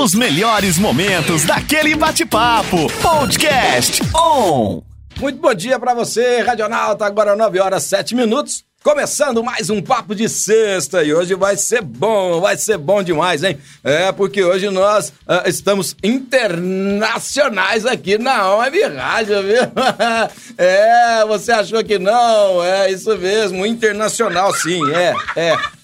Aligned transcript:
Os 0.00 0.14
melhores 0.14 0.78
momentos 0.78 1.44
daquele 1.44 1.94
bate-papo. 1.96 2.90
Podcast 3.02 4.02
On. 4.14 4.82
Muito 5.18 5.40
bom 5.40 5.54
dia 5.54 5.78
para 5.78 5.94
você, 5.94 6.40
Radionauta. 6.42 7.04
Agora 7.04 7.34
9 7.34 7.58
horas 7.58 7.82
7 7.84 8.14
minutos. 8.14 8.64
Começando 8.82 9.42
mais 9.42 9.68
um 9.68 9.82
papo 9.82 10.14
de 10.14 10.28
sexta 10.28 11.02
e 11.02 11.12
hoje 11.12 11.34
vai 11.34 11.56
ser 11.56 11.82
bom, 11.82 12.40
vai 12.40 12.56
ser 12.56 12.78
bom 12.78 13.02
demais, 13.02 13.42
hein? 13.42 13.58
É, 13.82 14.12
porque 14.12 14.44
hoje 14.44 14.70
nós 14.70 15.08
uh, 15.08 15.48
estamos 15.48 15.96
internacionais 16.04 17.84
aqui 17.84 18.16
na 18.16 18.54
Web 18.54 18.80
Rádio, 18.84 19.42
viu? 19.42 19.62
é, 20.56 21.24
você 21.26 21.50
achou 21.50 21.82
que 21.82 21.98
não? 21.98 22.62
É 22.62 22.88
isso 22.92 23.18
mesmo, 23.18 23.66
internacional 23.66 24.54
sim, 24.54 24.80
é, 24.94 25.12
é. 25.34 25.75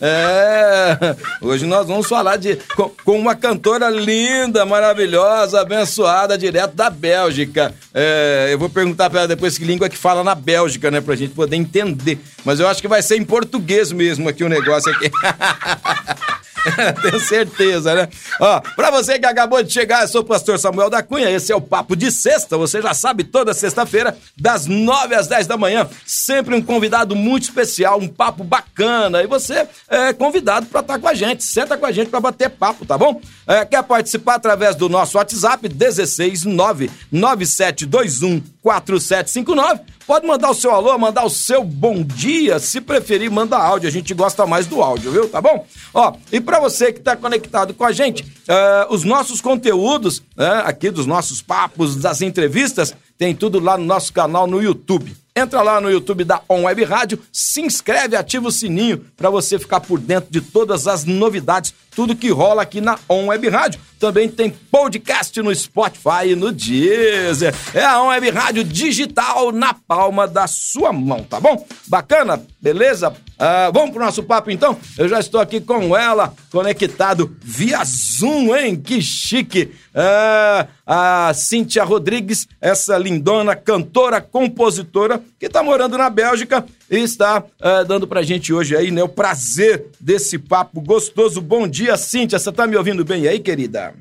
É, 0.00 1.16
hoje 1.40 1.66
nós 1.66 1.86
vamos 1.86 2.06
falar 2.06 2.36
de 2.36 2.56
com, 2.76 2.90
com, 3.04 3.18
uma 3.18 3.34
cantora 3.34 3.90
linda, 3.90 4.64
maravilhosa, 4.64 5.60
abençoada, 5.60 6.38
direto 6.38 6.74
da 6.74 6.88
Bélgica. 6.88 7.74
É, 7.92 8.48
eu 8.50 8.58
vou 8.58 8.70
perguntar 8.70 9.10
para 9.10 9.20
ela 9.20 9.28
depois 9.28 9.58
que 9.58 9.64
língua 9.64 9.88
que 9.88 9.96
fala 9.96 10.22
na 10.22 10.34
Bélgica, 10.34 10.90
né, 10.90 11.00
pra 11.00 11.16
gente 11.16 11.34
poder 11.34 11.56
entender. 11.56 12.18
Mas 12.44 12.60
eu 12.60 12.68
acho 12.68 12.80
que 12.80 12.88
vai 12.88 13.02
ser 13.02 13.16
em 13.16 13.24
português 13.24 13.90
mesmo 13.90 14.28
aqui 14.28 14.44
o 14.44 14.48
negócio 14.48 14.92
aqui. 14.92 15.10
Tenho 17.02 17.20
certeza, 17.20 17.94
né? 17.94 18.08
Ó, 18.40 18.60
pra 18.60 18.90
você 18.90 19.18
que 19.18 19.26
acabou 19.26 19.62
de 19.62 19.72
chegar, 19.72 20.02
eu 20.02 20.08
sou 20.08 20.22
o 20.22 20.24
pastor 20.24 20.58
Samuel 20.58 20.90
da 20.90 21.02
Cunha, 21.02 21.30
esse 21.30 21.52
é 21.52 21.56
o 21.56 21.60
Papo 21.60 21.96
de 21.96 22.10
Sexta, 22.10 22.56
você 22.56 22.80
já 22.80 22.94
sabe, 22.94 23.24
toda 23.24 23.54
sexta-feira, 23.54 24.16
das 24.36 24.66
9 24.66 25.14
às 25.14 25.26
10 25.26 25.46
da 25.46 25.56
manhã, 25.56 25.88
sempre 26.06 26.54
um 26.54 26.62
convidado 26.62 27.14
muito 27.14 27.44
especial, 27.44 27.98
um 27.98 28.08
papo 28.08 28.44
bacana, 28.44 29.22
e 29.22 29.26
você 29.26 29.66
é 29.88 30.12
convidado 30.12 30.66
para 30.66 30.80
estar 30.80 30.94
tá 30.94 30.98
com 30.98 31.08
a 31.08 31.14
gente, 31.14 31.44
senta 31.44 31.76
com 31.76 31.86
a 31.86 31.92
gente 31.92 32.10
para 32.10 32.20
bater 32.20 32.50
papo, 32.50 32.84
tá 32.84 32.96
bom? 32.96 33.20
É, 33.46 33.64
quer 33.64 33.82
participar 33.82 34.34
através 34.34 34.76
do 34.76 34.88
nosso 34.88 35.18
WhatsApp, 35.18 35.68
169 35.68 36.90
9721 37.10 38.42
4759 38.62 39.97
Pode 40.08 40.26
mandar 40.26 40.50
o 40.50 40.54
seu 40.54 40.70
alô, 40.70 40.96
mandar 40.96 41.26
o 41.26 41.28
seu 41.28 41.62
bom 41.62 42.02
dia, 42.02 42.58
se 42.58 42.80
preferir, 42.80 43.30
manda 43.30 43.58
áudio. 43.58 43.90
A 43.90 43.92
gente 43.92 44.14
gosta 44.14 44.46
mais 44.46 44.66
do 44.66 44.82
áudio, 44.82 45.12
viu? 45.12 45.28
Tá 45.28 45.38
bom? 45.38 45.66
Ó, 45.92 46.14
e 46.32 46.40
para 46.40 46.58
você 46.58 46.94
que 46.94 46.98
está 46.98 47.14
conectado 47.14 47.74
com 47.74 47.84
a 47.84 47.92
gente, 47.92 48.22
uh, 48.22 48.88
os 48.88 49.04
nossos 49.04 49.42
conteúdos, 49.42 50.20
uh, 50.20 50.64
aqui 50.64 50.90
dos 50.90 51.04
nossos 51.04 51.42
papos, 51.42 51.94
das 51.96 52.22
entrevistas, 52.22 52.94
tem 53.18 53.34
tudo 53.34 53.60
lá 53.60 53.76
no 53.76 53.84
nosso 53.84 54.10
canal 54.10 54.46
no 54.46 54.62
YouTube. 54.62 55.14
Entra 55.36 55.60
lá 55.60 55.78
no 55.78 55.90
YouTube 55.90 56.24
da 56.24 56.40
On 56.48 56.62
Web 56.62 56.84
Rádio, 56.84 57.20
se 57.30 57.60
inscreve, 57.60 58.16
ativa 58.16 58.48
o 58.48 58.52
sininho 58.52 59.04
para 59.14 59.28
você 59.28 59.58
ficar 59.58 59.80
por 59.80 59.98
dentro 59.98 60.32
de 60.32 60.40
todas 60.40 60.86
as 60.86 61.04
novidades, 61.04 61.74
tudo 61.98 62.14
que 62.14 62.30
rola 62.30 62.62
aqui 62.62 62.80
na 62.80 62.96
On 63.08 63.26
Web 63.26 63.48
Rádio. 63.48 63.80
Também 63.98 64.28
tem 64.28 64.50
podcast 64.50 65.42
no 65.42 65.52
Spotify 65.52 66.28
e 66.28 66.36
no 66.36 66.52
Deezer. 66.52 67.52
É 67.74 67.84
a 67.84 68.00
On 68.00 68.06
Web 68.06 68.30
Rádio 68.30 68.62
digital 68.62 69.50
na 69.50 69.74
palma 69.74 70.28
da 70.28 70.46
sua 70.46 70.92
mão, 70.92 71.24
tá 71.24 71.40
bom? 71.40 71.66
Bacana? 71.88 72.40
Beleza? 72.62 73.08
Uh, 73.10 73.72
vamos 73.72 73.90
pro 73.90 74.04
nosso 74.04 74.22
papo 74.22 74.48
então? 74.48 74.78
Eu 74.96 75.08
já 75.08 75.18
estou 75.18 75.40
aqui 75.40 75.60
com 75.60 75.96
ela, 75.96 76.32
conectado 76.52 77.36
via 77.42 77.82
Zoom, 77.84 78.56
hein? 78.56 78.76
Que 78.76 79.02
chique! 79.02 79.72
Uh, 79.92 80.68
a 80.86 81.32
Cíntia 81.34 81.82
Rodrigues, 81.82 82.46
essa 82.60 82.96
lindona 82.96 83.56
cantora, 83.56 84.20
compositora, 84.20 85.20
que 85.36 85.46
está 85.46 85.64
morando 85.64 85.98
na 85.98 86.08
Bélgica 86.08 86.64
está 86.90 87.40
uh, 87.42 87.84
dando 87.86 88.06
pra 88.06 88.22
gente 88.22 88.52
hoje 88.52 88.76
aí, 88.76 88.90
né, 88.90 89.02
o 89.02 89.08
prazer 89.08 89.86
desse 90.00 90.38
papo 90.38 90.80
gostoso. 90.80 91.40
Bom 91.40 91.68
dia, 91.68 91.96
Cíntia, 91.96 92.38
você 92.38 92.50
tá 92.50 92.66
me 92.66 92.76
ouvindo 92.76 93.04
bem 93.04 93.26
aí, 93.26 93.38
querida? 93.40 93.94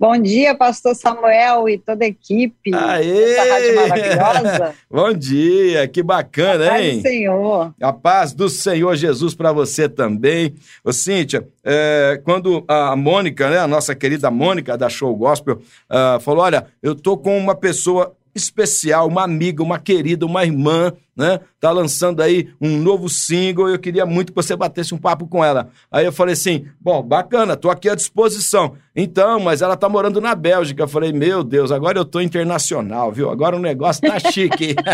Bom 0.00 0.16
dia, 0.16 0.54
pastor 0.54 0.94
Samuel 0.94 1.68
e 1.68 1.76
toda 1.76 2.06
a 2.06 2.08
equipe 2.08 2.74
Aê! 2.74 3.36
rádio 3.36 3.76
maravilhosa. 3.76 4.74
Bom 4.90 5.12
dia, 5.12 5.86
que 5.86 6.02
bacana, 6.02 6.72
a 6.72 6.82
hein? 6.82 6.92
Paz 6.92 7.02
do 7.02 7.08
Senhor. 7.10 7.74
A 7.82 7.92
paz 7.92 8.32
do 8.32 8.48
Senhor 8.48 8.96
Jesus 8.96 9.34
para 9.34 9.52
você 9.52 9.90
também. 9.90 10.54
Ô, 10.82 10.90
Cíntia, 10.90 11.46
é, 11.62 12.18
quando 12.24 12.64
a 12.66 12.96
Mônica, 12.96 13.50
né, 13.50 13.58
a 13.58 13.68
nossa 13.68 13.94
querida 13.94 14.30
Mônica 14.30 14.74
da 14.74 14.88
Show 14.88 15.14
Gospel, 15.14 15.56
uh, 15.90 16.18
falou, 16.20 16.44
olha, 16.44 16.68
eu 16.82 16.94
tô 16.94 17.18
com 17.18 17.36
uma 17.36 17.54
pessoa 17.54 18.16
especial, 18.34 19.06
uma 19.06 19.24
amiga, 19.24 19.62
uma 19.62 19.78
querida, 19.78 20.24
uma 20.24 20.44
irmã, 20.44 20.94
né? 21.20 21.38
Tá 21.60 21.70
lançando 21.70 22.22
aí 22.22 22.48
um 22.58 22.78
novo 22.78 23.08
single 23.08 23.68
e 23.68 23.74
eu 23.74 23.78
queria 23.78 24.06
muito 24.06 24.32
que 24.32 24.36
você 24.36 24.56
batesse 24.56 24.94
um 24.94 24.98
papo 24.98 25.28
com 25.28 25.44
ela. 25.44 25.68
Aí 25.92 26.06
eu 26.06 26.12
falei 26.12 26.32
assim: 26.32 26.64
bom, 26.80 27.02
bacana, 27.02 27.56
tô 27.56 27.68
aqui 27.68 27.90
à 27.90 27.94
disposição. 27.94 28.74
Então, 28.96 29.38
mas 29.38 29.60
ela 29.60 29.76
tá 29.76 29.88
morando 29.88 30.20
na 30.20 30.34
Bélgica. 30.34 30.82
Eu 30.82 30.88
falei: 30.88 31.12
meu 31.12 31.44
Deus, 31.44 31.70
agora 31.70 31.98
eu 31.98 32.04
tô 32.04 32.22
internacional, 32.22 33.12
viu? 33.12 33.28
Agora 33.28 33.54
o 33.54 33.60
negócio 33.60 34.00
tá 34.02 34.18
chique. 34.18 34.74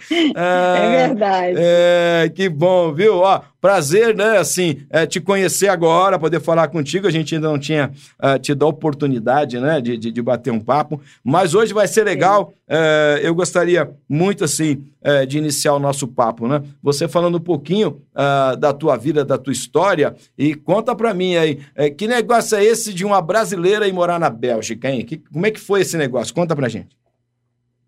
ah, 0.36 0.76
é 0.76 1.06
verdade. 1.08 1.56
É, 1.58 2.32
que 2.34 2.48
bom, 2.48 2.92
viu? 2.92 3.18
Ó, 3.18 3.40
prazer, 3.60 4.14
né? 4.14 4.38
Assim, 4.38 4.82
é, 4.90 5.06
te 5.06 5.20
conhecer 5.20 5.68
agora, 5.68 6.18
poder 6.18 6.40
falar 6.40 6.68
contigo. 6.68 7.06
A 7.06 7.10
gente 7.10 7.34
ainda 7.34 7.48
não 7.48 7.58
tinha 7.58 7.90
uh, 8.22 8.38
tido 8.38 8.64
a 8.64 8.68
oportunidade, 8.68 9.58
né, 9.60 9.80
de, 9.80 9.96
de, 9.96 10.10
de, 10.10 10.22
bater 10.22 10.52
um 10.52 10.60
papo. 10.60 11.00
Mas 11.22 11.54
hoje 11.54 11.74
vai 11.74 11.86
ser 11.86 12.04
legal. 12.04 12.52
Uh, 12.68 13.18
eu 13.22 13.34
gostaria 13.34 13.90
muito, 14.08 14.44
assim, 14.52 14.84
uh, 15.02 15.26
de 15.26 15.38
iniciar 15.38 15.74
o 15.74 15.78
nosso 15.78 16.06
papo, 16.06 16.46
né? 16.46 16.62
Você 16.82 17.08
falando 17.08 17.38
um 17.38 17.40
pouquinho 17.40 18.02
da 18.58 18.72
tua 18.72 18.96
vida, 18.96 19.24
da 19.24 19.38
tua 19.38 19.52
história 19.52 20.14
e 20.36 20.54
conta 20.54 20.94
para 20.94 21.14
mim 21.14 21.36
aí, 21.36 21.58
que 21.96 22.06
negócio 22.06 22.56
é 22.58 22.64
esse 22.64 22.92
de 22.92 23.04
uma 23.04 23.22
brasileira 23.22 23.88
ir 23.88 23.92
morar 23.92 24.18
na 24.18 24.28
Bélgica, 24.28 24.90
hein? 24.90 25.04
Que, 25.04 25.18
como 25.18 25.46
é 25.46 25.50
que 25.50 25.60
foi 25.60 25.80
esse 25.80 25.96
negócio? 25.96 26.34
Conta 26.34 26.54
pra 26.54 26.68
gente. 26.68 26.96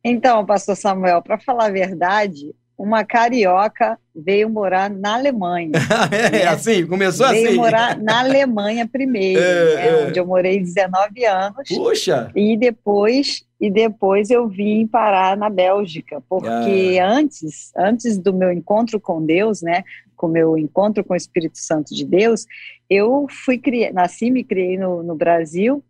Então, 0.04 0.44
pastor 0.44 0.76
Samuel, 0.76 1.22
para 1.22 1.38
falar 1.38 1.66
a 1.66 1.70
verdade, 1.70 2.54
uma 2.76 3.04
carioca 3.04 3.96
veio 4.14 4.50
morar 4.50 4.90
na 4.90 5.14
Alemanha. 5.14 5.70
é, 6.10 6.30
né? 6.30 6.46
assim, 6.46 6.84
começou 6.86 7.28
veio 7.28 7.38
assim. 7.38 7.48
Veio 7.50 7.60
morar 7.60 7.96
na 8.02 8.20
Alemanha 8.20 8.88
primeiro, 8.88 9.40
é, 9.40 9.74
né, 9.74 9.88
é. 9.88 10.06
onde 10.06 10.18
eu 10.18 10.26
morei 10.26 10.58
19 10.58 11.24
anos. 11.24 11.68
Puxa! 11.68 12.30
E 12.34 12.56
depois, 12.56 13.44
e 13.62 13.70
depois 13.70 14.28
eu 14.28 14.48
vim 14.48 14.88
parar 14.88 15.36
na 15.36 15.48
Bélgica, 15.48 16.20
porque 16.28 16.98
ah. 17.00 17.08
antes, 17.08 17.70
antes 17.76 18.18
do 18.18 18.34
meu 18.34 18.50
encontro 18.50 18.98
com 18.98 19.24
Deus, 19.24 19.62
né, 19.62 19.84
com 20.16 20.26
o 20.26 20.30
meu 20.30 20.58
encontro 20.58 21.04
com 21.04 21.14
o 21.14 21.16
Espírito 21.16 21.58
Santo 21.58 21.94
de 21.94 22.04
Deus, 22.04 22.44
eu 22.90 23.24
fui 23.30 23.58
criar, 23.58 23.92
nasci, 23.92 24.32
me 24.32 24.42
criei 24.42 24.76
no, 24.76 25.04
no 25.04 25.14
Brasil 25.14 25.80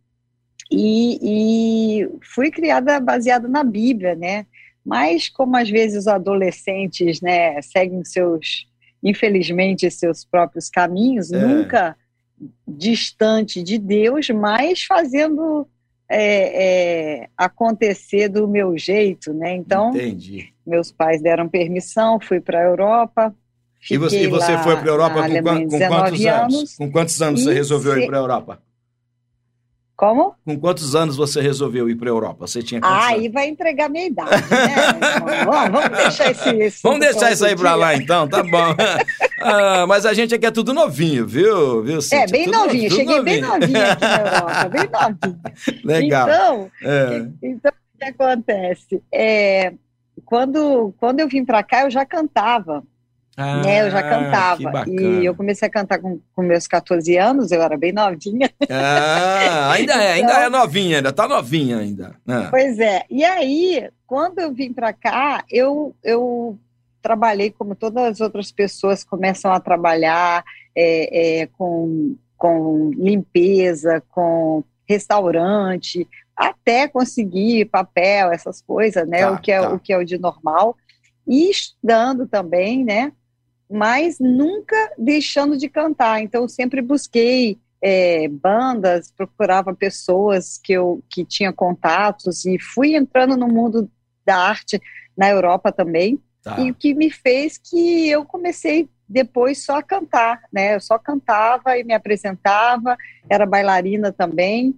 e, 0.70 2.02
e 2.02 2.08
fui 2.34 2.50
criada 2.50 3.00
baseada 3.00 3.48
na 3.48 3.64
Bíblia, 3.64 4.14
né? 4.14 4.44
Mas 4.84 5.30
como 5.30 5.56
às 5.56 5.70
vezes 5.70 6.00
os 6.00 6.08
adolescentes, 6.08 7.22
né, 7.22 7.62
seguem 7.62 8.04
seus, 8.04 8.68
infelizmente, 9.02 9.90
seus 9.90 10.26
próprios 10.26 10.68
caminhos, 10.68 11.32
é. 11.32 11.40
nunca 11.40 11.96
distante 12.68 13.62
de 13.62 13.78
Deus, 13.78 14.28
mas 14.28 14.82
fazendo 14.82 15.66
é, 16.14 17.22
é, 17.22 17.28
acontecer 17.36 18.28
do 18.28 18.46
meu 18.46 18.76
jeito, 18.76 19.32
né? 19.32 19.54
Então, 19.54 19.90
Entendi. 19.90 20.52
meus 20.66 20.92
pais 20.92 21.22
deram 21.22 21.48
permissão, 21.48 22.20
fui 22.20 22.38
para 22.38 22.60
a 22.60 22.64
Europa. 22.64 23.34
E 23.90 23.96
você, 23.96 24.24
e 24.24 24.26
você 24.26 24.56
foi 24.58 24.76
para 24.76 24.84
a 24.84 24.92
Europa 24.92 25.14
com, 25.14 25.68
com, 25.68 25.78
quantos 25.88 26.26
anos? 26.26 26.54
anos? 26.54 26.76
Com 26.76 26.92
quantos 26.92 27.22
anos 27.22 27.42
você 27.42 27.54
resolveu 27.54 27.98
ir 27.98 28.06
para 28.06 28.18
a 28.18 28.20
Europa? 28.20 28.62
Como? 29.96 30.34
Com 30.44 30.58
quantos 30.58 30.94
anos 30.94 31.16
você 31.16 31.40
resolveu 31.40 31.88
ir 31.88 31.94
para 31.96 32.08
a 32.08 32.10
Europa? 32.10 32.46
Você 32.46 32.62
tinha 32.62 32.80
Ah, 32.82 33.08
aí 33.08 33.28
vai 33.28 33.48
entregar 33.48 33.88
minha 33.88 34.06
idade, 34.06 34.30
né? 34.50 34.74
vamos, 35.44 35.80
vamos 35.80 35.96
deixar 35.96 36.30
esse, 36.30 36.48
esse 36.50 36.82
Vamos 36.82 37.00
deixar 37.00 37.32
isso 37.32 37.44
aí 37.46 37.56
para 37.56 37.74
lá 37.74 37.94
então, 37.94 38.28
tá 38.28 38.42
bom. 38.42 38.74
ah, 39.42 39.86
mas 39.86 40.06
a 40.06 40.14
gente 40.14 40.34
aqui 40.34 40.46
é 40.46 40.50
tudo 40.50 40.72
novinho, 40.72 41.26
viu? 41.26 41.82
viu 41.82 41.98
é, 42.12 42.26
bem 42.26 42.44
tudo 42.44 42.58
novinho. 42.58 42.88
Tudo 42.88 42.98
Cheguei 42.98 43.16
novinho. 43.16 43.24
bem 43.24 43.40
novinho 43.40 43.90
aqui 43.90 44.02
na 44.02 44.20
Europa, 44.20 44.68
bem 44.68 44.88
novinho. 44.90 45.40
Legal. 45.84 46.28
Então, 46.28 46.70
é. 46.82 47.26
então 47.42 47.72
o 47.72 47.98
que 47.98 48.04
acontece? 48.04 49.02
É, 49.12 49.72
quando, 50.24 50.94
quando 50.98 51.20
eu 51.20 51.28
vim 51.28 51.44
para 51.44 51.62
cá, 51.62 51.82
eu 51.82 51.90
já 51.90 52.04
cantava. 52.04 52.82
Ah, 53.36 53.62
né, 53.62 53.86
eu 53.86 53.90
já 53.90 54.02
cantava. 54.02 54.84
E 54.86 55.24
eu 55.24 55.34
comecei 55.34 55.66
a 55.66 55.70
cantar 55.70 55.98
com, 55.98 56.20
com 56.34 56.42
meus 56.42 56.66
14 56.66 57.16
anos, 57.16 57.50
eu 57.50 57.62
era 57.62 57.78
bem 57.78 57.92
novinha. 57.92 58.50
Ah, 58.68 59.72
ainda 59.72 59.94
é, 59.94 60.18
então, 60.18 60.34
ainda 60.34 60.46
é 60.46 60.48
novinha, 60.50 60.96
ainda 60.98 61.12
tá 61.12 61.26
novinha 61.26 61.78
ainda. 61.78 62.14
Ah. 62.28 62.48
Pois 62.50 62.78
é. 62.78 63.04
E 63.08 63.24
aí, 63.24 63.88
quando 64.06 64.38
eu 64.38 64.52
vim 64.52 64.72
para 64.72 64.92
cá, 64.92 65.44
eu, 65.50 65.94
eu 66.04 66.58
trabalhei 67.02 67.50
como 67.50 67.74
todas 67.74 68.04
as 68.04 68.20
outras 68.20 68.52
pessoas 68.52 69.02
começam 69.02 69.52
a 69.52 69.60
trabalhar 69.60 70.44
é, 70.74 71.40
é, 71.42 71.46
com, 71.46 72.16
com 72.36 72.90
limpeza, 72.94 74.02
com 74.10 74.64
restaurante, 74.88 76.08
até 76.36 76.88
conseguir 76.88 77.66
papel, 77.66 78.30
essas 78.30 78.62
coisas, 78.62 79.06
né? 79.08 79.20
Tá, 79.20 79.32
o, 79.32 79.40
que 79.40 79.52
é, 79.52 79.60
tá. 79.60 79.74
o 79.74 79.78
que 79.78 79.92
é 79.92 79.98
o 79.98 80.04
de 80.04 80.18
normal. 80.18 80.76
E 81.26 81.50
estudando 81.50 82.26
também, 82.26 82.84
né? 82.84 83.12
mas 83.72 84.18
nunca 84.20 84.92
deixando 84.98 85.56
de 85.56 85.68
cantar. 85.68 86.20
Então, 86.20 86.46
sempre 86.46 86.82
busquei 86.82 87.58
é, 87.80 88.28
bandas, 88.28 89.10
procurava 89.10 89.74
pessoas 89.74 90.60
que 90.62 90.74
eu 90.74 91.02
que 91.10 91.24
tinha 91.24 91.52
contatos 91.52 92.44
e 92.44 92.58
fui 92.58 92.94
entrando 92.94 93.36
no 93.36 93.48
mundo 93.48 93.90
da 94.26 94.36
arte 94.36 94.80
na 95.16 95.30
Europa 95.30 95.72
também. 95.72 96.20
Tá. 96.42 96.60
E 96.60 96.70
o 96.70 96.74
que 96.74 96.92
me 96.92 97.10
fez 97.10 97.56
que 97.56 98.08
eu 98.08 98.24
comecei 98.24 98.88
depois 99.08 99.64
só 99.64 99.76
a 99.76 99.82
cantar, 99.82 100.42
né? 100.52 100.74
Eu 100.74 100.80
só 100.80 100.98
cantava 100.98 101.78
e 101.78 101.84
me 101.84 101.92
apresentava, 101.92 102.96
era 103.28 103.46
bailarina 103.46 104.10
também, 104.10 104.74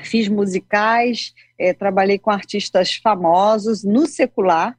fiz 0.00 0.28
musicais, 0.28 1.32
é, 1.58 1.72
trabalhei 1.72 2.18
com 2.18 2.30
artistas 2.30 2.96
famosos 2.96 3.84
no 3.84 4.06
secular 4.06 4.76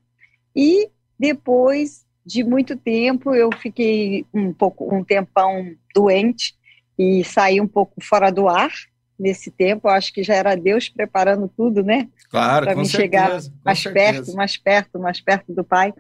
e 0.55 0.89
depois 1.17 2.05
de 2.25 2.43
muito 2.43 2.75
tempo 2.75 3.33
eu 3.33 3.49
fiquei 3.57 4.25
um 4.33 4.53
pouco 4.53 4.93
um 4.93 5.03
tempão 5.03 5.73
doente 5.95 6.53
e 6.97 7.23
saí 7.23 7.59
um 7.59 7.67
pouco 7.67 7.95
fora 8.03 8.29
do 8.29 8.47
ar 8.47 8.71
nesse 9.17 9.49
tempo. 9.49 9.87
Eu 9.87 9.93
acho 9.93 10.13
que 10.13 10.23
já 10.23 10.35
era 10.35 10.55
Deus 10.55 10.89
preparando 10.89 11.47
tudo, 11.47 11.81
né? 11.81 12.07
Claro, 12.29 12.65
para 12.65 12.75
me 12.75 12.85
certeza, 12.85 13.01
chegar 13.01 13.29
mais 13.65 13.79
certeza. 13.79 13.93
perto, 13.93 14.33
mais 14.35 14.57
perto, 14.57 14.99
mais 14.99 15.21
perto 15.21 15.53
do 15.53 15.63
Pai. 15.63 15.93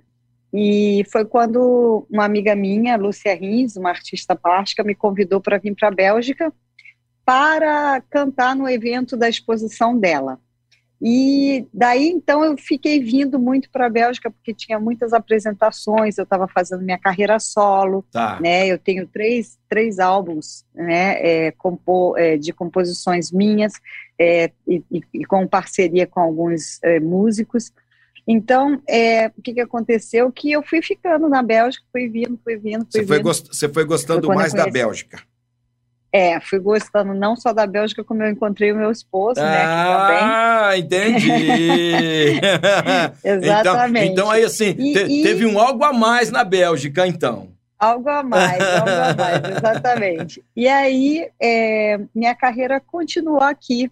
E 0.53 1.03
foi 1.11 1.25
quando 1.25 2.07
uma 2.09 2.25
amiga 2.25 2.55
minha, 2.55 2.97
Lúcia 2.97 3.35
Rins, 3.35 3.75
uma 3.75 3.89
artista 3.89 4.35
plástica, 4.35 4.83
me 4.83 4.95
convidou 4.95 5.39
para 5.39 5.57
vir 5.57 5.75
para 5.75 5.89
a 5.89 5.91
Bélgica 5.91 6.51
para 7.23 8.01
cantar 8.09 8.55
no 8.55 8.67
evento 8.67 9.15
da 9.15 9.29
exposição 9.29 9.97
dela. 9.97 10.39
E 11.01 11.65
daí 11.73 12.09
então 12.09 12.43
eu 12.43 12.57
fiquei 12.57 12.99
vindo 12.99 13.39
muito 13.39 13.69
para 13.69 13.85
a 13.85 13.89
Bélgica 13.89 14.29
porque 14.29 14.53
tinha 14.53 14.77
muitas 14.79 15.13
apresentações, 15.13 16.17
eu 16.17 16.23
estava 16.23 16.45
fazendo 16.47 16.83
minha 16.83 16.97
carreira 16.97 17.39
solo, 17.39 18.03
tá. 18.11 18.37
né? 18.41 18.67
Eu 18.67 18.77
tenho 18.77 19.07
três, 19.07 19.57
três 19.69 19.97
álbuns, 19.97 20.65
né? 20.75 21.21
É, 21.21 21.51
compor, 21.51 22.19
é, 22.19 22.35
de 22.35 22.51
composições 22.51 23.31
minhas 23.31 23.73
é, 24.19 24.51
e, 24.67 24.83
e, 25.13 25.25
com 25.25 25.47
parceria 25.47 26.05
com 26.05 26.19
alguns 26.19 26.83
é, 26.83 26.99
músicos. 26.99 27.71
Então, 28.31 28.79
é, 28.87 29.31
o 29.35 29.41
que, 29.41 29.55
que 29.55 29.59
aconteceu? 29.59 30.31
Que 30.31 30.51
eu 30.51 30.61
fui 30.61 30.83
ficando 30.83 31.27
na 31.27 31.41
Bélgica, 31.41 31.83
fui 31.91 32.07
vindo, 32.07 32.39
fui 32.43 32.57
vindo, 32.57 32.83
fui 32.83 32.91
você 32.91 32.99
vindo. 32.99 33.07
Foi 33.07 33.19
gost... 33.19 33.47
Você 33.47 33.67
foi 33.67 33.83
gostando 33.83 34.27
foi 34.27 34.35
mais 34.35 34.53
da 34.53 34.69
Bélgica? 34.69 35.19
É, 36.13 36.39
fui 36.39 36.59
gostando 36.59 37.15
não 37.15 37.35
só 37.35 37.51
da 37.51 37.65
Bélgica, 37.65 38.03
como 38.03 38.21
eu 38.21 38.29
encontrei 38.29 38.71
o 38.71 38.75
meu 38.75 38.91
esposo, 38.91 39.41
né? 39.41 39.63
Ah, 39.65 40.77
entendi! 40.77 41.27
Exatamente. 43.23 44.11
Então, 44.11 44.25
então 44.25 44.31
aí, 44.31 44.43
assim, 44.43 44.75
e, 44.77 44.93
te, 44.93 44.99
e... 45.05 45.23
teve 45.23 45.47
um 45.47 45.59
algo 45.59 45.83
a 45.83 45.91
mais 45.91 46.29
na 46.29 46.43
Bélgica, 46.43 47.07
então. 47.07 47.49
Algo 47.79 48.09
a 48.09 48.21
mais, 48.21 48.61
algo 48.77 48.89
a 48.89 49.13
mais, 49.15 49.57
exatamente. 49.57 50.43
E 50.55 50.67
aí, 50.67 51.27
é, 51.41 51.99
minha 52.13 52.35
carreira 52.35 52.79
continuou 52.79 53.41
aqui, 53.41 53.91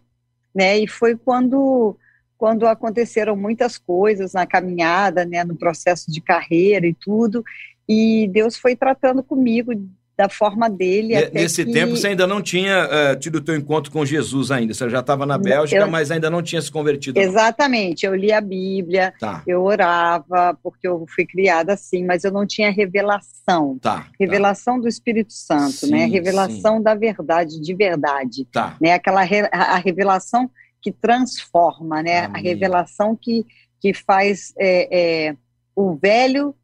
né? 0.54 0.78
E 0.78 0.88
foi 0.88 1.16
quando, 1.16 1.98
quando 2.38 2.68
aconteceram 2.68 3.36
muitas 3.36 3.78
coisas 3.78 4.34
na 4.34 4.46
caminhada, 4.46 5.26
né? 5.26 5.44
No 5.44 5.56
processo 5.56 6.12
de 6.12 6.22
carreira 6.22 6.86
e 6.86 6.94
tudo. 6.94 7.44
E 7.88 8.30
Deus 8.32 8.58
foi 8.58 8.76
tratando 8.76 9.24
comigo 9.24 9.74
da 10.18 10.28
forma 10.28 10.68
dele. 10.68 11.14
Nesse 11.32 11.64
que... 11.64 11.72
tempo 11.72 11.96
você 11.96 12.08
ainda 12.08 12.26
não 12.26 12.42
tinha 12.42 12.90
uh, 12.90 13.20
tido 13.20 13.36
o 13.36 13.42
teu 13.42 13.56
encontro 13.56 13.92
com 13.92 14.04
Jesus 14.04 14.50
ainda, 14.50 14.74
você 14.74 14.90
já 14.90 15.00
estava 15.00 15.28
na 15.28 15.38
Bélgica, 15.38 15.82
eu... 15.82 15.88
mas 15.88 16.10
ainda 16.10 16.28
não 16.28 16.42
tinha 16.42 16.60
se 16.60 16.72
convertido. 16.72 17.20
Exatamente, 17.20 18.04
eu 18.04 18.16
li 18.16 18.34
a 18.34 18.42
Bíblia, 18.42 19.14
tá. 19.20 19.44
eu 19.46 19.64
orava, 19.64 20.58
porque 20.64 20.88
eu 20.88 21.06
fui 21.08 21.24
criada 21.24 21.74
assim, 21.74 22.04
mas 22.04 22.24
eu 22.24 22.32
não 22.32 22.48
tinha 22.48 22.72
revelação. 22.72 23.78
Tá, 23.80 24.00
tá. 24.00 24.08
revelação 24.20 24.78
tá. 24.78 24.82
do 24.82 24.88
Espírito 24.88 25.34
Santo, 25.34 25.62
né? 25.62 25.70
sim, 25.72 25.92
né? 25.92 26.06
Revelação 26.06 26.78
sim. 26.78 26.84
da 26.84 26.96
verdade, 26.96 27.62
de 27.62 27.76
verdade. 27.76 28.46
Tá. 28.52 28.76
Né? 28.82 28.94
Aquela 28.94 29.22
re... 29.22 29.48
a 29.52 29.78
revelação 29.78 30.50
que 30.82 30.92
transforma, 30.92 32.02
né? 32.02 32.26
Amém. 32.26 32.42
A 32.42 32.44
revelação 32.44 33.16
que, 33.16 33.46
que 33.80 33.94
faz 33.94 34.54
é, 34.58 35.28
é, 35.28 35.36
o 35.76 35.96
velho 35.96 36.56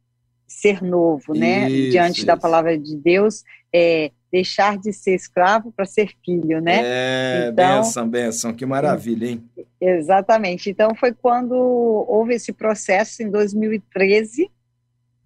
ser 0.46 0.82
novo, 0.82 1.34
né? 1.34 1.68
Isso, 1.68 1.90
Diante 1.90 2.16
isso. 2.18 2.26
da 2.26 2.36
palavra 2.36 2.78
de 2.78 2.96
Deus, 2.96 3.42
é 3.74 4.10
deixar 4.30 4.76
de 4.78 4.92
ser 4.92 5.14
escravo 5.14 5.72
para 5.72 5.84
ser 5.84 6.10
filho, 6.24 6.60
né? 6.60 6.80
É, 6.84 7.48
então, 7.52 7.76
benção, 7.76 8.08
benção, 8.08 8.52
que 8.52 8.66
maravilha, 8.66 9.26
hein? 9.28 9.44
Exatamente. 9.80 10.70
Então 10.70 10.94
foi 10.94 11.12
quando 11.12 11.54
houve 11.54 12.34
esse 12.34 12.52
processo 12.52 13.22
em 13.22 13.30
2013. 13.30 14.50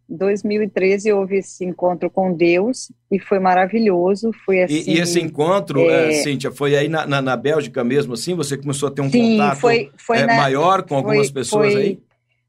2013 0.09 1.13
houve 1.13 1.39
esse 1.39 1.65
encontro 1.65 2.09
com 2.09 2.33
Deus 2.33 2.91
e 3.11 3.19
foi 3.19 3.39
maravilhoso, 3.39 4.31
foi 4.45 4.63
assim... 4.63 4.91
E, 4.91 4.97
e 4.97 5.01
esse 5.01 5.21
encontro, 5.21 5.81
é... 5.81 6.11
é... 6.11 6.13
Cíntia, 6.23 6.51
foi 6.51 6.77
aí 6.77 6.89
na, 6.89 7.07
na, 7.07 7.21
na, 7.21 7.37
Bélgica 7.37 7.85
mesmo, 7.85 8.15
assim? 8.15 8.35
Você 8.35 8.57
começou 8.57 8.89
a 8.89 8.93
ter 8.93 9.03
um 9.03 9.11
Sim, 9.11 9.37
contato 9.37 9.61
foi, 9.61 9.91
foi 9.97 10.19
é, 10.19 10.27
na... 10.27 10.37
maior 10.37 10.83
com 10.83 10.97
algumas 10.97 11.27
foi, 11.27 11.35
pessoas 11.35 11.73
foi... 11.73 11.83
aí? 11.83 12.09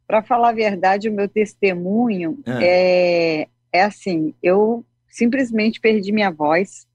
para 0.10 0.24
falar 0.24 0.50
a 0.50 0.54
verdade, 0.54 1.08
o 1.08 1.14
meu 1.14 1.30
testemunho 1.30 2.40
ah. 2.44 2.58
é, 2.64 3.48
é 3.72 3.84
assim: 3.84 4.34
eu 4.42 4.84
simplesmente 5.08 5.80
perdi 5.80 6.12
minha 6.12 6.32
voz 6.32 6.88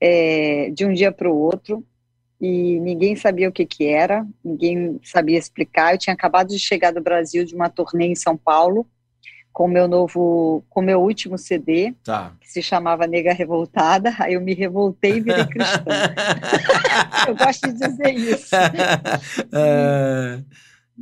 é, 0.00 0.70
de 0.70 0.86
um 0.86 0.92
dia 0.94 1.12
para 1.12 1.30
o 1.30 1.36
outro 1.36 1.84
e 2.40 2.80
ninguém 2.80 3.14
sabia 3.14 3.46
o 3.46 3.52
que 3.52 3.66
que 3.66 3.84
era, 3.84 4.26
ninguém 4.42 4.98
sabia 5.04 5.36
explicar. 5.36 5.92
Eu 5.92 5.98
tinha 5.98 6.14
acabado 6.14 6.48
de 6.48 6.58
chegar 6.58 6.94
do 6.94 7.02
Brasil 7.02 7.44
de 7.44 7.54
uma 7.54 7.68
turnê 7.68 8.06
em 8.06 8.14
São 8.14 8.38
Paulo 8.38 8.86
com 9.52 9.66
meu 9.66 9.88
novo, 9.88 10.64
com 10.68 10.80
meu 10.80 11.00
último 11.00 11.36
CD, 11.36 11.94
tá. 12.04 12.32
que 12.40 12.48
se 12.48 12.62
chamava 12.62 13.06
Nega 13.06 13.32
Revoltada. 13.32 14.14
Aí 14.18 14.34
eu 14.34 14.40
me 14.40 14.54
revoltei 14.54 15.16
e 15.16 15.20
virei 15.20 15.44
cristã. 15.46 15.84
eu 17.28 17.36
gosto 17.36 17.72
de 17.72 17.78
dizer 17.78 18.14
isso. 18.14 18.54
É... 19.52 20.40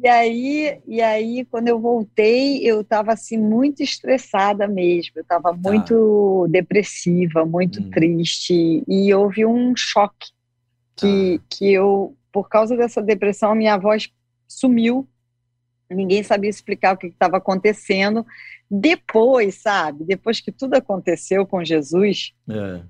E 0.01 0.07
aí, 0.07 0.81
e 0.87 1.03
aí, 1.03 1.45
quando 1.51 1.67
eu 1.69 1.81
voltei, 1.81 2.65
eu 2.65 2.83
estava 2.83 3.13
assim 3.13 3.37
muito 3.37 3.83
estressada 3.83 4.69
mesmo. 4.69 5.13
Eu 5.17 5.23
estava 5.23 5.51
tá. 5.51 5.57
muito 5.57 6.47
depressiva, 6.51 7.45
muito 7.45 7.83
hum. 7.83 7.91
triste 7.91 8.85
e 8.87 9.13
houve 9.13 9.45
um 9.45 9.75
choque 9.77 10.29
que, 10.95 11.39
tá. 11.39 11.45
que 11.51 11.73
eu, 11.73 12.17
por 12.31 12.49
causa 12.49 12.77
dessa 12.77 13.03
depressão, 13.03 13.55
minha 13.55 13.77
voz 13.77 14.09
sumiu. 14.47 15.09
Ninguém 15.91 16.23
sabia 16.23 16.51
explicar 16.51 16.95
o 16.95 16.99
que 16.99 17.07
estava 17.07 17.39
acontecendo. 17.39 18.27
Depois, 18.71 19.57
sabe? 19.57 20.05
Depois 20.05 20.41
que 20.41 20.53
tudo 20.53 20.75
aconteceu 20.75 21.47
com 21.47 21.65
Jesus, 21.65 22.35
é. 22.49 22.83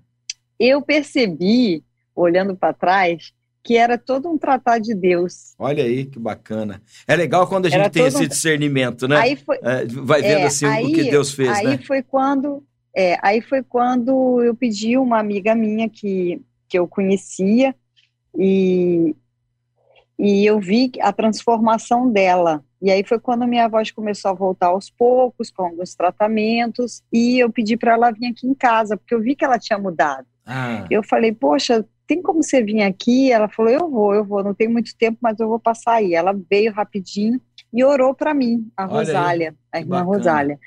eu 0.59 0.83
percebi, 0.83 1.85
olhando 2.15 2.57
para 2.57 2.73
trás, 2.73 3.33
que 3.63 3.77
era 3.77 3.99
todo 3.99 4.29
um 4.29 4.39
tratado 4.39 4.83
de 4.83 4.95
Deus. 4.95 5.55
Olha 5.59 5.85
aí, 5.85 6.07
que 6.07 6.19
bacana. 6.19 6.83
É 7.07 7.15
legal 7.15 7.47
quando 7.47 7.67
a 7.67 7.69
gente 7.69 7.81
era 7.81 7.91
tem 7.91 8.07
esse 8.07 8.25
um... 8.25 8.27
discernimento, 8.27 9.07
né? 9.07 9.17
Aí 9.17 9.37
foi... 9.37 9.59
É, 9.63 9.85
vai 9.85 10.23
vendo 10.23 10.41
é, 10.41 10.45
assim 10.45 10.67
aí, 10.67 10.85
o 10.85 10.93
que 10.93 11.11
Deus 11.11 11.33
fez, 11.33 11.51
aí 11.51 11.67
né? 11.67 11.79
Foi 11.79 12.03
quando, 12.03 12.65
é, 12.97 13.19
aí 13.23 13.41
foi 13.41 13.63
quando 13.63 14.43
eu 14.43 14.55
pedi 14.55 14.97
uma 14.97 15.19
amiga 15.21 15.55
minha 15.55 15.89
que, 15.89 16.41
que 16.67 16.79
eu 16.79 16.89
conhecia 16.89 17.75
e, 18.37 19.15
e 20.19 20.47
eu 20.47 20.59
vi 20.59 20.91
a 21.01 21.13
transformação 21.13 22.11
dela. 22.11 22.65
E 22.81 22.91
aí 22.91 23.05
foi 23.05 23.19
quando 23.19 23.47
minha 23.47 23.69
voz 23.69 23.91
começou 23.91 24.31
a 24.31 24.35
voltar 24.35 24.69
aos 24.69 24.89
poucos, 24.89 25.51
com 25.51 25.65
alguns 25.65 25.95
tratamentos, 25.95 27.03
e 27.13 27.39
eu 27.39 27.51
pedi 27.51 27.77
para 27.77 27.95
ela 27.95 28.11
vir 28.13 28.27
aqui 28.27 28.47
em 28.47 28.55
casa, 28.55 28.97
porque 28.97 29.15
eu 29.15 29.21
vi 29.21 29.35
que 29.35 29.45
ela 29.45 29.59
tinha 29.59 29.79
mudado. 29.79 30.27
Ah. 30.47 30.85
Eu 30.89 31.03
falei, 31.03 31.33
poxa, 31.33 31.85
tem 32.07 32.23
como 32.23 32.43
você 32.43 32.63
vir 32.63 32.83
aqui? 32.83 33.33
Ela 33.33 33.49
falou, 33.49 33.71
eu 33.71 33.91
vou, 33.91 34.15
eu 34.15 34.25
vou, 34.25 34.43
não 34.43 34.55
tenho 34.55 34.71
muito 34.71 34.97
tempo, 34.97 35.19
mas 35.21 35.39
eu 35.41 35.49
vou 35.49 35.59
passar 35.59 35.95
aí. 35.95 36.15
Ela 36.15 36.33
veio 36.49 36.73
rapidinho 36.73 37.41
e 37.73 37.85
orou 37.85 38.15
para 38.15 38.33
mim, 38.33 38.71
a 38.77 38.85
Olha 38.85 38.93
Rosália, 38.93 39.55
aí, 39.73 39.81
a 39.81 39.83
irmã 39.83 39.99
bacana. 39.99 40.17
Rosália. 40.17 40.61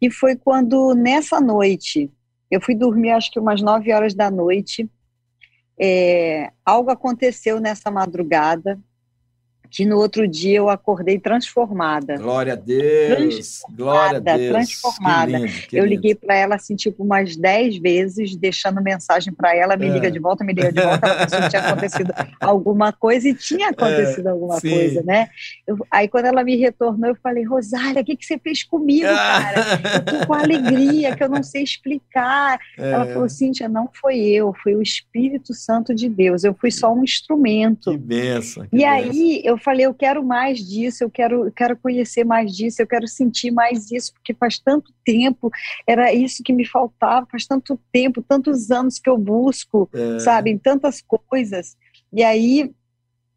E 0.00 0.10
foi 0.10 0.36
quando, 0.36 0.94
nessa 0.94 1.40
noite, 1.40 2.12
eu 2.50 2.60
fui 2.60 2.74
dormir 2.74 3.10
acho 3.10 3.30
que 3.32 3.40
umas 3.40 3.62
9 3.62 3.92
horas 3.92 4.14
da 4.14 4.30
noite, 4.30 4.88
é, 5.80 6.52
algo 6.64 6.90
aconteceu 6.90 7.58
nessa 7.58 7.90
madrugada, 7.90 8.78
que 9.70 9.84
no 9.84 9.98
outro 9.98 10.26
dia 10.28 10.58
eu 10.58 10.68
acordei 10.68 11.18
transformada. 11.18 12.16
Glória 12.16 12.52
a 12.52 12.56
Deus! 12.56 13.62
Glória 13.70 14.18
a 14.18 14.20
Deus! 14.20 14.48
Transformada. 14.50 15.32
Que 15.32 15.36
lindo, 15.38 15.68
que 15.68 15.76
eu 15.76 15.84
liguei 15.84 16.14
para 16.14 16.36
ela 16.36 16.54
assim, 16.54 16.76
tipo, 16.76 17.02
umas 17.02 17.36
dez 17.36 17.76
vezes, 17.76 18.36
deixando 18.36 18.82
mensagem 18.82 19.32
para 19.32 19.54
ela, 19.54 19.76
me 19.76 19.86
é. 19.86 19.90
liga 19.90 20.10
de 20.10 20.18
volta, 20.18 20.44
me 20.44 20.52
liga 20.52 20.72
de 20.72 20.80
volta, 20.80 21.06
ela 21.06 21.16
pensou 21.16 21.40
que 21.40 21.48
tinha 21.50 21.62
acontecido 21.62 22.12
alguma 22.40 22.92
coisa 22.92 23.28
e 23.28 23.34
tinha 23.34 23.70
acontecido 23.70 24.28
é, 24.28 24.30
alguma 24.30 24.60
sim. 24.60 24.70
coisa, 24.70 25.02
né? 25.02 25.28
Eu, 25.66 25.78
aí 25.90 26.08
quando 26.08 26.26
ela 26.26 26.44
me 26.44 26.56
retornou, 26.56 27.10
eu 27.10 27.16
falei, 27.16 27.44
Rosália, 27.44 28.02
o 28.02 28.04
que, 28.04 28.16
que 28.16 28.24
você 28.24 28.38
fez 28.38 28.62
comigo, 28.62 29.08
cara? 29.08 29.60
Eu 29.94 30.04
tô 30.04 30.26
com 30.26 30.34
alegria 30.34 31.16
que 31.16 31.24
eu 31.24 31.28
não 31.28 31.42
sei 31.42 31.62
explicar. 31.62 32.58
É. 32.78 32.90
Ela 32.92 33.06
falou, 33.06 33.28
Cíntia, 33.28 33.68
não 33.68 33.88
foi 33.92 34.20
eu, 34.20 34.54
foi 34.62 34.74
o 34.74 34.82
Espírito 34.82 35.52
Santo 35.52 35.94
de 35.94 36.08
Deus, 36.08 36.44
eu 36.44 36.54
fui 36.54 36.70
só 36.70 36.92
um 36.92 37.02
instrumento. 37.02 37.90
Que 37.90 37.98
benção! 37.98 38.66
Que 38.66 38.76
e 38.76 38.78
benção. 38.78 38.92
aí 38.92 39.42
eu 39.44 39.53
eu 39.54 39.58
falei, 39.58 39.86
eu 39.86 39.94
quero 39.94 40.24
mais 40.24 40.58
disso, 40.58 41.04
eu 41.04 41.10
quero, 41.10 41.46
eu 41.46 41.52
quero 41.52 41.76
conhecer 41.76 42.24
mais 42.24 42.54
disso, 42.54 42.82
eu 42.82 42.86
quero 42.86 43.08
sentir 43.08 43.50
mais 43.50 43.86
disso, 43.86 44.12
porque 44.12 44.34
faz 44.34 44.58
tanto 44.58 44.92
tempo, 45.04 45.50
era 45.86 46.12
isso 46.12 46.42
que 46.42 46.52
me 46.52 46.66
faltava, 46.66 47.26
faz 47.30 47.46
tanto 47.46 47.78
tempo, 47.92 48.22
tantos 48.22 48.70
anos 48.70 48.98
que 48.98 49.08
eu 49.08 49.16
busco, 49.16 49.88
é. 49.92 50.18
sabe, 50.18 50.58
tantas 50.58 51.02
coisas. 51.02 51.76
E 52.12 52.22
aí 52.22 52.72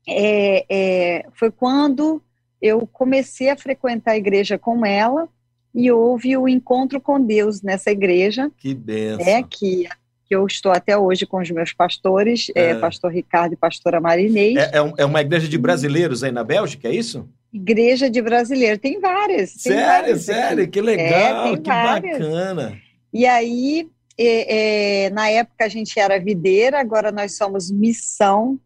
é, 0.07 0.65
é, 0.69 1.25
foi 1.33 1.51
quando 1.51 2.21
eu 2.61 2.87
comecei 2.87 3.49
a 3.49 3.57
frequentar 3.57 4.11
a 4.11 4.17
igreja 4.17 4.57
com 4.57 4.85
ela 4.85 5.29
e 5.73 5.91
houve 5.91 6.35
o 6.35 6.47
encontro 6.47 6.99
com 6.99 7.23
Deus 7.23 7.61
nessa 7.61 7.91
igreja. 7.91 8.51
Que 8.57 8.73
benção. 8.73 9.25
É, 9.25 9.43
que 9.43 9.87
que 10.27 10.35
eu 10.35 10.45
estou 10.45 10.71
até 10.71 10.97
hoje 10.97 11.25
com 11.25 11.39
os 11.39 11.49
meus 11.49 11.73
pastores, 11.73 12.47
é. 12.53 12.71
É, 12.71 12.75
pastor 12.75 13.11
Ricardo 13.11 13.53
e 13.53 13.55
pastora 13.55 14.01
Marinês. 14.01 14.57
É, 14.57 14.77
é, 14.77 14.93
é, 14.97 15.05
uma 15.05 15.21
igreja 15.21 15.47
de 15.47 15.57
brasileiros 15.57 16.23
aí 16.23 16.31
na 16.31 16.43
Bélgica, 16.43 16.89
é 16.89 16.95
isso? 16.95 17.27
Igreja 17.53 18.09
de 18.09 18.21
brasileiros, 18.21 18.79
tem 18.79 18.99
várias. 18.99 19.53
Tem 19.53 19.73
sério, 19.73 19.85
várias 19.85 20.21
sério, 20.23 20.63
aqui. 20.63 20.71
que 20.71 20.81
legal, 20.81 21.53
é, 21.53 21.57
que 21.57 21.69
várias. 21.69 22.19
bacana. 22.19 22.77
E 23.13 23.25
aí, 23.25 23.89
é, 24.17 25.09
na 25.11 25.29
época 25.29 25.65
a 25.65 25.69
gente 25.69 25.97
era 25.97 26.19
videira, 26.19 26.79
agora 26.79 27.11
nós 27.11 27.37
somos 27.37 27.71
Missão 27.71 28.59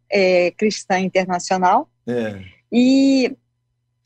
Cristã 0.56 0.98
Internacional. 0.98 1.88
E, 2.70 3.36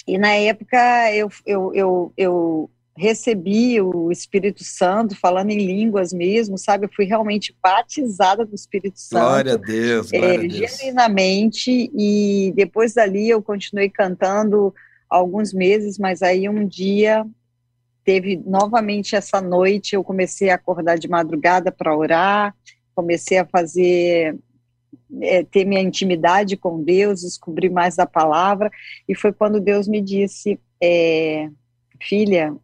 e 0.07 0.19
na 0.19 0.33
época 0.33 0.77
eu, 1.15 1.31
eu, 1.47 1.73
eu, 1.75 2.13
eu 2.17 2.71
recebi 2.97 3.81
o 3.81 4.11
Espírito 4.11 4.65
Santo 4.65 5.15
falando 5.17 5.51
em 5.51 5.59
línguas 5.59 6.13
mesmo, 6.13 6.57
sabe? 6.57 6.87
Eu 6.87 6.91
fui 6.95 7.05
realmente 7.05 7.55
batizada 7.63 8.45
do 8.45 8.55
Espírito 8.55 8.99
Santo. 8.99 9.23
Glória 9.23 9.53
a 9.55 9.57
Deus, 9.57 10.11
glória 10.11 10.29
é, 10.29 10.37
a 10.37 10.41
Deus. 10.41 10.55
Genuinamente, 10.55 11.91
e 11.95 12.53
depois 12.57 12.95
dali 12.95 13.29
eu 13.29 13.43
continuei 13.43 13.91
cantando 13.91 14.75
alguns 15.09 15.53
meses, 15.53 15.99
mas 15.99 16.23
aí 16.23 16.49
um 16.49 16.67
dia 16.67 17.25
teve 18.03 18.41
novamente 18.47 19.15
essa 19.15 19.41
noite, 19.41 19.95
eu 19.95 20.03
comecei 20.03 20.49
a 20.49 20.55
acordar 20.55 20.97
de 20.97 21.09
madrugada 21.09 21.71
para 21.71 21.97
orar, 21.97 22.55
comecei 22.95 23.37
a 23.37 23.45
fazer 23.45 24.37
é, 25.21 25.45
ter 25.45 25.65
minha 25.65 25.81
intimidade 25.81 26.57
com 26.57 26.83
Deus, 26.83 27.21
descobrir 27.21 27.69
mais 27.69 27.97
da 27.97 28.07
palavra, 28.07 28.71
e 29.09 29.15
foi 29.15 29.33
quando 29.33 29.61
Deus 29.61 29.87
me 29.87 30.01
disse, 30.01 30.59
é, 30.81 31.51
filha, 32.01 32.55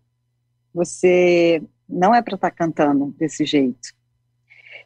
você 0.75 1.63
não 1.89 2.15
é 2.15 2.23
para 2.23 2.35
estar 2.35 2.51
tá 2.51 2.57
cantando 2.57 3.15
desse 3.19 3.45
jeito. 3.45 3.93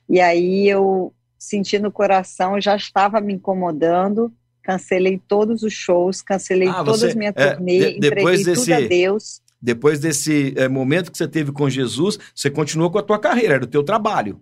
E 0.09 0.21
aí 0.21 0.69
eu 0.69 1.13
senti 1.39 1.79
no 1.79 1.93
coração, 1.93 2.61
já 2.61 2.77
estava 2.77 3.21
me 3.21 3.35
incomodando, 3.35 4.33
cancelei 4.63 5.21
todos 5.29 5.63
os 5.63 5.73
shows, 5.73 6.21
cancelei 6.23 6.69
ah, 6.69 6.83
todas 6.85 7.03
as 7.05 7.15
minhas 7.15 7.35
é, 7.37 7.55
turnê, 7.55 7.79
de, 7.79 7.99
entreguei 7.99 8.45
desse, 8.45 8.55
tudo 8.55 8.75
a 8.75 8.81
Deus. 8.81 9.41
Depois 9.61 10.01
desse 10.01 10.55
é, 10.57 10.69
momento 10.69 11.11
que 11.11 11.19
você 11.19 11.29
teve 11.29 11.53
com 11.53 11.69
Jesus, 11.71 12.19
você 12.35 12.51
continuou 12.51 12.91
com 12.91 12.99
a 12.99 13.03
tua 13.03 13.19
carreira, 13.19 13.55
era 13.55 13.65
o 13.65 13.69
teu 13.69 13.83
trabalho. 13.83 14.41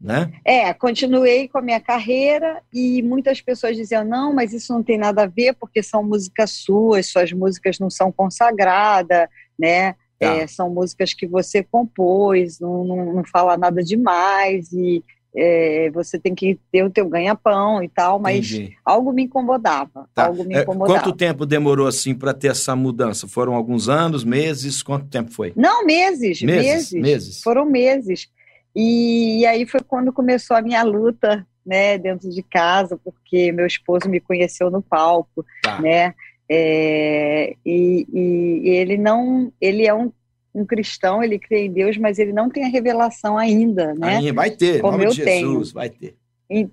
Né? 0.00 0.32
É, 0.44 0.74
continuei 0.74 1.46
com 1.46 1.58
a 1.58 1.62
minha 1.62 1.78
carreira 1.78 2.60
e 2.74 3.00
muitas 3.02 3.40
pessoas 3.40 3.76
diziam: 3.76 4.04
não, 4.04 4.34
mas 4.34 4.52
isso 4.52 4.72
não 4.72 4.82
tem 4.82 4.98
nada 4.98 5.22
a 5.22 5.26
ver 5.26 5.54
porque 5.54 5.80
são 5.80 6.02
músicas 6.02 6.50
suas, 6.50 7.06
suas 7.06 7.32
músicas 7.32 7.78
não 7.78 7.88
são 7.88 8.10
consagradas, 8.10 9.28
né? 9.56 9.94
Tá. 10.22 10.36
É, 10.36 10.46
são 10.46 10.70
músicas 10.70 11.12
que 11.12 11.26
você 11.26 11.64
compôs, 11.64 12.60
não, 12.60 12.84
não, 12.84 13.14
não 13.14 13.24
fala 13.24 13.56
nada 13.56 13.82
demais 13.82 14.72
e 14.72 15.02
é, 15.34 15.90
você 15.90 16.16
tem 16.16 16.32
que 16.32 16.60
ter 16.70 16.84
o 16.84 16.90
teu 16.90 17.08
ganha-pão 17.08 17.82
e 17.82 17.88
tal, 17.88 18.20
mas 18.20 18.52
Entendi. 18.52 18.76
algo 18.84 19.12
me 19.12 19.24
incomodava. 19.24 20.08
Tá. 20.14 20.26
Algo 20.26 20.44
me 20.44 20.54
é, 20.54 20.62
incomodava. 20.62 21.00
quanto 21.00 21.16
tempo 21.16 21.44
demorou 21.44 21.88
assim 21.88 22.14
para 22.14 22.32
ter 22.32 22.52
essa 22.52 22.76
mudança? 22.76 23.26
Foram 23.26 23.54
alguns 23.54 23.88
anos, 23.88 24.22
meses? 24.22 24.80
Quanto 24.80 25.06
tempo 25.06 25.32
foi? 25.32 25.52
Não, 25.56 25.84
meses, 25.84 26.40
meses, 26.40 26.42
meses. 26.42 26.92
meses. 26.92 27.42
Foram 27.42 27.64
meses. 27.64 28.28
E, 28.76 29.40
e 29.40 29.46
aí 29.46 29.66
foi 29.66 29.80
quando 29.80 30.12
começou 30.12 30.56
a 30.56 30.62
minha 30.62 30.84
luta, 30.84 31.44
né, 31.66 31.98
dentro 31.98 32.30
de 32.30 32.42
casa, 32.44 32.96
porque 33.02 33.50
meu 33.50 33.66
esposo 33.66 34.08
me 34.08 34.20
conheceu 34.20 34.70
no 34.70 34.80
palco, 34.80 35.44
tá. 35.62 35.80
né? 35.80 36.14
É, 36.54 37.54
e, 37.64 38.06
e, 38.12 38.68
ele 38.68 38.98
não, 38.98 39.50
ele 39.58 39.86
é 39.86 39.94
um, 39.94 40.12
um, 40.54 40.66
cristão, 40.66 41.22
ele 41.22 41.38
crê 41.38 41.64
em 41.64 41.72
Deus, 41.72 41.96
mas 41.96 42.18
ele 42.18 42.30
não 42.30 42.50
tem 42.50 42.64
a 42.64 42.68
revelação 42.68 43.38
ainda, 43.38 43.94
né? 43.94 44.18
Aí 44.18 44.32
vai 44.32 44.50
ter, 44.50 44.82
Como 44.82 44.98
nome 44.98 45.08
de 45.08 45.16
Jesus, 45.16 45.24
tenho. 45.24 45.64
vai 45.72 45.88
ter. 45.88 46.14
E, 46.50 46.68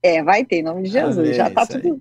é, 0.00 0.22
vai 0.22 0.44
ter, 0.44 0.58
em 0.58 0.62
nome 0.62 0.84
de 0.84 0.90
Jesus. 0.90 1.18
Amém, 1.18 1.34
Já 1.34 1.48
está 1.48 1.66
tudo 1.66 2.00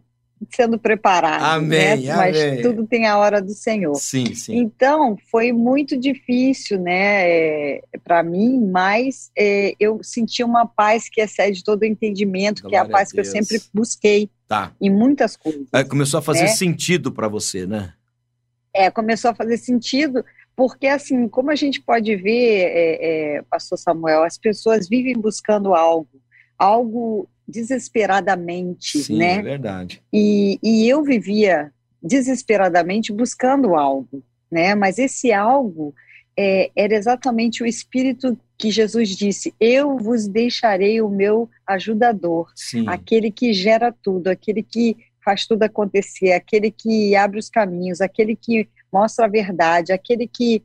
sendo 0.52 0.78
preparado. 0.78 1.42
Né? 1.66 1.88
Amém, 1.88 2.06
né? 2.06 2.16
Mas 2.16 2.40
amém. 2.40 2.62
tudo 2.62 2.86
tem 2.86 3.08
a 3.08 3.18
hora 3.18 3.42
do 3.42 3.52
Senhor. 3.52 3.96
Sim, 3.96 4.36
sim. 4.36 4.58
Então, 4.58 5.18
foi 5.32 5.52
muito 5.52 5.98
difícil, 5.98 6.80
né, 6.80 7.30
é, 7.30 7.82
para 8.04 8.22
mim, 8.22 8.60
mas 8.60 9.32
é, 9.36 9.74
eu 9.80 10.00
senti 10.04 10.44
uma 10.44 10.68
paz 10.68 11.10
que 11.10 11.22
excede 11.22 11.63
todo 11.63 11.82
o 11.82 11.86
entendimento, 11.86 12.62
Glória 12.62 12.70
que 12.70 12.75
é 12.75 12.88
a 12.88 12.90
paz 12.90 13.10
a 13.10 13.13
que 13.13 13.20
eu 13.20 13.25
sempre 13.25 13.60
busquei. 13.74 14.30
Tá. 14.53 14.72
Em 14.79 14.89
muitas 14.91 15.36
coisas. 15.36 15.65
Aí 15.74 15.83
começou 15.83 16.19
a 16.19 16.22
fazer 16.22 16.43
né? 16.43 16.48
sentido 16.50 17.12
para 17.12 17.27
você, 17.27 17.65
né? 17.65 17.93
É, 18.72 18.91
começou 18.91 19.31
a 19.31 19.36
fazer 19.36 19.57
sentido, 19.57 20.24
porque 20.55 20.86
assim, 20.86 21.27
como 21.27 21.50
a 21.50 21.55
gente 21.55 21.81
pode 21.81 22.15
ver, 22.15 22.69
é, 22.72 23.38
é, 23.38 23.41
Pastor 23.50 23.79
Samuel, 23.79 24.24
as 24.24 24.38
pessoas 24.38 24.88
vivem 24.88 25.15
buscando 25.15 25.74
algo, 25.74 26.22
algo 26.55 27.27
desesperadamente, 27.48 29.00
Sim, 29.00 29.17
né? 29.17 29.38
é 29.38 29.41
verdade. 29.41 30.03
E, 30.13 30.60
e 30.62 30.88
eu 30.88 31.01
vivia 31.01 31.72
desesperadamente 32.01 33.12
buscando 33.12 33.74
algo, 33.74 34.24
né? 34.51 34.75
Mas 34.75 35.00
esse 35.00 35.33
algo 35.33 35.95
é, 36.38 36.72
era 36.75 36.96
exatamente 36.96 37.62
o 37.62 37.66
espírito 37.66 38.38
que 38.58 38.72
Jesus 38.72 39.10
disse: 39.10 39.54
Eu 39.60 39.98
vos 39.98 40.28
deixarei 40.28 41.02
o 41.02 41.10
meu 41.10 41.50
ajudador, 41.66 42.52
Sim. 42.56 42.86
aquele 42.88 43.32
que 43.32 43.54
gera 43.54 43.94
tudo, 44.02 44.28
aquele 44.28 44.63
que 44.63 44.98
faz 45.24 45.46
tudo 45.46 45.63
acontecer, 45.63 46.34
aquele 46.34 46.70
que 46.72 47.16
abre 47.16 47.40
os 47.40 47.50
caminhos, 47.50 48.02
aquele 48.02 48.36
que 48.36 48.68
mostra 48.92 49.25
a 49.25 49.30
verdade, 49.30 49.94
aquele 49.94 50.28
que, 50.28 50.63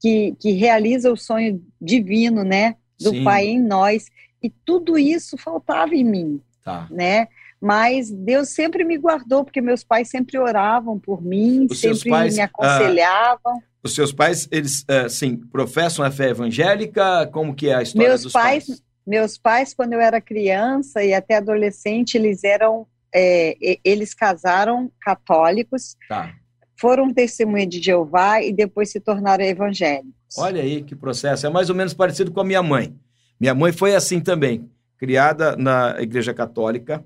que, 0.00 0.34
que 0.40 0.52
realiza 0.52 1.12
o 1.12 1.16
sonho 1.16 1.62
divino, 1.80 2.42
né, 2.42 2.76
do 2.98 3.10
Sim. 3.10 3.24
Pai 3.24 3.46
em 3.46 3.60
nós. 3.60 4.06
E 4.42 4.48
tudo 4.48 4.98
isso 4.98 5.36
faltava 5.36 5.94
em 5.94 6.04
mim, 6.04 6.40
tá. 6.64 6.86
né? 6.90 7.28
Mas 7.60 8.08
Deus 8.08 8.50
sempre 8.50 8.84
me 8.84 8.96
guardou, 8.96 9.44
porque 9.44 9.60
meus 9.60 9.82
pais 9.82 10.08
sempre 10.08 10.38
oravam 10.38 10.96
por 10.98 11.20
mim, 11.20 11.66
Os 11.68 11.80
sempre 11.80 12.08
pais, 12.08 12.36
me 12.36 12.40
aconselhavam. 12.40 13.58
Ah 13.58 13.68
os 13.90 13.94
seus 13.94 14.12
pais, 14.12 14.48
eles, 14.50 14.82
uh, 14.82 15.08
sim, 15.08 15.36
professam 15.36 16.04
a 16.04 16.10
fé 16.10 16.30
evangélica? 16.30 17.26
Como 17.28 17.54
que 17.54 17.68
é 17.68 17.74
a 17.74 17.82
história 17.82 18.08
meus 18.08 18.22
dos 18.22 18.32
pais, 18.32 18.66
pais? 18.66 18.82
Meus 19.06 19.38
pais, 19.38 19.74
quando 19.74 19.94
eu 19.94 20.00
era 20.00 20.20
criança 20.20 21.02
e 21.02 21.14
até 21.14 21.36
adolescente, 21.36 22.16
eles 22.16 22.44
eram, 22.44 22.86
é, 23.14 23.56
eles 23.82 24.12
casaram 24.12 24.92
católicos, 25.00 25.96
tá. 26.08 26.32
foram 26.78 27.12
testemunha 27.12 27.66
de 27.66 27.82
Jeová 27.82 28.42
e 28.42 28.52
depois 28.52 28.90
se 28.90 29.00
tornaram 29.00 29.44
evangélicos. 29.44 30.12
Olha 30.36 30.62
aí 30.62 30.82
que 30.82 30.94
processo, 30.94 31.46
é 31.46 31.50
mais 31.50 31.70
ou 31.70 31.76
menos 31.76 31.94
parecido 31.94 32.30
com 32.30 32.40
a 32.40 32.44
minha 32.44 32.62
mãe. 32.62 32.94
Minha 33.40 33.54
mãe 33.54 33.72
foi 33.72 33.94
assim 33.94 34.20
também, 34.20 34.68
criada 34.98 35.56
na 35.56 35.96
igreja 36.00 36.34
católica, 36.34 37.02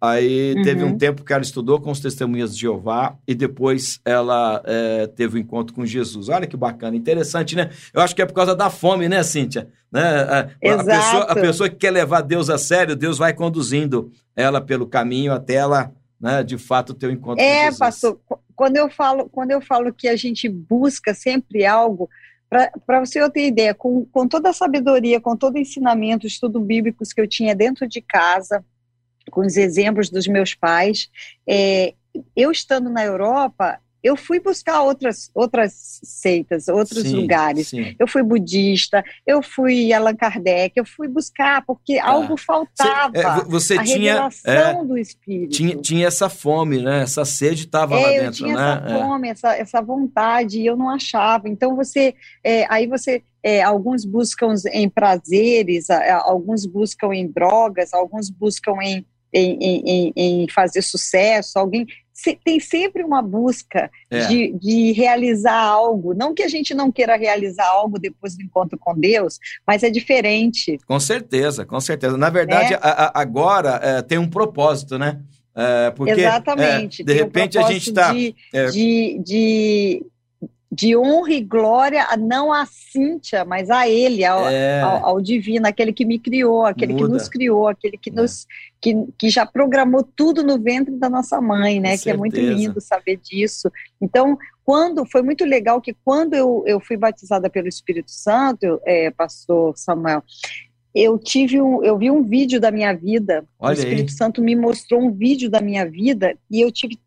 Aí 0.00 0.54
uhum. 0.54 0.62
teve 0.62 0.84
um 0.84 0.88
uhum. 0.88 0.98
tempo 0.98 1.24
que 1.24 1.32
ela 1.32 1.42
estudou 1.42 1.80
com 1.80 1.90
os 1.90 2.00
testemunhas 2.00 2.54
de 2.54 2.60
Jeová 2.60 3.16
e 3.26 3.34
depois 3.34 3.98
ela 4.04 4.62
é, 4.66 5.06
teve 5.06 5.36
o 5.36 5.38
um 5.38 5.42
encontro 5.42 5.74
com 5.74 5.86
Jesus. 5.86 6.28
Olha 6.28 6.46
que 6.46 6.56
bacana, 6.56 6.96
interessante, 6.96 7.56
né? 7.56 7.70
Eu 7.94 8.02
acho 8.02 8.14
que 8.14 8.20
é 8.20 8.26
por 8.26 8.34
causa 8.34 8.54
da 8.54 8.68
fome, 8.68 9.08
né, 9.08 9.22
Cíntia? 9.22 9.68
Né? 9.90 10.02
A, 10.02 10.50
Exato. 10.60 10.90
A, 10.90 10.94
pessoa, 10.94 11.22
a 11.22 11.34
pessoa 11.34 11.68
que 11.70 11.76
quer 11.76 11.90
levar 11.90 12.20
Deus 12.20 12.50
a 12.50 12.58
sério, 12.58 12.94
Deus 12.94 13.16
vai 13.16 13.32
conduzindo 13.32 14.12
ela 14.34 14.60
pelo 14.60 14.86
caminho 14.86 15.32
até 15.32 15.54
ela, 15.54 15.90
né, 16.20 16.42
de 16.42 16.58
fato, 16.58 16.92
ter 16.92 17.06
o 17.06 17.10
um 17.10 17.12
encontro 17.12 17.42
é, 17.42 17.46
com 17.48 17.60
Jesus. 17.64 17.76
É, 17.76 17.78
pastor, 17.78 18.20
quando 18.54 18.76
eu, 18.76 18.90
falo, 18.90 19.30
quando 19.30 19.50
eu 19.50 19.62
falo 19.62 19.94
que 19.94 20.08
a 20.08 20.16
gente 20.16 20.46
busca 20.46 21.14
sempre 21.14 21.64
algo, 21.64 22.08
para 22.86 23.00
você 23.00 23.28
ter 23.30 23.46
ideia, 23.46 23.74
com, 23.74 24.04
com 24.06 24.28
toda 24.28 24.50
a 24.50 24.52
sabedoria, 24.52 25.20
com 25.20 25.36
todo 25.36 25.56
o 25.56 25.58
ensinamento, 25.58 26.26
estudo 26.26 26.60
bíblicos 26.60 27.12
que 27.12 27.20
eu 27.20 27.26
tinha 27.26 27.54
dentro 27.54 27.88
de 27.88 28.00
casa, 28.00 28.64
com 29.30 29.42
os 29.42 29.56
exemplos 29.56 30.10
dos 30.10 30.26
meus 30.26 30.54
pais. 30.54 31.08
É, 31.48 31.94
eu 32.34 32.50
estando 32.50 32.88
na 32.88 33.04
Europa, 33.04 33.78
eu 34.06 34.16
fui 34.16 34.38
buscar 34.38 34.82
outras, 34.82 35.32
outras 35.34 35.98
seitas, 36.04 36.68
outros 36.68 37.02
sim, 37.02 37.16
lugares. 37.16 37.68
Sim. 37.68 37.96
Eu 37.98 38.06
fui 38.06 38.22
budista, 38.22 39.04
eu 39.26 39.42
fui 39.42 39.92
Allan 39.92 40.14
Kardec, 40.14 40.74
eu 40.76 40.84
fui 40.84 41.08
buscar, 41.08 41.64
porque 41.66 41.98
ah. 41.98 42.10
algo 42.10 42.36
faltava. 42.36 43.12
Cê, 43.12 43.20
é, 43.20 43.44
você 43.44 43.74
a 43.74 43.82
tinha, 43.82 44.12
revelação 44.12 44.52
é, 44.54 44.84
do 44.84 44.96
Espírito. 44.96 45.50
Tinha, 45.50 45.76
tinha 45.78 46.06
essa 46.06 46.28
fome, 46.28 46.80
né? 46.80 47.02
Essa 47.02 47.24
sede 47.24 47.64
estava 47.64 47.98
é, 47.98 48.00
lá 48.00 48.08
dentro, 48.10 48.26
eu 48.26 48.32
tinha 48.32 48.56
né? 48.56 48.82
essa 48.84 48.98
fome, 48.98 49.28
essa, 49.28 49.56
essa 49.56 49.82
vontade, 49.82 50.60
e 50.60 50.66
eu 50.66 50.76
não 50.76 50.88
achava. 50.88 51.48
Então, 51.48 51.74
você... 51.74 52.14
É, 52.44 52.64
aí 52.68 52.86
você... 52.86 53.22
É, 53.42 53.62
alguns 53.62 54.04
buscam 54.04 54.54
em 54.72 54.88
prazeres, 54.88 55.88
alguns 56.24 56.66
buscam 56.66 57.14
em 57.14 57.30
drogas, 57.30 57.94
alguns 57.94 58.28
buscam 58.28 58.74
em 58.82 59.06
em, 59.36 59.82
em, 59.86 60.12
em 60.16 60.48
fazer 60.48 60.82
sucesso, 60.82 61.58
alguém 61.58 61.86
tem 62.44 62.58
sempre 62.58 63.04
uma 63.04 63.20
busca 63.20 63.90
é. 64.10 64.26
de, 64.26 64.52
de 64.52 64.92
realizar 64.92 65.58
algo. 65.58 66.14
Não 66.14 66.34
que 66.34 66.42
a 66.42 66.48
gente 66.48 66.74
não 66.74 66.90
queira 66.90 67.16
realizar 67.16 67.66
algo 67.66 67.98
depois 67.98 68.36
do 68.36 68.42
encontro 68.42 68.78
com 68.78 68.98
Deus, 68.98 69.38
mas 69.66 69.82
é 69.82 69.90
diferente. 69.90 70.78
Com 70.86 70.98
certeza, 70.98 71.64
com 71.64 71.78
certeza. 71.78 72.16
Na 72.16 72.30
verdade, 72.30 72.74
é. 72.74 72.78
a, 72.80 73.04
a, 73.04 73.20
agora 73.20 73.80
é, 73.82 74.02
tem 74.02 74.18
um 74.18 74.28
propósito, 74.28 74.98
né? 74.98 75.20
É, 75.54 75.90
porque, 75.90 76.12
Exatamente. 76.12 77.02
de 77.02 77.12
repente 77.12 77.58
um 77.58 77.64
a 77.64 77.72
gente 77.72 77.88
está. 77.88 78.12
De, 78.12 78.34
de, 78.72 79.20
de 79.24 80.06
de 80.76 80.94
honra 80.94 81.32
e 81.32 81.40
glória 81.40 82.06
não 82.18 82.52
a 82.52 82.66
Cíntia, 82.66 83.46
mas 83.46 83.70
a 83.70 83.88
ele, 83.88 84.26
ao, 84.26 84.46
é. 84.46 84.82
ao, 84.82 85.06
ao, 85.06 85.20
divino, 85.22 85.66
aquele 85.66 85.90
que 85.90 86.04
me 86.04 86.18
criou, 86.18 86.66
aquele 86.66 86.92
Muda. 86.92 87.06
que 87.06 87.12
nos 87.12 87.28
criou, 87.30 87.66
aquele 87.66 87.96
que, 87.96 88.10
é. 88.10 88.12
nos, 88.12 88.46
que, 88.78 88.94
que 89.18 89.30
já 89.30 89.46
programou 89.46 90.02
tudo 90.02 90.42
no 90.42 90.60
ventre 90.60 90.94
da 90.96 91.08
nossa 91.08 91.40
mãe, 91.40 91.80
né? 91.80 91.92
Com 91.92 91.96
que 91.96 92.02
certeza. 92.02 92.14
é 92.14 92.18
muito 92.18 92.38
lindo 92.38 92.78
saber 92.78 93.16
disso. 93.16 93.72
Então, 93.98 94.36
quando 94.62 95.06
foi 95.06 95.22
muito 95.22 95.46
legal 95.46 95.80
que 95.80 95.96
quando 96.04 96.34
eu, 96.34 96.62
eu 96.66 96.78
fui 96.78 96.98
batizada 96.98 97.48
pelo 97.48 97.68
Espírito 97.68 98.10
Santo, 98.10 98.78
é, 98.84 99.10
pastor 99.10 99.72
Samuel, 99.78 100.22
eu 100.94 101.18
tive 101.18 101.58
um, 101.58 101.82
eu 101.82 101.96
vi 101.96 102.10
um 102.10 102.22
vídeo 102.22 102.60
da 102.60 102.70
minha 102.70 102.92
vida. 102.92 103.46
Olha 103.58 103.70
o 103.70 103.78
Espírito 103.78 104.10
aí. 104.10 104.16
Santo 104.16 104.42
me 104.42 104.54
mostrou 104.54 105.00
um 105.00 105.10
vídeo 105.10 105.48
da 105.48 105.62
minha 105.62 105.88
vida 105.88 106.36
e 106.50 106.60
eu 106.60 106.70
tive 106.70 106.98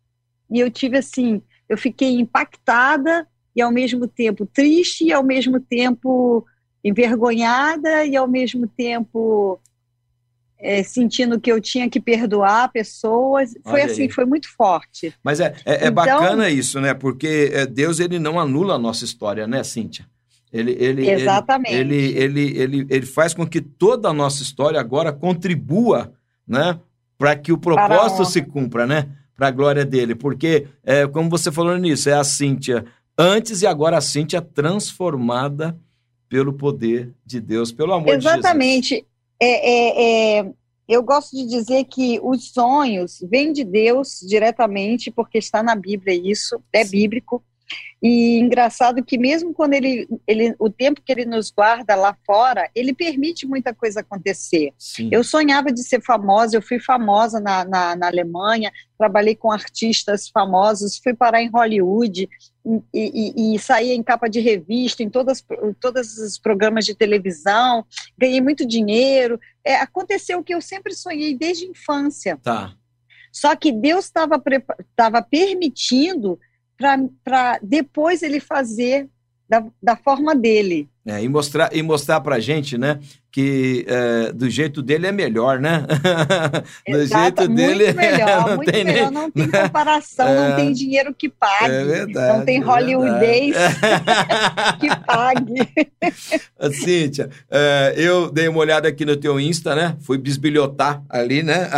e 0.50 0.58
eu 0.58 0.68
tive 0.68 0.98
assim, 0.98 1.40
eu 1.68 1.78
fiquei 1.78 2.18
impactada 2.18 3.24
e 3.60 3.62
ao 3.62 3.70
mesmo 3.70 4.08
tempo 4.08 4.46
triste, 4.46 5.04
e 5.04 5.12
ao 5.12 5.22
mesmo 5.22 5.60
tempo 5.60 6.44
envergonhada, 6.82 8.04
e 8.06 8.16
ao 8.16 8.26
mesmo 8.26 8.66
tempo 8.66 9.60
é, 10.58 10.82
sentindo 10.82 11.38
que 11.38 11.50
eu 11.50 11.60
tinha 11.60 11.88
que 11.88 12.00
perdoar 12.00 12.72
pessoas. 12.72 13.54
Foi 13.62 13.82
Olha 13.82 13.84
assim, 13.84 14.02
aí. 14.02 14.10
foi 14.10 14.24
muito 14.24 14.48
forte. 14.54 15.14
Mas 15.22 15.40
é, 15.40 15.54
é, 15.64 15.72
é 15.72 15.76
então, 15.76 15.92
bacana 15.92 16.48
isso, 16.48 16.80
né? 16.80 16.94
Porque 16.94 17.50
é, 17.52 17.66
Deus 17.66 18.00
ele 18.00 18.18
não 18.18 18.40
anula 18.40 18.74
a 18.74 18.78
nossa 18.78 19.04
história, 19.04 19.46
né, 19.46 19.62
Cíntia? 19.62 20.06
Ele, 20.52 20.76
ele, 20.80 21.08
Exatamente. 21.08 21.74
Ele, 21.74 21.94
ele, 21.94 22.18
ele, 22.18 22.58
ele, 22.58 22.86
ele 22.90 23.06
faz 23.06 23.32
com 23.32 23.46
que 23.46 23.60
toda 23.60 24.08
a 24.08 24.12
nossa 24.12 24.42
história 24.42 24.80
agora 24.80 25.12
contribua, 25.12 26.12
né? 26.46 26.78
Para 27.16 27.36
que 27.36 27.52
o 27.52 27.58
propósito 27.58 28.24
se 28.24 28.42
cumpra, 28.42 28.86
né? 28.86 29.08
Para 29.36 29.48
a 29.48 29.52
glória 29.52 29.84
dele. 29.84 30.14
Porque, 30.14 30.66
é, 30.82 31.06
como 31.06 31.30
você 31.30 31.52
falou 31.52 31.76
nisso, 31.78 32.08
é 32.08 32.14
a 32.14 32.24
Cíntia 32.24 32.84
antes 33.20 33.60
e 33.60 33.66
agora 33.66 33.98
a 33.98 34.00
Cíntia 34.00 34.40
transformada 34.40 35.78
pelo 36.26 36.54
poder 36.54 37.12
de 37.26 37.38
Deus, 37.38 37.70
pelo 37.70 37.92
amor 37.92 38.16
Exatamente. 38.16 38.82
de 38.82 38.88
Jesus. 38.88 39.06
É, 39.38 39.70
é, 39.70 40.38
é, 40.38 40.52
eu 40.88 41.02
gosto 41.02 41.36
de 41.36 41.46
dizer 41.46 41.84
que 41.84 42.18
os 42.22 42.50
sonhos 42.50 43.18
vêm 43.30 43.52
de 43.52 43.62
Deus 43.62 44.20
diretamente, 44.26 45.10
porque 45.10 45.36
está 45.36 45.62
na 45.62 45.74
Bíblia 45.74 46.14
isso, 46.14 46.62
é 46.72 46.82
Sim. 46.84 46.92
bíblico. 46.92 47.44
E 48.02 48.38
engraçado 48.38 49.04
que 49.04 49.18
mesmo 49.18 49.52
quando 49.52 49.74
ele, 49.74 50.08
ele, 50.26 50.54
o 50.58 50.70
tempo 50.70 51.02
que 51.04 51.12
ele 51.12 51.26
nos 51.26 51.50
guarda 51.50 51.94
lá 51.94 52.16
fora, 52.24 52.70
ele 52.74 52.94
permite 52.94 53.46
muita 53.46 53.74
coisa 53.74 54.00
acontecer. 54.00 54.72
Sim. 54.78 55.10
Eu 55.12 55.22
sonhava 55.22 55.70
de 55.70 55.82
ser 55.82 56.02
famosa, 56.02 56.56
eu 56.56 56.62
fui 56.62 56.80
famosa 56.80 57.38
na, 57.38 57.62
na, 57.62 57.94
na, 57.94 58.06
Alemanha, 58.06 58.72
trabalhei 58.96 59.36
com 59.36 59.52
artistas 59.52 60.30
famosos, 60.30 60.98
fui 61.02 61.12
parar 61.12 61.42
em 61.42 61.50
Hollywood 61.50 62.26
e, 62.64 62.82
e, 62.94 63.54
e 63.54 63.58
saí 63.58 63.90
em 63.90 64.02
capa 64.02 64.28
de 64.28 64.40
revista, 64.40 65.02
em 65.02 65.10
todas, 65.10 65.44
todos 65.78 66.16
os 66.16 66.38
programas 66.38 66.86
de 66.86 66.94
televisão, 66.94 67.84
ganhei 68.16 68.40
muito 68.40 68.66
dinheiro. 68.66 69.38
É, 69.62 69.76
aconteceu 69.76 70.38
o 70.38 70.44
que 70.44 70.54
eu 70.54 70.62
sempre 70.62 70.94
sonhei 70.94 71.36
desde 71.36 71.66
a 71.66 71.68
infância. 71.68 72.38
Tá. 72.42 72.74
Só 73.30 73.54
que 73.54 73.70
Deus 73.70 74.06
estava 74.06 75.22
permitindo 75.22 76.38
para 77.22 77.58
depois 77.62 78.22
ele 78.22 78.40
fazer 78.40 79.08
da, 79.48 79.64
da 79.82 79.96
forma 79.96 80.34
dele. 80.34 80.88
É, 81.06 81.22
e 81.22 81.28
mostrar, 81.28 81.74
e 81.74 81.82
mostrar 81.82 82.20
para 82.20 82.38
gente, 82.38 82.76
né, 82.76 82.98
que 83.32 83.86
é, 83.88 84.32
do 84.32 84.50
jeito 84.50 84.82
dele 84.82 85.06
é 85.06 85.12
melhor, 85.12 85.60
né? 85.60 85.86
do 86.86 86.96
Exato, 86.96 87.42
jeito 87.42 87.54
dele 87.54 87.84
muito 87.84 87.96
melhor, 87.96 88.46
não 88.48 88.56
muito 88.56 88.72
tem 88.72 88.84
melhor, 88.84 89.10
nem, 89.10 89.10
não 89.10 89.30
tem 89.30 89.48
comparação, 89.62 90.28
é, 90.28 90.48
não 90.48 90.56
tem 90.56 90.72
dinheiro 90.72 91.14
que 91.14 91.28
pague, 91.28 91.74
é 91.74 91.84
verdade, 91.84 92.38
não 92.38 92.44
tem 92.44 92.60
Hollywoodês 92.60 93.56
que 94.80 94.88
pague. 95.06 95.54
Cíntia, 96.84 97.30
é, 97.50 97.94
eu 97.96 98.30
dei 98.30 98.48
uma 98.48 98.58
olhada 98.58 98.88
aqui 98.88 99.04
no 99.04 99.16
teu 99.16 99.40
Insta, 99.40 99.74
né? 99.74 99.96
Fui 100.00 100.18
bisbilhotar 100.18 101.02
ali, 101.08 101.42
né? 101.42 101.70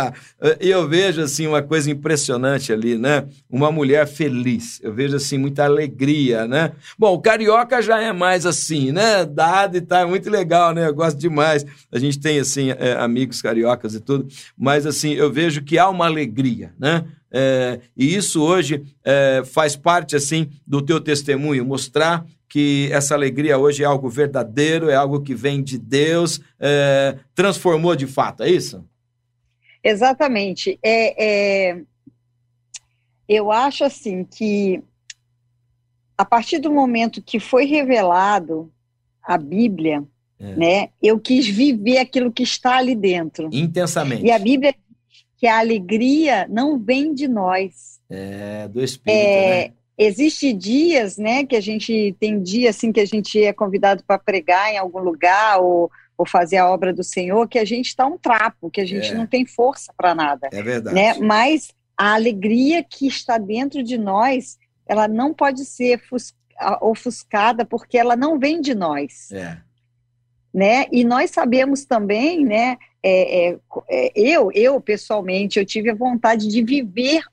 E 0.59 0.69
eu 0.69 0.87
vejo 0.87 1.21
assim 1.21 1.47
uma 1.47 1.61
coisa 1.61 1.89
impressionante 1.89 2.73
ali, 2.73 2.97
né? 2.97 3.25
Uma 3.49 3.71
mulher 3.71 4.07
feliz. 4.07 4.79
Eu 4.83 4.93
vejo 4.93 5.15
assim 5.15 5.37
muita 5.37 5.63
alegria, 5.63 6.47
né? 6.47 6.71
Bom, 6.97 7.13
o 7.13 7.21
carioca 7.21 7.81
já 7.81 8.01
é 8.01 8.11
mais 8.11 8.45
assim, 8.45 8.91
né? 8.91 9.12
Dado 9.23 9.77
e 9.77 9.81
tá, 9.81 9.99
é 9.99 10.05
muito 10.05 10.29
legal, 10.29 10.73
né? 10.73 10.87
Eu 10.87 10.93
gosto 10.93 11.17
demais. 11.17 11.65
A 11.91 11.99
gente 11.99 12.19
tem, 12.19 12.39
assim, 12.39 12.71
é, 12.71 12.93
amigos 12.93 13.41
cariocas 13.41 13.93
e 13.93 13.99
tudo, 13.99 14.27
mas, 14.57 14.85
assim, 14.85 15.13
eu 15.13 15.31
vejo 15.31 15.61
que 15.63 15.77
há 15.77 15.87
uma 15.87 16.05
alegria, 16.05 16.73
né? 16.79 17.05
É, 17.31 17.79
e 17.95 18.15
isso 18.15 18.43
hoje 18.43 18.83
é, 19.03 19.43
faz 19.45 19.75
parte, 19.75 20.15
assim, 20.15 20.49
do 20.65 20.81
teu 20.81 20.99
testemunho, 20.99 21.65
mostrar 21.65 22.25
que 22.47 22.89
essa 22.91 23.15
alegria 23.15 23.57
hoje 23.57 23.83
é 23.83 23.85
algo 23.85 24.07
verdadeiro, 24.09 24.89
é 24.89 24.95
algo 24.95 25.21
que 25.21 25.33
vem 25.33 25.63
de 25.63 25.77
Deus, 25.77 26.39
é, 26.59 27.17
transformou 27.33 27.95
de 27.95 28.05
fato, 28.05 28.43
é 28.43 28.49
isso? 28.49 28.83
Exatamente. 29.83 30.79
É, 30.83 31.71
é, 31.71 31.81
eu 33.27 33.51
acho 33.51 33.83
assim 33.83 34.23
que 34.23 34.81
a 36.17 36.23
partir 36.23 36.59
do 36.59 36.71
momento 36.71 37.21
que 37.21 37.39
foi 37.39 37.65
revelado 37.65 38.71
a 39.23 39.37
Bíblia, 39.37 40.03
é. 40.39 40.55
né? 40.55 40.89
Eu 41.01 41.19
quis 41.19 41.47
viver 41.47 41.99
aquilo 41.99 42.31
que 42.31 42.43
está 42.43 42.77
ali 42.77 42.95
dentro. 42.95 43.49
Intensamente. 43.51 44.25
E 44.25 44.31
a 44.31 44.39
Bíblia 44.39 44.73
diz 44.73 45.25
que 45.37 45.47
a 45.47 45.59
alegria 45.59 46.47
não 46.49 46.77
vem 46.77 47.13
de 47.13 47.27
nós. 47.27 47.99
É, 48.09 48.67
do 48.67 48.83
Espírito, 48.83 49.17
é, 49.17 49.67
né? 49.67 49.73
Existe 49.97 50.51
dias, 50.51 51.17
né, 51.17 51.45
que 51.45 51.55
a 51.55 51.61
gente 51.61 52.15
tem 52.19 52.41
dia 52.41 52.71
assim 52.71 52.91
que 52.91 52.99
a 52.99 53.05
gente 53.05 53.41
é 53.41 53.53
convidado 53.53 54.03
para 54.03 54.17
pregar 54.17 54.73
em 54.73 54.77
algum 54.77 54.97
lugar 54.97 55.59
ou, 55.61 55.89
ou 56.17 56.25
fazer 56.25 56.57
a 56.57 56.67
obra 56.67 56.91
do 56.91 57.03
Senhor, 57.03 57.47
que 57.47 57.59
a 57.59 57.65
gente 57.65 57.89
está 57.89 58.05
um 58.07 58.17
trapo, 58.17 58.71
que 58.71 58.81
a 58.81 58.85
gente 58.85 59.11
é. 59.11 59.13
não 59.13 59.27
tem 59.27 59.45
força 59.45 59.93
para 59.95 60.15
nada. 60.15 60.49
É 60.51 60.63
verdade. 60.63 60.95
Né? 60.95 61.13
Mas 61.19 61.71
a 61.95 62.15
alegria 62.15 62.83
que 62.83 63.05
está 63.05 63.37
dentro 63.37 63.83
de 63.83 63.97
nós, 63.97 64.57
ela 64.87 65.07
não 65.07 65.31
pode 65.31 65.63
ser 65.63 65.99
ofuscada 66.81 67.65
porque 67.65 67.97
ela 67.97 68.15
não 68.15 68.39
vem 68.39 68.61
de 68.61 68.73
nós. 68.73 69.31
É. 69.31 69.57
Né? 70.53 70.85
E 70.91 71.03
nós 71.03 71.31
sabemos 71.31 71.85
também, 71.85 72.45
né? 72.45 72.77
É, 73.01 73.49
é, 73.49 73.59
é 73.89 74.11
eu, 74.15 74.51
eu 74.53 74.79
pessoalmente, 74.79 75.59
eu 75.59 75.65
tive 75.65 75.89
a 75.89 75.95
vontade 75.95 76.47
de 76.47 76.63
viver 76.63 77.23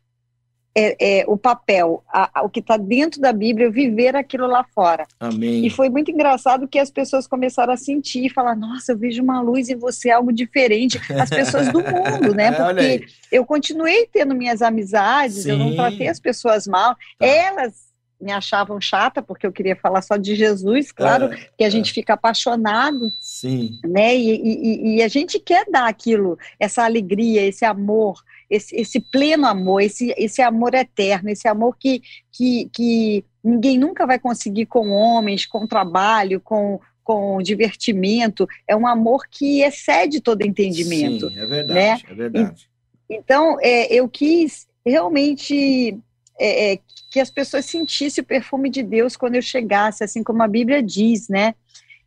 é, 0.74 1.20
é, 1.20 1.24
o 1.26 1.36
papel, 1.36 2.02
a, 2.08 2.40
a, 2.40 2.42
o 2.44 2.48
que 2.48 2.60
está 2.60 2.76
dentro 2.76 3.20
da 3.20 3.32
Bíblia, 3.32 3.70
viver 3.70 4.14
aquilo 4.14 4.46
lá 4.46 4.64
fora. 4.72 5.06
Amém. 5.18 5.66
E 5.66 5.70
foi 5.70 5.88
muito 5.88 6.10
engraçado 6.10 6.68
que 6.68 6.78
as 6.78 6.90
pessoas 6.90 7.26
começaram 7.26 7.72
a 7.72 7.76
sentir 7.76 8.26
e 8.26 8.30
falar: 8.30 8.54
Nossa, 8.54 8.92
eu 8.92 8.98
vejo 8.98 9.22
uma 9.22 9.40
luz 9.40 9.68
em 9.68 9.76
você, 9.76 10.10
algo 10.10 10.32
diferente. 10.32 11.00
As 11.20 11.28
pessoas 11.28 11.72
do 11.72 11.80
mundo, 11.82 12.34
né? 12.34 12.52
Porque 12.52 13.04
eu 13.32 13.44
continuei 13.44 14.08
tendo 14.12 14.34
minhas 14.34 14.62
amizades, 14.62 15.42
Sim. 15.42 15.50
eu 15.50 15.58
não 15.58 15.74
tratei 15.74 16.08
as 16.08 16.20
pessoas 16.20 16.66
mal. 16.66 16.94
Tá. 17.18 17.26
Elas 17.26 17.89
me 18.20 18.32
achavam 18.32 18.80
chata 18.80 19.22
porque 19.22 19.46
eu 19.46 19.52
queria 19.52 19.74
falar 19.74 20.02
só 20.02 20.16
de 20.16 20.34
Jesus, 20.34 20.92
claro, 20.92 21.32
é, 21.32 21.48
que 21.56 21.64
a 21.64 21.68
é. 21.68 21.70
gente 21.70 21.92
fica 21.92 22.14
apaixonado, 22.14 23.10
sim, 23.20 23.78
né? 23.84 24.14
E, 24.14 24.30
e, 24.30 24.96
e, 24.96 25.02
a 25.02 25.08
gente 25.08 25.38
quer 25.38 25.64
dar 25.70 25.88
aquilo, 25.88 26.38
essa 26.58 26.84
alegria, 26.84 27.42
esse 27.46 27.64
amor, 27.64 28.22
esse, 28.48 28.76
esse 28.76 29.00
pleno 29.00 29.46
amor, 29.46 29.80
esse, 29.80 30.14
esse 30.16 30.42
amor 30.42 30.74
eterno, 30.74 31.30
esse 31.30 31.48
amor 31.48 31.76
que, 31.78 32.02
que, 32.30 32.68
que 32.72 33.24
ninguém 33.42 33.78
nunca 33.78 34.06
vai 34.06 34.18
conseguir 34.18 34.66
com 34.66 34.88
homens, 34.88 35.46
com 35.46 35.66
trabalho, 35.66 36.40
com 36.40 36.80
com 37.02 37.42
divertimento, 37.42 38.46
é 38.68 38.76
um 38.76 38.86
amor 38.86 39.24
que 39.28 39.62
excede 39.62 40.20
todo 40.20 40.42
entendimento. 40.42 41.28
Sim, 41.28 41.40
é 41.40 41.46
verdade, 41.46 41.74
né? 41.74 42.00
é 42.08 42.14
verdade. 42.14 42.70
Então, 43.08 43.58
é, 43.60 43.92
eu 43.92 44.08
quis 44.08 44.68
realmente 44.86 45.98
é, 46.40 46.72
é, 46.72 46.78
que 47.10 47.20
as 47.20 47.30
pessoas 47.30 47.66
sentissem 47.66 48.22
o 48.22 48.26
perfume 48.26 48.70
de 48.70 48.82
Deus 48.82 49.16
quando 49.16 49.34
eu 49.34 49.42
chegasse, 49.42 50.02
assim 50.02 50.22
como 50.22 50.42
a 50.42 50.48
Bíblia 50.48 50.82
diz, 50.82 51.28
né? 51.28 51.54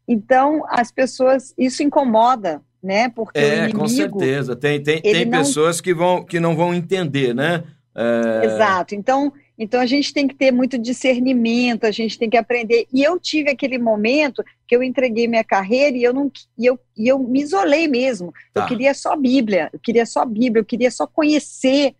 Então, 0.08 0.64
as 0.68 0.92
pessoas, 0.92 1.54
isso 1.58 1.84
incomoda, 1.84 2.62
né? 2.82 3.10
Porque 3.10 3.40
é, 3.40 3.44
o 3.44 3.54
inimigo, 3.70 3.80
com 3.80 3.88
certeza. 3.88 4.56
Tem, 4.56 4.82
tem, 4.82 5.02
tem 5.02 5.26
não... 5.26 5.38
pessoas 5.38 5.80
que, 5.80 5.94
vão, 5.94 6.24
que 6.24 6.40
não 6.40 6.56
vão 6.56 6.74
entender, 6.74 7.34
né? 7.36 7.64
É... 7.96 8.46
Exato. 8.46 8.96
Então, 8.96 9.32
então, 9.58 9.80
a 9.80 9.86
gente 9.86 10.12
tem 10.12 10.28
que 10.28 10.34
ter 10.34 10.52
muito 10.52 10.80
discernimento, 10.80 11.86
a 11.86 11.92
gente 11.92 12.18
tem 12.18 12.30
que 12.30 12.36
aprender. 12.36 12.88
E 12.92 13.04
eu 13.04 13.20
tive 13.20 13.52
aquele 13.52 13.78
momento 13.78 14.44
que 14.68 14.76
eu 14.76 14.82
entreguei 14.82 15.28
minha 15.28 15.44
carreira 15.44 15.96
e 15.96 16.04
eu 16.04 16.12
não 16.12 16.32
e 16.58 16.66
eu, 16.66 16.80
e 16.98 17.08
eu 17.08 17.20
me 17.20 17.42
isolei 17.42 17.88
mesmo. 17.88 18.34
Tá. 18.52 18.62
Eu 18.62 18.68
queria 18.68 18.94
só 18.96 19.16
Bíblia, 19.16 19.70
eu 19.72 19.80
queria 19.80 20.06
só 20.08 20.26
Bíblia, 20.26 20.62
eu 20.62 20.66
queria 20.66 20.90
só 20.90 21.06
conhecer 21.06 21.94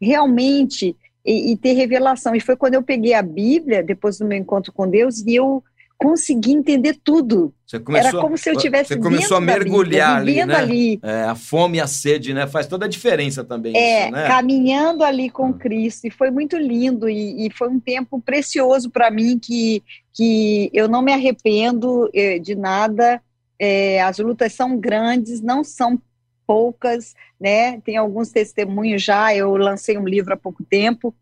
realmente 0.00 0.94
e, 1.28 1.52
e, 1.52 1.56
ter 1.56 1.74
revelação. 1.74 2.34
E 2.34 2.40
foi 2.40 2.56
quando 2.56 2.74
eu 2.74 2.82
peguei 2.82 3.12
a 3.12 3.20
Bíblia, 3.20 3.82
depois 3.82 4.18
do 4.18 4.24
meu 4.24 4.38
encontro 4.38 4.72
com 4.72 4.88
Deus, 4.88 5.20
e 5.20 5.34
eu 5.34 5.62
consegui 5.98 6.52
entender 6.52 6.96
tudo. 7.04 7.52
Começou, 7.84 8.08
Era 8.08 8.20
como 8.20 8.38
se 8.38 8.48
eu 8.48 8.56
tivesse 8.56 8.94
Você 8.94 9.00
começou 9.00 9.36
a 9.36 9.40
mergulhar 9.40 10.24
Bíblia, 10.24 10.44
ali, 10.44 10.48
né? 10.48 10.56
ali. 10.56 11.00
É, 11.02 11.24
a 11.24 11.34
fome 11.34 11.76
e 11.76 11.80
a 11.80 11.86
sede, 11.86 12.32
né? 12.32 12.46
Faz 12.46 12.66
toda 12.66 12.86
a 12.86 12.88
diferença 12.88 13.44
também. 13.44 13.76
É, 13.76 14.04
isso, 14.04 14.12
né? 14.12 14.26
caminhando 14.26 15.04
ali 15.04 15.28
com 15.28 15.52
Cristo. 15.52 16.06
E 16.06 16.10
foi 16.10 16.30
muito 16.30 16.56
lindo 16.56 17.10
e, 17.10 17.46
e 17.46 17.50
foi 17.50 17.68
um 17.68 17.80
tempo 17.80 18.22
precioso 18.22 18.88
para 18.88 19.10
mim 19.10 19.38
que, 19.38 19.82
que 20.14 20.70
eu 20.72 20.88
não 20.88 21.02
me 21.02 21.12
arrependo 21.12 22.08
eh, 22.14 22.38
de 22.38 22.54
nada. 22.54 23.20
É, 23.60 24.00
as 24.00 24.18
lutas 24.18 24.52
são 24.52 24.78
grandes, 24.78 25.42
não 25.42 25.64
são 25.64 26.00
poucas, 26.48 27.14
né? 27.38 27.78
Tem 27.82 27.98
alguns 27.98 28.30
testemunhos 28.30 29.02
já. 29.02 29.36
Eu 29.36 29.54
lancei 29.56 29.98
um 29.98 30.08
livro 30.08 30.32
há 30.32 30.36
pouco 30.36 30.64
tempo, 30.64 31.14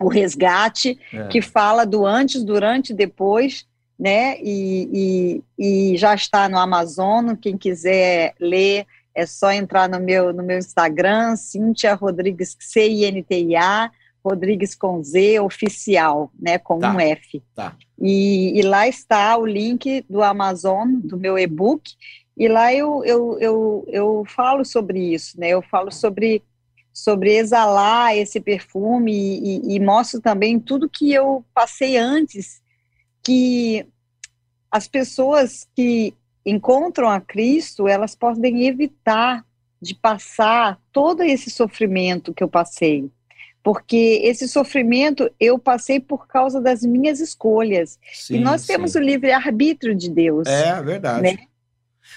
O 0.00 0.08
Resgate, 0.08 0.98
é. 1.12 1.28
que 1.28 1.42
fala 1.42 1.84
do 1.84 2.04
antes, 2.04 2.42
durante 2.42 2.90
e 2.90 2.96
depois 2.96 3.66
né? 3.98 4.36
E, 4.40 5.42
e, 5.58 5.92
e, 5.92 5.96
já 5.96 6.14
está 6.14 6.48
no 6.48 6.58
Amazon. 6.58 7.34
Quem 7.36 7.56
quiser 7.56 8.34
ler, 8.40 8.86
é 9.14 9.26
só 9.26 9.52
entrar 9.52 9.88
no 9.88 10.00
meu, 10.00 10.32
no 10.32 10.42
meu 10.42 10.58
Instagram, 10.58 11.36
Cíntia 11.36 11.94
Rodrigues, 11.94 12.56
C-I-N-T-I-A, 12.58 13.90
Rodrigues 14.24 14.74
com 14.74 15.02
Z, 15.02 15.38
oficial, 15.40 16.30
né? 16.38 16.58
Com 16.58 16.78
tá, 16.78 16.92
um 16.92 17.00
F. 17.00 17.42
Tá. 17.54 17.76
E, 18.00 18.58
e, 18.58 18.62
lá 18.62 18.88
está 18.88 19.36
o 19.36 19.46
link 19.46 20.04
do 20.08 20.22
Amazon, 20.22 20.96
do 20.96 21.16
meu 21.16 21.38
e-book, 21.38 21.92
e 22.36 22.48
lá 22.48 22.74
eu, 22.74 23.04
eu, 23.04 23.38
eu, 23.40 23.84
eu 23.88 24.24
falo 24.26 24.64
sobre 24.64 25.14
isso, 25.14 25.38
né? 25.38 25.48
Eu 25.48 25.62
falo 25.62 25.90
sobre 25.90 26.42
sobre 26.92 27.34
exalar 27.36 28.16
esse 28.16 28.40
perfume 28.40 29.12
e, 29.12 29.72
e, 29.72 29.74
e 29.74 29.80
mostro 29.80 30.20
também 30.20 30.60
tudo 30.60 30.88
que 30.88 31.12
eu 31.12 31.44
passei 31.52 31.96
antes 31.96 32.62
que 33.20 33.84
as 34.70 34.86
pessoas 34.86 35.66
que 35.74 36.14
encontram 36.46 37.08
a 37.08 37.20
Cristo, 37.20 37.88
elas 37.88 38.14
podem 38.14 38.66
evitar 38.66 39.44
de 39.80 39.94
passar 39.94 40.80
todo 40.92 41.22
esse 41.22 41.50
sofrimento 41.50 42.32
que 42.32 42.44
eu 42.44 42.48
passei. 42.48 43.10
Porque 43.62 44.20
esse 44.22 44.46
sofrimento 44.46 45.30
eu 45.40 45.58
passei 45.58 45.98
por 45.98 46.26
causa 46.26 46.60
das 46.60 46.82
minhas 46.82 47.18
escolhas. 47.18 47.98
Sim, 48.12 48.36
e 48.36 48.38
nós 48.38 48.60
sim. 48.60 48.68
temos 48.68 48.94
o 48.94 49.00
livre-arbítrio 49.00 49.94
de 49.94 50.10
Deus. 50.10 50.46
É 50.46 50.82
verdade. 50.82 51.22
Né? 51.22 51.38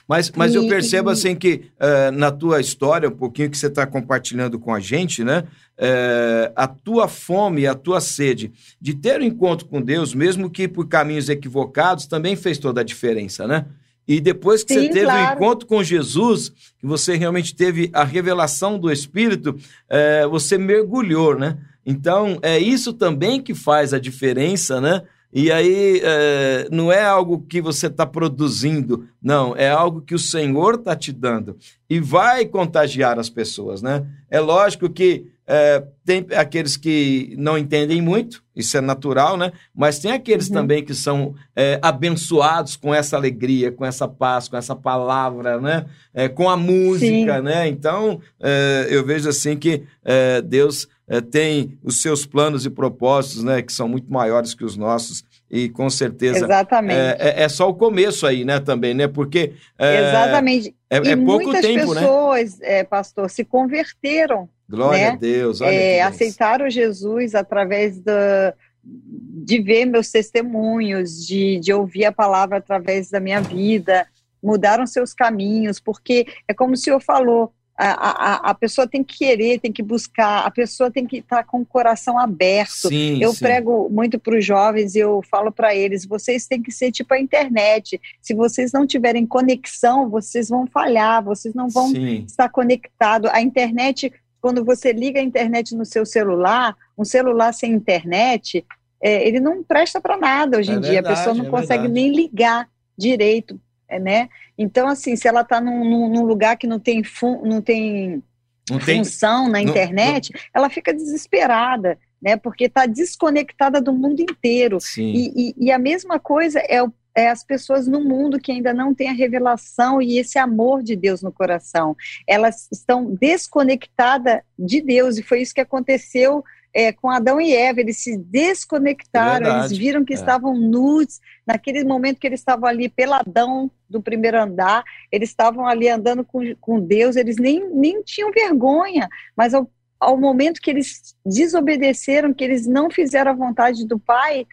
Mas, 0.08 0.32
mas 0.36 0.56
eu 0.56 0.68
percebo 0.68 1.10
assim 1.10 1.36
que 1.36 1.70
uh, 1.80 2.12
na 2.12 2.32
tua 2.32 2.60
história, 2.60 3.10
um 3.10 3.16
pouquinho 3.16 3.50
que 3.50 3.58
você 3.58 3.68
está 3.68 3.86
compartilhando 3.86 4.60
com 4.60 4.74
a 4.74 4.80
gente, 4.80 5.24
né? 5.24 5.44
Uh, 5.78 6.52
a 6.56 6.68
tua 6.68 7.08
fome, 7.08 7.68
a 7.68 7.76
tua 7.76 8.02
sede 8.02 8.52
de 8.82 8.94
ter 8.94 9.22
um 9.22 9.24
encontro 9.24 9.68
com 9.68 9.82
Deus, 9.82 10.14
mesmo 10.14 10.50
que 10.50 10.68
por 10.68 10.88
caminhos 10.88 11.30
equivocados, 11.30 12.08
também 12.08 12.36
fez 12.36 12.58
toda 12.58 12.82
a 12.82 12.84
diferença, 12.84 13.48
né? 13.48 13.66
E 14.08 14.22
depois 14.22 14.64
que 14.64 14.74
Sim, 14.74 14.84
você 14.84 14.90
teve 14.90 15.06
o 15.06 15.10
claro. 15.10 15.30
um 15.30 15.36
encontro 15.36 15.68
com 15.68 15.84
Jesus, 15.84 16.50
que 16.80 16.88
você 16.88 17.18
realmente 17.18 17.54
teve 17.54 17.90
a 17.92 18.06
revelação 18.06 18.80
do 18.80 18.90
Espírito, 18.90 19.50
uh, 19.50 20.30
você 20.30 20.58
mergulhou, 20.58 21.38
né? 21.38 21.58
Então, 21.86 22.40
é 22.42 22.58
isso 22.58 22.94
também 22.94 23.42
que 23.42 23.54
faz 23.54 23.94
a 23.94 24.00
diferença, 24.00 24.80
né? 24.80 25.04
E 25.32 25.52
aí 25.52 26.02
é, 26.04 26.68
não 26.72 26.92
é 26.92 27.04
algo 27.04 27.42
que 27.42 27.62
você 27.62 27.88
está 27.88 28.06
produzindo, 28.06 29.08
não, 29.22 29.56
é 29.56 29.70
algo 29.70 30.02
que 30.02 30.16
o 30.16 30.20
Senhor 30.20 30.76
está 30.76 30.96
te 30.96 31.12
dando 31.12 31.58
e 31.90 32.00
vai 32.00 32.46
contagiar 32.46 33.20
as 33.20 33.30
pessoas, 33.30 33.82
né? 33.82 34.06
É 34.32 34.40
lógico 34.40 34.90
que 34.90 35.28
é, 35.46 35.82
tem 36.04 36.26
aqueles 36.36 36.76
que 36.76 37.34
não 37.38 37.58
entendem 37.58 38.02
muito, 38.02 38.44
isso 38.54 38.78
é 38.78 38.82
natural, 38.82 39.38
né? 39.38 39.54
Mas 39.74 39.98
tem 40.00 40.12
aqueles 40.12 40.48
uhum. 40.48 40.56
também 40.56 40.84
que 40.84 40.94
são 40.94 41.36
é, 41.56 41.80
abençoados 41.82 42.76
com 42.76 42.94
essa 42.94 43.16
alegria, 43.16 43.72
com 43.72 43.86
essa 43.86 44.08
paz, 44.08 44.50
com 44.50 44.58
essa 44.58 44.76
palavra, 44.76 45.60
né? 45.62 45.86
É, 46.14 46.28
com 46.28 46.50
a 46.50 46.58
música, 46.58 47.38
Sim. 47.38 47.44
né? 47.44 47.68
Então, 47.68 48.20
é, 48.42 48.88
eu 48.90 49.06
vejo 49.06 49.30
assim 49.30 49.56
que 49.56 49.84
é, 50.04 50.42
Deus 50.42 50.88
é, 51.08 51.22
tem 51.22 51.78
os 51.84 52.02
seus 52.02 52.26
planos 52.26 52.66
e 52.66 52.70
propósitos, 52.70 53.44
né, 53.44 53.62
que 53.62 53.72
são 53.72 53.88
muito 53.88 54.12
maiores 54.12 54.54
que 54.54 54.66
os 54.66 54.76
nossos 54.76 55.24
e 55.50 55.70
com 55.70 55.90
certeza 55.90 56.46
Exatamente. 56.46 57.00
É, 57.00 57.18
é, 57.20 57.44
é 57.44 57.50
só 57.50 57.70
o 57.70 57.74
começo 57.74 58.28
aí, 58.28 58.44
né, 58.44 58.60
também, 58.60 58.94
né, 58.94 59.08
porque 59.08 59.54
é, 59.78 60.10
Exatamente. 60.10 60.76
É, 60.90 60.98
e 60.98 61.10
é 61.10 61.16
pouco 61.16 61.46
muitas 61.46 61.62
tempo, 61.62 61.94
né? 61.94 62.02
pessoas, 62.02 62.60
né? 62.60 62.84
pastor, 62.84 63.30
se 63.30 63.44
converteram. 63.44 64.50
Glória 64.70 65.00
né? 65.00 65.10
a 65.10 65.16
Deus. 65.16 65.62
Olha 65.62 65.72
é, 65.72 66.02
aceitaram 66.02 66.70
Jesus 66.70 67.36
através 67.36 68.00
da 68.00 68.54
de 68.90 69.62
ver 69.62 69.86
meus 69.86 70.10
testemunhos, 70.10 71.26
de, 71.26 71.60
de 71.60 71.74
ouvir 71.74 72.06
a 72.06 72.12
palavra 72.12 72.58
através 72.58 73.10
da 73.10 73.20
minha 73.20 73.42
vida, 73.42 74.06
mudaram 74.42 74.86
seus 74.86 75.14
caminhos, 75.14 75.80
porque 75.80 76.26
é 76.48 76.54
como 76.54 76.74
o 76.74 76.78
senhor 76.78 77.02
falou, 77.02 77.54
a, 77.78 77.92
a, 77.92 78.36
a, 78.50 78.54
pessoa 78.56 78.88
tem 78.88 79.04
que 79.04 79.20
querer, 79.20 79.60
tem 79.60 79.72
que 79.72 79.84
buscar, 79.84 80.46
a 80.46 80.50
pessoa 80.50 80.90
tem 80.90 81.06
que 81.06 81.18
estar 81.18 81.38
tá 81.38 81.44
com 81.44 81.62
o 81.62 81.66
coração 81.66 82.18
aberto. 82.18 82.90
Sim, 82.90 83.22
eu 83.22 83.32
sim. 83.32 83.40
prego 83.40 83.88
muito 83.88 84.18
para 84.18 84.36
os 84.36 84.44
jovens 84.44 84.96
e 84.96 85.00
eu 85.00 85.22
falo 85.30 85.52
para 85.52 85.76
eles: 85.76 86.04
vocês 86.04 86.48
têm 86.48 86.62
que 86.62 86.72
ser 86.72 86.92
tipo 86.92 87.14
a 87.14 87.20
internet. 87.20 88.02
Se 88.20 88.34
vocês 88.34 88.72
não 88.72 88.88
tiverem 88.88 89.28
conexão, 89.28 90.10
vocês 90.10 90.50
vão 90.50 90.66
falhar, 90.66 91.24
vocês 91.24 91.54
não 91.54 91.70
vão 91.70 91.90
sim. 91.90 92.24
estar 92.28 92.50
conectados. 92.50 93.30
A 93.32 93.42
internet, 93.42 94.12
quando 94.42 94.66
você 94.66 94.92
liga 94.92 95.20
a 95.20 95.24
internet 95.24 95.76
no 95.76 95.86
seu 95.86 96.04
celular, 96.04 96.76
um 96.98 97.06
celular 97.06 97.54
sem 97.54 97.74
internet, 97.74 98.66
é, 99.00 99.28
ele 99.28 99.40
não 99.40 99.64
presta 99.64 100.02
para 100.02 100.18
nada 100.18 100.58
hoje 100.58 100.72
é 100.72 100.74
em 100.74 100.82
verdade, 100.82 100.92
dia. 100.92 101.00
A 101.02 101.16
pessoa 101.16 101.36
não 101.36 101.46
é 101.46 101.50
consegue 101.50 101.84
verdade. 101.84 101.94
nem 101.94 102.12
ligar 102.12 102.68
direito 102.98 103.62
né? 103.90 104.30
Então, 104.58 104.88
assim, 104.88 105.16
se 105.16 105.28
ela 105.28 105.42
está 105.42 105.62
num, 105.62 106.10
num, 106.10 106.26
lugar 106.26 106.58
que 106.58 106.68
não 106.68 106.80
tem, 106.80 107.04
fun, 107.04 107.42
não 107.44 107.62
tem, 107.62 108.22
não 108.70 108.80
tem 108.80 108.98
função 108.98 109.48
na 109.48 109.62
internet, 109.62 110.32
não, 110.34 110.42
ela 110.54 110.70
fica 110.70 110.94
desesperada, 110.94 111.98
né? 112.22 112.36
Porque 112.36 112.66
está 112.66 112.86
desconectada 112.86 113.80
do 113.80 113.94
mundo 113.94 114.22
inteiro. 114.22 114.78
E, 114.98 115.50
e, 115.50 115.66
e, 115.66 115.72
a 115.72 115.80
mesma 115.80 116.20
coisa 116.20 116.60
é, 116.60 116.84
é 117.16 117.30
as 117.30 117.44
pessoas 117.44 117.88
no 117.88 118.04
mundo 118.04 118.40
que 118.40 118.52
ainda 118.52 118.74
não 118.74 118.94
têm 118.94 119.10
a 119.10 119.14
revelação 119.14 120.02
e 120.02 120.18
esse 120.20 120.38
amor 120.38 120.84
de 120.84 120.96
Deus 120.96 121.22
no 121.22 121.32
coração. 121.32 121.96
Elas 122.28 122.68
estão 122.72 123.16
desconectadas 123.16 124.42
de 124.60 124.82
Deus, 124.82 125.18
e 125.18 125.24
foi 125.24 125.42
isso 125.42 125.54
que 125.54 125.62
aconteceu 125.62 126.44
é, 126.78 126.92
com 126.92 127.10
Adão 127.10 127.42
e 127.42 127.56
Eva, 127.56 127.80
eles 127.80 127.98
se 127.98 128.16
desconectaram, 128.16 129.48
é 129.48 129.60
eles 129.60 129.76
viram 129.76 130.06
que 130.06 130.14
é. 130.14 130.16
estavam 130.16 130.56
nus, 130.56 131.20
naquele 131.44 131.84
momento 131.84 132.20
que 132.20 132.28
eles 132.28 132.40
estavam 132.40 132.70
ali 132.70 132.88
peladão 132.88 133.72
do 133.90 134.00
primeiro 134.00 134.40
andar, 134.40 134.84
eles 135.12 135.30
estavam 135.30 135.66
ali 135.66 135.90
andando 135.90 136.24
com, 136.24 136.56
com 136.62 136.80
Deus, 136.80 137.16
eles 137.16 137.38
nem, 137.38 137.68
nem 137.74 138.04
tinham 138.04 138.32
vergonha, 138.32 139.10
mas 139.36 139.56
ao, 139.56 139.68
ao 140.00 140.20
momento 140.20 140.62
que 140.62 140.70
eles 140.70 141.16
desobedeceram, 141.26 142.32
que 142.32 142.44
eles 142.44 142.68
não 142.68 142.92
fizeram 142.92 143.32
a 143.32 143.36
vontade 143.36 143.84
do 143.84 143.98
Pai, 143.98 144.46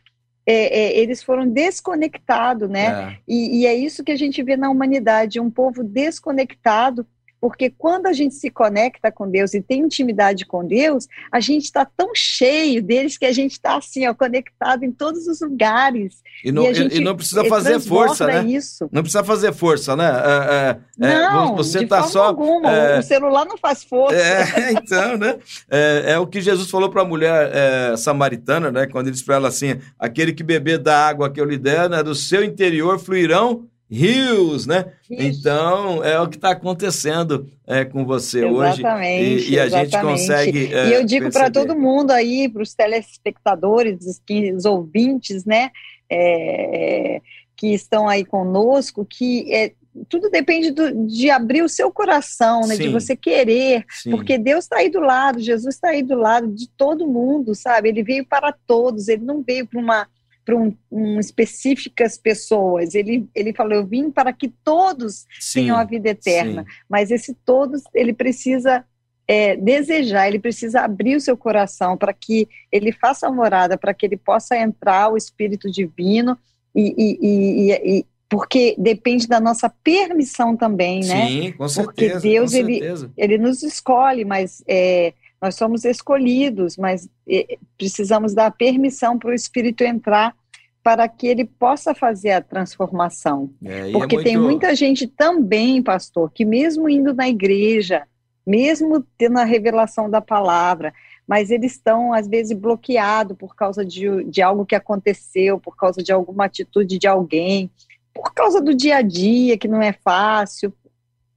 é, 0.46 0.78
é, 0.78 0.98
eles 0.98 1.22
foram 1.22 1.46
desconectados, 1.46 2.70
né? 2.70 2.86
É. 2.86 3.18
E, 3.28 3.60
e, 3.60 3.66
é 3.66 3.74
isso 3.74 4.02
que 4.02 4.12
a 4.12 4.16
gente 4.16 4.42
vê 4.42 4.56
na 4.56 4.70
humanidade, 4.70 5.40
um 5.40 5.50
povo 5.50 5.84
desconectado 5.84 7.06
porque 7.44 7.68
quando 7.68 8.06
a 8.06 8.12
gente 8.14 8.34
se 8.36 8.48
conecta 8.48 9.12
com 9.12 9.28
Deus 9.28 9.52
e 9.52 9.60
tem 9.60 9.82
intimidade 9.82 10.46
com 10.46 10.66
Deus, 10.66 11.06
a 11.30 11.40
gente 11.40 11.64
está 11.64 11.84
tão 11.84 12.08
cheio 12.14 12.82
deles 12.82 13.18
que 13.18 13.26
a 13.26 13.32
gente 13.32 13.52
está 13.52 13.76
assim, 13.76 14.06
ó, 14.06 14.14
conectado 14.14 14.82
em 14.82 14.90
todos 14.90 15.28
os 15.28 15.42
lugares. 15.42 16.22
E 16.42 16.50
não, 16.50 16.64
e 16.72 16.96
e 16.96 17.00
não 17.00 17.14
precisa 17.14 17.44
fazer 17.44 17.78
força, 17.80 18.26
né? 18.26 18.46
Isso. 18.46 18.88
Não 18.90 19.02
precisa 19.02 19.22
fazer 19.22 19.52
força, 19.52 19.94
né? 19.94 20.06
É, 20.06 21.06
é, 21.06 21.06
é 21.06 21.30
não, 21.32 21.54
você 21.54 21.80
de 21.80 21.86
tá 21.86 21.96
forma 21.98 22.12
só, 22.12 22.24
alguma. 22.28 22.72
É, 22.72 22.98
o 22.98 23.02
celular 23.02 23.44
não 23.44 23.58
faz 23.58 23.84
força. 23.84 24.16
É, 24.16 24.72
então, 24.80 25.18
né? 25.18 25.36
É, 25.70 26.12
é 26.12 26.18
o 26.18 26.26
que 26.26 26.40
Jesus 26.40 26.70
falou 26.70 26.88
para 26.88 27.02
a 27.02 27.04
mulher 27.04 27.50
é, 27.52 27.94
samaritana, 27.98 28.72
né? 28.72 28.86
Quando 28.86 29.08
ele 29.08 29.12
disse 29.12 29.24
para 29.26 29.34
ela 29.34 29.48
assim: 29.48 29.78
aquele 29.98 30.32
que 30.32 30.42
beber 30.42 30.78
da 30.78 31.06
água 31.06 31.28
que 31.28 31.38
eu 31.38 31.44
lhe 31.44 31.58
der, 31.58 31.90
né, 31.90 32.02
do 32.02 32.14
seu 32.14 32.42
interior 32.42 32.98
fluirão 32.98 33.68
rios, 33.90 34.66
né? 34.66 34.92
Isso. 35.10 35.40
Então, 35.40 36.02
é 36.02 36.20
o 36.20 36.28
que 36.28 36.36
está 36.36 36.50
acontecendo 36.50 37.48
é, 37.66 37.84
com 37.84 38.04
você 38.04 38.44
exatamente, 38.44 39.34
hoje. 39.34 39.50
E, 39.50 39.54
e 39.54 39.60
a 39.60 39.66
exatamente. 39.66 39.90
gente 39.90 40.02
consegue. 40.02 40.74
É, 40.74 40.88
e 40.88 40.94
eu 40.94 41.04
digo 41.04 41.30
para 41.30 41.50
todo 41.50 41.78
mundo 41.78 42.10
aí, 42.10 42.48
para 42.48 42.62
os 42.62 42.74
telespectadores, 42.74 44.20
os 44.56 44.64
ouvintes, 44.64 45.44
né? 45.44 45.70
É, 46.10 47.20
que 47.56 47.68
estão 47.68 48.08
aí 48.08 48.24
conosco, 48.24 49.06
que 49.08 49.52
é, 49.52 49.72
tudo 50.08 50.28
depende 50.28 50.70
do, 50.70 51.06
de 51.06 51.30
abrir 51.30 51.62
o 51.62 51.68
seu 51.68 51.90
coração, 51.90 52.62
né? 52.66 52.74
Sim. 52.76 52.84
De 52.84 52.88
você 52.88 53.14
querer, 53.14 53.84
Sim. 53.88 54.10
porque 54.10 54.36
Deus 54.36 54.64
está 54.64 54.78
aí 54.78 54.90
do 54.90 55.00
lado, 55.00 55.40
Jesus 55.40 55.76
está 55.76 55.88
aí 55.90 56.02
do 56.02 56.16
lado 56.16 56.48
de 56.48 56.68
todo 56.68 57.06
mundo, 57.06 57.54
sabe? 57.54 57.88
Ele 57.88 58.02
veio 58.02 58.26
para 58.26 58.52
todos, 58.66 59.08
ele 59.08 59.24
não 59.24 59.42
veio 59.42 59.66
para 59.66 59.80
uma 59.80 60.08
para 60.44 60.56
um, 60.56 60.76
um, 60.90 61.18
específicas 61.18 62.18
pessoas. 62.18 62.94
Ele, 62.94 63.28
ele 63.34 63.52
falou: 63.52 63.74
Eu 63.74 63.86
vim 63.86 64.10
para 64.10 64.32
que 64.32 64.48
todos 64.62 65.26
sim, 65.40 65.60
tenham 65.60 65.76
a 65.76 65.84
vida 65.84 66.10
eterna. 66.10 66.62
Sim. 66.62 66.68
Mas 66.88 67.10
esse 67.10 67.34
todos, 67.44 67.82
ele 67.94 68.12
precisa 68.12 68.84
é, 69.26 69.56
desejar, 69.56 70.28
ele 70.28 70.38
precisa 70.38 70.82
abrir 70.82 71.16
o 71.16 71.20
seu 71.20 71.36
coração 71.36 71.96
para 71.96 72.12
que 72.12 72.48
ele 72.70 72.92
faça 72.92 73.26
a 73.26 73.32
morada, 73.32 73.78
para 73.78 73.94
que 73.94 74.04
ele 74.04 74.16
possa 74.16 74.56
entrar 74.56 75.10
o 75.10 75.16
Espírito 75.16 75.70
Divino 75.70 76.38
e, 76.74 76.94
e, 76.96 77.18
e, 77.22 77.98
e 77.98 78.06
porque 78.28 78.74
depende 78.76 79.28
da 79.28 79.40
nossa 79.40 79.68
permissão 79.68 80.56
também, 80.56 81.00
né? 81.04 81.28
Sim, 81.28 81.52
com 81.52 81.68
certeza. 81.68 82.14
Porque 82.14 82.28
Deus 82.28 82.52
ele, 82.52 82.80
ele 83.16 83.38
nos 83.38 83.62
escolhe, 83.62 84.24
mas 84.24 84.62
é, 84.66 85.14
nós 85.44 85.56
somos 85.56 85.84
escolhidos, 85.84 86.78
mas 86.78 87.06
é, 87.28 87.58
precisamos 87.76 88.32
dar 88.32 88.50
permissão 88.50 89.18
para 89.18 89.28
o 89.28 89.34
Espírito 89.34 89.84
entrar 89.84 90.34
para 90.82 91.06
que 91.06 91.26
ele 91.26 91.44
possa 91.44 91.94
fazer 91.94 92.30
a 92.30 92.40
transformação. 92.40 93.50
É, 93.62 93.90
é 93.90 93.92
porque 93.92 94.14
é 94.14 94.18
muito... 94.18 94.24
tem 94.24 94.38
muita 94.38 94.74
gente 94.74 95.06
também, 95.06 95.82
pastor, 95.82 96.32
que 96.32 96.46
mesmo 96.46 96.88
indo 96.88 97.12
na 97.12 97.28
igreja, 97.28 98.04
mesmo 98.46 99.04
tendo 99.18 99.38
a 99.38 99.44
revelação 99.44 100.08
da 100.08 100.22
palavra, 100.22 100.94
mas 101.28 101.50
eles 101.50 101.72
estão, 101.72 102.14
às 102.14 102.26
vezes, 102.26 102.56
bloqueados 102.56 103.36
por 103.36 103.54
causa 103.54 103.84
de, 103.84 104.24
de 104.24 104.40
algo 104.40 104.64
que 104.64 104.74
aconteceu, 104.74 105.60
por 105.60 105.76
causa 105.76 106.02
de 106.02 106.10
alguma 106.10 106.46
atitude 106.46 106.98
de 106.98 107.06
alguém, 107.06 107.70
por 108.14 108.32
causa 108.32 108.62
do 108.62 108.74
dia 108.74 108.96
a 108.96 109.02
dia, 109.02 109.58
que 109.58 109.68
não 109.68 109.82
é 109.82 109.92
fácil. 109.92 110.72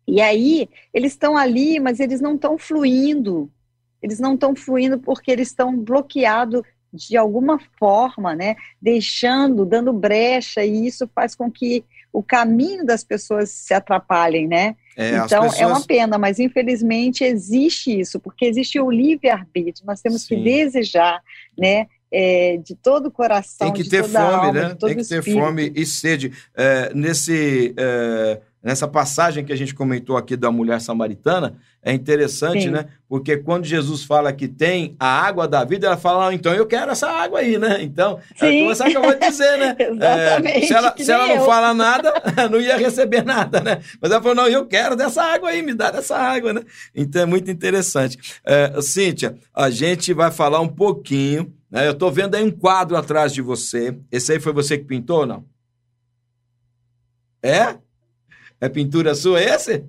E 0.08 0.22
aí, 0.22 0.70
eles 0.94 1.12
estão 1.12 1.36
ali, 1.36 1.78
mas 1.78 2.00
eles 2.00 2.22
não 2.22 2.36
estão 2.36 2.58
fluindo. 2.58 3.52
Eles 4.02 4.20
não 4.20 4.36
estão 4.36 4.56
fluindo 4.56 5.00
porque 5.00 5.32
eles 5.32 5.50
estão 5.50 5.78
bloqueados 5.78 6.62
de 6.94 7.18
alguma 7.18 7.60
forma, 7.80 8.36
né? 8.36 8.56
Deixando, 8.82 9.66
dando 9.66 9.94
brecha, 9.94 10.64
e 10.64 10.88
isso 10.88 11.10
faz 11.14 11.36
com 11.36 11.52
que 11.52 11.84
o 12.12 12.24
caminho 12.24 12.86
das 12.86 13.04
pessoas 13.04 13.50
se 13.50 13.74
atrapalhem, 13.74 14.48
né? 14.48 14.76
É, 14.96 15.18
então, 15.18 15.44
pessoas... 15.44 15.62
é 15.62 15.68
uma 15.68 15.86
pena, 15.86 16.18
mas 16.18 16.40
infelizmente 16.40 17.24
existe 17.24 18.00
isso, 18.00 18.20
porque 18.20 18.46
existe 18.46 18.80
o 18.80 18.90
livre-arbítrio, 18.90 19.86
nós 19.86 20.02
temos 20.02 20.24
Sim. 20.24 20.36
que 20.36 20.44
desejar, 20.44 21.22
né? 21.58 21.88
É, 22.10 22.58
de 22.64 22.74
todo 22.74 23.08
o 23.08 23.12
coração, 23.12 23.70
tem 23.70 23.84
que 23.84 23.90
ter 23.90 24.02
fome, 24.02 24.18
alma, 24.18 24.52
né? 24.54 24.76
Tem 24.76 24.96
que 24.96 25.04
ter 25.04 25.22
fome 25.22 25.74
e 25.76 25.86
sede. 25.86 26.32
É, 26.56 26.94
nesse 26.96 27.76
é, 27.78 28.40
nessa 28.62 28.88
passagem 28.88 29.46
que 29.46 29.54
a 29.54 29.56
gente 29.56 29.74
comentou 29.74 30.18
aqui 30.18 30.36
da 30.36 30.52
mulher 30.52 30.82
samaritana, 30.82 31.56
é 31.82 31.94
interessante, 31.94 32.64
Sim. 32.64 32.72
né? 32.72 32.88
Porque 33.08 33.38
quando 33.38 33.66
Jesus 33.66 34.04
fala 34.04 34.34
que 34.34 34.48
tem 34.48 34.96
a 35.00 35.08
água 35.08 35.48
da 35.48 35.64
vida, 35.64 35.88
ela 35.88 35.96
fala, 35.96 36.28
ah, 36.28 36.34
então 36.34 36.54
eu 36.54 36.66
quero 36.66 36.92
essa 36.92 37.10
água 37.10 37.40
aí, 37.40 37.58
né? 37.58 37.82
Então, 37.82 38.20
é 38.36 38.40
Sim. 38.40 38.46
é 38.46 38.60
como 38.60 38.76
você 38.76 38.84
acabou 38.84 39.14
de 39.14 39.20
dizer, 39.20 39.58
né? 39.58 39.76
Exatamente. 39.80 40.58
É, 40.58 40.62
se 40.68 40.74
ela, 40.74 40.96
se 40.98 41.12
ela 41.12 41.28
não 41.28 41.46
fala 41.46 41.74
nada, 41.74 42.14
não 42.52 42.60
ia 42.60 42.78
receber 42.78 43.24
nada, 43.24 43.62
né? 43.62 43.80
Mas 44.02 44.12
ela 44.12 44.22
falou, 44.22 44.36
não, 44.36 44.48
eu 44.48 44.66
quero 44.66 44.96
dessa 44.96 45.24
água 45.24 45.50
aí, 45.50 45.62
me 45.62 45.74
dá 45.74 45.92
dessa 45.92 46.18
água, 46.18 46.54
né? 46.54 46.62
Então 46.94 47.22
é 47.22 47.26
muito 47.26 47.50
interessante. 47.50 48.18
É, 48.46 48.82
Cíntia, 48.82 49.38
a 49.54 49.70
gente 49.70 50.14
vai 50.14 50.32
falar 50.32 50.60
um 50.60 50.68
pouquinho, 50.68 51.54
né? 51.72 51.88
Eu 51.88 51.92
estou 51.92 52.12
vendo 52.12 52.36
aí 52.36 52.44
um 52.44 52.52
quadro 52.52 52.98
atrás 52.98 53.32
de 53.34 53.42
você. 53.42 53.98
Esse 54.12 54.34
aí 54.34 54.40
foi 54.40 54.52
você 54.52 54.78
que 54.78 54.86
pintou 54.86 55.20
ou 55.20 55.26
não? 55.26 55.46
É? 57.42 57.78
É 58.60 58.70
pintura 58.70 59.14
sua 59.14 59.42
esse? 59.42 59.84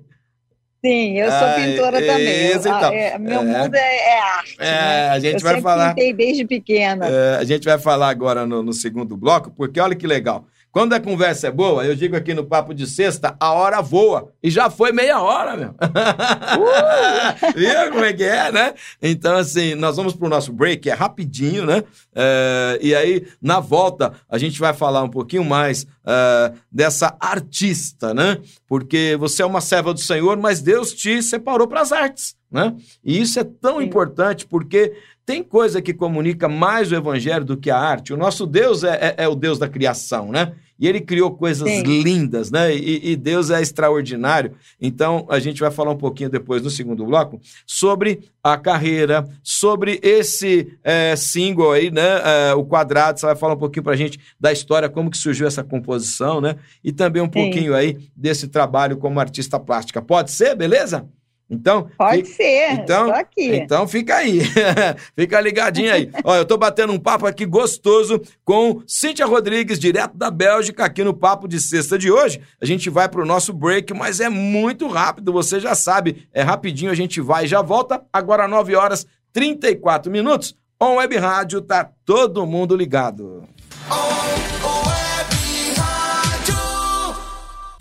Sim, 0.83 1.17
eu 1.19 1.29
sou 1.29 1.47
ah, 1.47 1.55
pintora 1.55 1.99
também. 1.99 2.53
Então. 2.55 2.93
é, 2.93 3.17
meu 3.19 3.41
é, 3.41 3.43
mundo 3.43 3.75
é, 3.75 3.97
é 3.97 4.19
arte. 4.21 4.55
É, 4.59 4.65
né? 4.65 5.09
a 5.09 5.19
gente 5.19 5.35
eu 5.35 5.41
vai 5.41 5.61
falar. 5.61 5.89
Pintei 5.89 6.13
desde 6.13 6.45
pequena. 6.45 7.05
É, 7.05 7.35
a 7.35 7.43
gente 7.43 7.65
vai 7.65 7.77
falar 7.77 8.09
agora 8.09 8.45
no, 8.45 8.63
no 8.63 8.71
segundo 8.71 9.17
bloco, 9.17 9.51
porque 9.51 9.79
olha 9.79 9.95
que 9.95 10.07
legal. 10.07 10.45
Quando 10.71 10.93
a 10.93 10.99
conversa 10.99 11.47
é 11.47 11.51
boa, 11.51 11.83
eu 11.83 11.95
digo 11.95 12.15
aqui 12.15 12.33
no 12.33 12.45
Papo 12.45 12.75
de 12.75 12.85
Sexta, 12.85 13.35
a 13.39 13.51
hora 13.53 13.81
voa. 13.81 14.31
E 14.41 14.51
já 14.51 14.69
foi 14.69 14.91
meia 14.91 15.19
hora, 15.19 15.57
meu. 15.57 15.69
Uh! 15.69 17.53
Viu 17.57 17.91
como 17.91 18.05
é 18.05 18.13
que 18.13 18.23
é, 18.23 18.51
né? 18.51 18.73
Então, 19.01 19.35
assim, 19.35 19.73
nós 19.73 19.95
vamos 19.95 20.13
pro 20.13 20.29
nosso 20.29 20.53
break, 20.53 20.87
é 20.87 20.93
rapidinho, 20.93 21.65
né? 21.65 21.83
É, 22.13 22.77
e 22.81 22.93
aí, 22.93 23.27
na 23.41 23.59
volta, 23.59 24.13
a 24.29 24.37
gente 24.37 24.59
vai 24.59 24.73
falar 24.73 25.01
um 25.01 25.09
pouquinho 25.09 25.43
mais 25.43 25.87
é, 26.05 26.53
dessa 26.71 27.15
artista, 27.19 28.13
né? 28.13 28.37
Porque 28.67 29.17
você 29.19 29.41
é 29.41 29.45
uma 29.45 29.61
serva 29.61 29.93
do 29.93 29.99
Senhor, 29.99 30.37
mas 30.37 30.61
Deus 30.61 30.93
te 30.93 31.21
separou 31.23 31.67
para 31.67 31.81
as 31.81 31.91
artes, 31.91 32.35
né? 32.51 32.75
E 33.03 33.19
isso 33.19 33.39
é 33.39 33.43
tão 33.43 33.79
Sim. 33.79 33.85
importante 33.85 34.45
porque 34.45 34.93
tem 35.29 35.43
coisa 35.43 35.79
que 35.79 35.93
comunica 35.93 36.49
mais 36.49 36.91
o 36.91 36.95
evangelho 36.95 37.45
do 37.45 37.55
que 37.55 37.69
a 37.69 37.77
arte. 37.77 38.11
O 38.11 38.17
nosso 38.17 38.47
Deus 38.47 38.83
é, 38.83 39.15
é, 39.15 39.25
é 39.25 39.27
o 39.27 39.35
Deus 39.35 39.59
da 39.59 39.69
criação, 39.69 40.31
né? 40.31 40.53
E 40.79 40.87
ele 40.87 40.99
criou 40.99 41.29
coisas 41.29 41.69
Sim. 41.69 41.83
lindas, 41.83 42.49
né? 42.49 42.75
E, 42.75 43.11
e, 43.11 43.15
Deus 43.15 43.51
é 43.51 43.61
extraordinário. 43.61 44.55
Então, 44.81 45.27
a 45.29 45.37
gente 45.37 45.59
vai 45.59 45.69
falar 45.69 45.91
um 45.91 45.97
pouquinho 45.97 46.31
depois, 46.31 46.63
no 46.63 46.69
segundo 46.71 47.05
bloco, 47.05 47.39
sobre 47.63 48.21
a 48.43 48.57
carreira, 48.57 49.23
sobre 49.43 49.99
esse 50.01 50.75
é, 50.83 51.15
single 51.15 51.73
aí, 51.73 51.91
né? 51.91 52.49
É, 52.49 52.53
o 52.55 52.65
Quadrado. 52.65 53.19
Você 53.19 53.27
vai 53.27 53.35
falar 53.35 53.53
um 53.53 53.59
pouquinho 53.59 53.83
pra 53.83 53.95
gente 53.95 54.19
da 54.39 54.51
história, 54.51 54.89
como 54.89 55.11
que 55.11 55.17
surgiu 55.17 55.45
essa 55.45 55.63
composição, 55.63 56.41
né? 56.41 56.55
E 56.83 56.91
também 56.91 57.21
um 57.21 57.25
Sim. 57.25 57.31
pouquinho 57.31 57.75
aí 57.75 58.09
desse 58.15 58.47
trabalho 58.47 58.97
como 58.97 59.19
artista 59.19 59.59
plástica. 59.59 60.01
Pode 60.01 60.31
ser, 60.31 60.55
beleza? 60.55 61.07
Então, 61.49 61.89
Pode 61.97 62.23
fica, 62.23 62.35
ser, 62.35 62.71
então, 62.73 63.11
aqui. 63.11 63.55
Então 63.55 63.87
fica 63.87 64.17
aí, 64.17 64.41
fica 65.17 65.41
ligadinho 65.41 65.91
aí. 65.91 66.11
Olha, 66.23 66.41
eu 66.41 66.45
tô 66.45 66.57
batendo 66.57 66.93
um 66.93 66.99
papo 66.99 67.25
aqui 67.25 67.43
gostoso 67.43 68.21
com 68.45 68.83
Cíntia 68.85 69.25
Rodrigues, 69.25 69.79
direto 69.79 70.15
da 70.15 70.29
Bélgica, 70.29 70.85
aqui 70.85 71.03
no 71.03 71.13
Papo 71.13 71.47
de 71.47 71.59
Sexta 71.59 71.97
de 71.97 72.11
hoje. 72.11 72.39
A 72.61 72.65
gente 72.65 72.89
vai 72.89 73.09
pro 73.09 73.25
nosso 73.25 73.51
break, 73.51 73.93
mas 73.95 74.19
é 74.19 74.29
muito 74.29 74.87
rápido, 74.87 75.33
você 75.33 75.59
já 75.59 75.73
sabe. 75.73 76.27
É 76.31 76.43
rapidinho, 76.43 76.91
a 76.91 76.95
gente 76.95 77.19
vai 77.19 77.45
e 77.45 77.47
já 77.47 77.63
volta. 77.63 78.01
Agora 78.13 78.47
9 78.47 78.75
horas 78.75 79.07
34 79.33 80.11
minutos. 80.11 80.55
On 80.79 80.95
Web 80.95 81.17
Rádio, 81.17 81.61
tá 81.61 81.89
todo 82.05 82.45
mundo 82.45 82.75
ligado. 82.75 83.43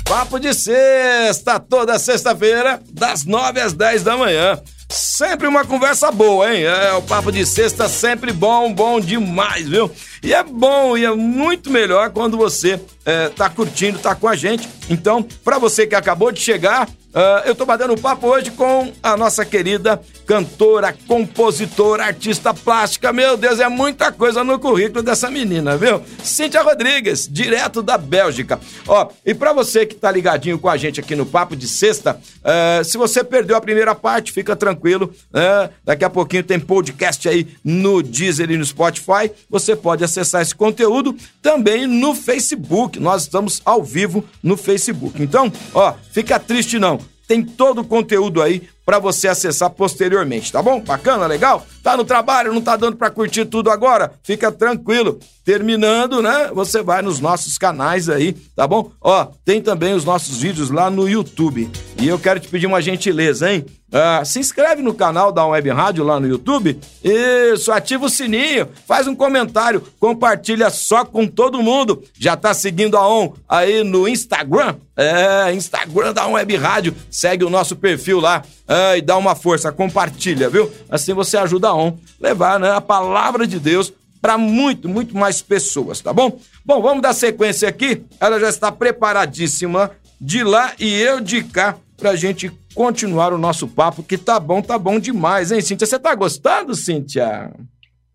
Papo 0.09 0.39
de 0.41 0.55
sexta, 0.55 1.61
toda 1.61 1.99
sexta-feira, 1.99 2.81
das 2.91 3.27
nove 3.27 3.61
às 3.61 3.75
dez 3.75 4.03
da 4.03 4.17
manhã. 4.17 4.59
Sempre 4.89 5.47
uma 5.47 5.67
conversa 5.67 6.11
boa, 6.11 6.51
hein? 6.51 6.63
É, 6.63 6.95
o 6.95 7.03
papo 7.03 7.31
de 7.31 7.45
sexta 7.45 7.91
sempre 7.91 8.33
bom, 8.33 8.73
bom 8.73 8.99
demais, 8.99 9.69
viu? 9.69 9.91
E 10.23 10.33
é 10.33 10.43
bom 10.43 10.97
e 10.97 11.05
é 11.05 11.15
muito 11.15 11.71
melhor 11.71 12.09
quando 12.09 12.39
você 12.39 12.81
é, 13.09 13.31
tá 13.31 13.49
curtindo, 13.49 13.99
tá 13.99 14.15
com 14.15 14.29
a 14.29 14.37
gente. 14.37 14.69
Então, 14.91 15.23
para 15.43 15.57
você 15.57 15.87
que 15.87 15.95
acabou 15.95 16.31
de 16.31 16.41
chegar, 16.41 16.87
Uh, 17.09 17.41
eu 17.47 17.55
tô 17.55 17.65
batendo 17.65 17.97
papo 17.97 18.27
hoje 18.27 18.51
com 18.51 18.93
a 19.03 19.17
nossa 19.17 19.43
querida 19.43 19.99
cantora, 20.27 20.95
compositora, 21.07 22.05
artista 22.05 22.53
plástica. 22.53 23.15
Meu 23.15 23.35
Deus, 23.35 23.61
é 23.61 23.69
muita 23.69 24.13
coisa 24.13 24.45
no 24.45 24.59
currículo 24.59 25.03
dessa 25.03 25.31
menina, 25.31 25.75
viu? 25.75 26.03
Cíntia 26.23 26.61
Rodrigues, 26.61 27.27
direto 27.27 27.83
da 27.83 27.97
Bélgica. 27.97 28.61
Ó, 28.87 29.09
e 29.25 29.33
para 29.33 29.55
você 29.55 29.87
que 29.87 29.95
tá 29.95 30.11
ligadinho 30.11 30.59
com 30.59 30.69
a 30.69 30.77
gente 30.77 31.01
aqui 31.01 31.17
no 31.17 31.25
Papo 31.25 31.57
de 31.57 31.67
Sexta, 31.67 32.21
uh, 32.21 32.85
se 32.85 32.99
você 32.99 33.25
perdeu 33.25 33.57
a 33.57 33.61
primeira 33.61 33.95
parte, 33.95 34.31
fica 34.31 34.55
tranquilo. 34.55 35.11
Uh, 35.33 35.73
daqui 35.83 36.05
a 36.05 36.11
pouquinho 36.11 36.45
tem 36.45 36.61
podcast 36.61 37.27
aí 37.27 37.49
no 37.65 38.03
Deezer 38.03 38.51
e 38.51 38.59
no 38.59 38.65
Spotify. 38.67 39.31
Você 39.49 39.75
pode 39.75 40.05
acessar 40.05 40.43
esse 40.43 40.55
conteúdo 40.55 41.17
também 41.41 41.87
no 41.87 42.15
Facebook. 42.15 42.98
Nós 42.99 43.23
estamos 43.23 43.63
ao 43.65 43.83
vivo 43.83 44.25
no 44.43 44.57
Facebook. 44.57 45.23
Então, 45.23 45.53
ó, 45.75 45.95
fica 46.13 46.39
triste 46.39 46.79
não 46.79 46.99
tem 47.29 47.45
todo 47.45 47.83
o 47.83 47.85
conteúdo 47.85 48.43
aí 48.43 48.67
para 48.87 48.99
você 48.99 49.29
acessar 49.29 49.69
posteriormente, 49.69 50.51
tá 50.51 50.63
bom? 50.63 50.81
Bacana, 50.81 51.27
legal? 51.27 51.65
Tá 51.89 51.97
no 51.97 52.05
trabalho, 52.05 52.53
não 52.53 52.61
tá 52.61 52.77
dando 52.77 52.99
para 52.99 53.09
curtir 53.09 53.47
tudo 53.47 53.71
agora? 53.71 54.13
Fica 54.23 54.53
tranquilo. 54.53 55.19
Terminando, 55.43 56.21
né? 56.21 56.51
Você 56.53 56.83
vai 56.83 57.01
nos 57.01 57.19
nossos 57.19 57.57
canais 57.57 58.11
aí, 58.11 58.35
tá 58.55 58.67
bom? 58.67 58.91
Ó, 59.01 59.29
tem 59.43 59.63
também 59.63 59.95
os 59.95 60.05
nossos 60.05 60.37
vídeos 60.43 60.69
lá 60.69 60.91
no 60.91 61.09
YouTube. 61.09 61.71
E 61.99 62.07
eu 62.07 62.19
quero 62.19 62.39
te 62.39 62.49
pedir 62.49 62.67
uma 62.67 62.83
gentileza, 62.83 63.51
hein? 63.51 63.65
Ah, 63.91 64.23
se 64.23 64.39
inscreve 64.39 64.83
no 64.83 64.93
canal 64.93 65.33
da 65.33 65.47
Web 65.47 65.71
Rádio 65.71 66.05
lá 66.05 66.21
no 66.21 66.29
YouTube. 66.29 66.79
Isso, 67.03 67.73
ativa 67.73 68.05
o 68.05 68.11
sininho, 68.11 68.69
faz 68.87 69.07
um 69.07 69.15
comentário, 69.15 69.83
compartilha 69.99 70.69
só 70.69 71.07
com 71.07 71.27
todo 71.27 71.63
mundo. 71.63 72.03
Já 72.19 72.37
tá 72.37 72.53
seguindo 72.53 72.99
a 72.99 73.09
ON 73.09 73.33
aí 73.49 73.83
no 73.83 74.07
Instagram? 74.07 74.77
É, 74.95 75.55
Instagram 75.55 76.13
da 76.13 76.27
Web 76.27 76.55
Rádio. 76.57 76.95
Segue 77.11 77.45
o 77.45 77.51
nosso 77.51 77.77
perfil 77.77 78.21
lá 78.21 78.43
é, 78.67 78.99
e 78.99 79.01
dá 79.01 79.17
uma 79.17 79.35
força, 79.35 79.73
compartilha, 79.73 80.51
viu? 80.51 80.71
Assim 80.91 81.15
você 81.15 81.39
ajuda 81.39 81.69
a 81.69 81.75
Levar 82.21 82.59
né, 82.59 82.71
a 82.73 82.81
palavra 82.81 83.47
de 83.47 83.59
Deus 83.61 83.93
para 84.21 84.37
muito, 84.37 84.89
muito 84.89 85.17
mais 85.17 85.41
pessoas, 85.41 86.01
tá 86.01 86.13
bom? 86.13 86.39
Bom, 86.65 86.83
vamos 86.83 87.03
dar 87.03 87.13
sequência 87.13 87.69
aqui. 87.69 88.05
Ela 88.21 88.41
já 88.41 88.49
está 88.49 88.73
preparadíssima 88.73 89.93
de 90.21 90.43
lá 90.43 90.73
e 90.79 90.93
eu 90.93 91.21
de 91.21 91.43
cá 91.45 91.77
pra 91.97 92.17
gente 92.17 92.51
continuar 92.75 93.33
o 93.33 93.39
nosso 93.39 93.67
papo, 93.67 94.03
que 94.03 94.17
tá 94.17 94.39
bom, 94.39 94.63
tá 94.63 94.79
bom 94.79 94.99
demais, 95.01 95.51
hein, 95.51 95.61
Cíntia? 95.61 95.87
Você 95.87 95.99
tá 95.99 96.15
gostando, 96.15 96.75
Cíntia? 96.75 97.51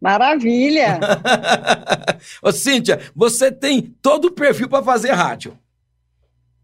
Maravilha! 0.02 1.00
Ô, 2.42 2.52
Cíntia, 2.52 3.00
você 3.16 3.52
tem 3.52 3.82
todo 4.02 4.26
o 4.26 4.32
perfil 4.32 4.70
para 4.70 4.84
fazer 4.84 5.12
rádio. 5.12 5.58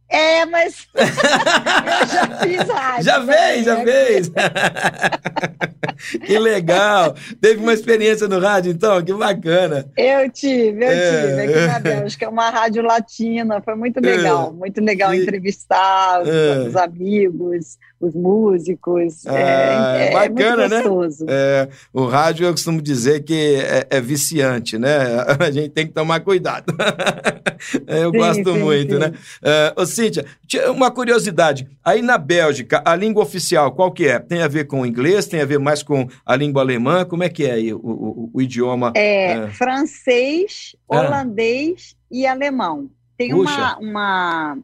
É, 0.10 0.46
mas 0.46 0.88
eu 0.96 2.08
já 2.08 2.38
fiz 2.40 2.68
rádio. 2.70 3.04
Já 3.04 3.26
fez, 3.26 3.66
já 3.66 3.76
né? 3.76 3.84
fez. 3.84 4.32
que 6.26 6.40
legal. 6.40 7.16
Teve 7.42 7.62
uma 7.62 7.74
experiência 7.74 8.28
no 8.28 8.40
rádio, 8.40 8.72
então? 8.72 9.02
Que 9.04 9.14
bacana. 9.14 9.86
Eu 9.98 10.30
tive, 10.32 10.84
eu 10.86 10.90
É. 10.90 11.28
tive. 11.28 11.42
Aqui 11.60 11.68
na 11.68 11.80
Bélgica, 11.80 12.26
é 12.26 12.30
uma 12.30 12.50
rádio 12.50 12.82
latina, 12.84 13.62
foi 13.62 13.76
muito 13.76 14.00
legal. 14.00 14.54
Muito 14.54 14.82
legal 14.82 15.12
Que- 15.12 15.18
entrevistar 15.18 16.22
os, 16.22 16.28
É. 16.30 16.60
os 16.68 16.76
amigos, 16.76 17.78
os 18.00 18.16
músicos. 18.16 19.26
Ah, 19.28 19.98
é, 19.98 20.08
é 20.08 20.12
bacana, 20.14 20.68
né? 20.70 20.84
É, 21.28 21.68
o 21.94 22.06
rádio, 22.06 22.46
eu 22.48 22.52
costumo 22.52 22.82
dizer 22.82 23.24
que 23.24 23.56
é, 23.56 23.86
é 23.90 24.02
viciante, 24.02 24.78
né? 24.78 24.98
A 25.40 25.52
gente 25.52 25.70
tem 25.70 25.86
que 25.88 25.94
tomar 25.94 26.20
cuidado. 26.22 26.74
eu 27.88 28.12
Sim, 28.12 28.18
gosto 28.18 28.54
sim, 28.54 28.60
muito, 28.60 28.94
sim. 28.94 29.00
né? 29.00 29.14
É, 29.44 29.74
ô, 29.76 29.86
Cíntia, 29.86 30.26
uma 30.70 30.90
curiosidade. 30.92 31.68
Aí 31.84 32.02
na 32.02 32.18
Bélgica, 32.18 32.82
a 32.86 32.96
língua 32.96 33.24
oficial, 33.24 33.72
qual 33.72 33.92
que 33.92 34.08
é? 34.08 34.20
Tem 34.20 34.42
a 34.42 34.48
ver 34.48 34.66
com 34.66 34.82
o 34.82 34.86
inglês? 34.86 35.26
Tem 35.26 35.42
a 35.42 35.46
ver 35.46 35.60
mais 35.60 35.84
com 35.90 36.08
a 36.24 36.36
língua 36.36 36.62
alemã? 36.62 37.04
Como 37.04 37.24
é 37.24 37.30
que 37.30 37.46
é 37.46 37.54
aí 37.54 37.74
o, 37.74 37.80
o- 37.80 38.30
o 38.32 38.42
idioma? 38.44 38.94
É, 38.96 39.32
É. 39.32 39.48
francês, 39.50 40.76
Ah. 40.88 41.00
holandês 41.00 41.96
e 42.12 42.28
alemão. 42.28 42.92
Tem 43.18 43.32
Puxa. 43.32 43.78
uma, 43.80 43.80
uma, 43.80 44.58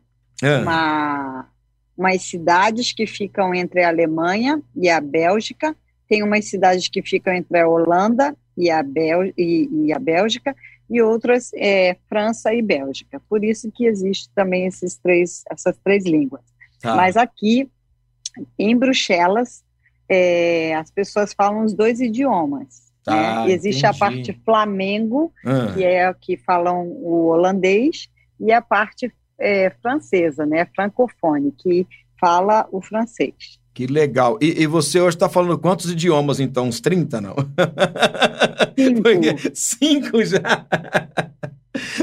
Ah, 0.44 0.62
uma, 0.62 1.48
umas 1.98 2.22
cidades 2.22 2.92
que 2.94 3.08
ficam 3.08 3.56
entre 3.56 3.82
a 3.84 3.88
Alemanha 3.90 4.62
e 4.76 4.88
a 4.88 5.02
Bélgica, 5.02 5.76
tem 6.08 6.22
umas 6.22 6.46
cidades 6.48 6.88
que 6.88 7.02
ficam 7.02 7.34
entre 7.34 7.58
a 7.60 7.68
Holanda 7.68 8.38
e 8.56 8.70
a, 8.70 8.84
Bél 8.84 9.34
e, 9.36 9.68
e 9.88 9.92
a 9.94 9.98
Bélgica, 9.98 10.56
e 10.88 11.02
outras 11.02 11.52
é, 11.56 11.98
França 12.08 12.54
e 12.54 12.62
Bélgica. 12.62 13.20
Por 13.28 13.44
isso 13.44 13.72
que 13.72 13.86
existe 13.88 14.30
também 14.36 14.68
esses 14.68 14.96
três, 14.96 15.42
essas 15.50 15.76
três 15.84 16.06
línguas. 16.06 16.44
tá. 16.80 16.96
Mas 16.96 17.18
aqui, 17.18 17.68
em 18.60 18.78
Bruxelas, 18.78 19.64
é, 20.10 20.76
as 20.76 20.92
pessoas 20.92 21.34
falam 21.34 21.64
os 21.64 21.74
dois 21.74 22.00
idiomas. 22.00 22.86
Tá, 23.04 23.46
né? 23.46 23.52
Existe 23.52 23.86
a 23.86 23.90
entendi. 23.90 24.00
parte 24.00 24.42
flamengo, 24.44 25.32
Ah, 25.46 25.74
que 25.74 25.84
é 25.84 26.08
a 26.08 26.14
que 26.14 26.38
falam 26.38 26.88
o 26.88 27.28
holandês, 27.28 28.10
e 28.40 28.52
a 28.52 28.62
parte 28.62 29.14
é, 29.40 29.70
francesa, 29.82 30.46
né, 30.46 30.66
francofone, 30.76 31.52
que 31.52 31.88
fala 32.20 32.68
o 32.72 32.82
francês. 32.82 33.60
Que 33.76 33.86
legal. 33.86 34.38
E, 34.42 34.64
e 34.64 34.66
você 34.66 35.00
hoje 35.02 35.18
está 35.18 35.28
falando 35.30 35.60
quantos 35.60 35.92
idiomas, 35.92 36.40
então? 36.40 36.66
Uns 36.68 36.80
30, 36.80 37.20
não? 37.22 37.36
Cinco. 38.76 39.02
Porque- 39.04 39.52
Cinco 39.54 40.24
já? 40.26 40.66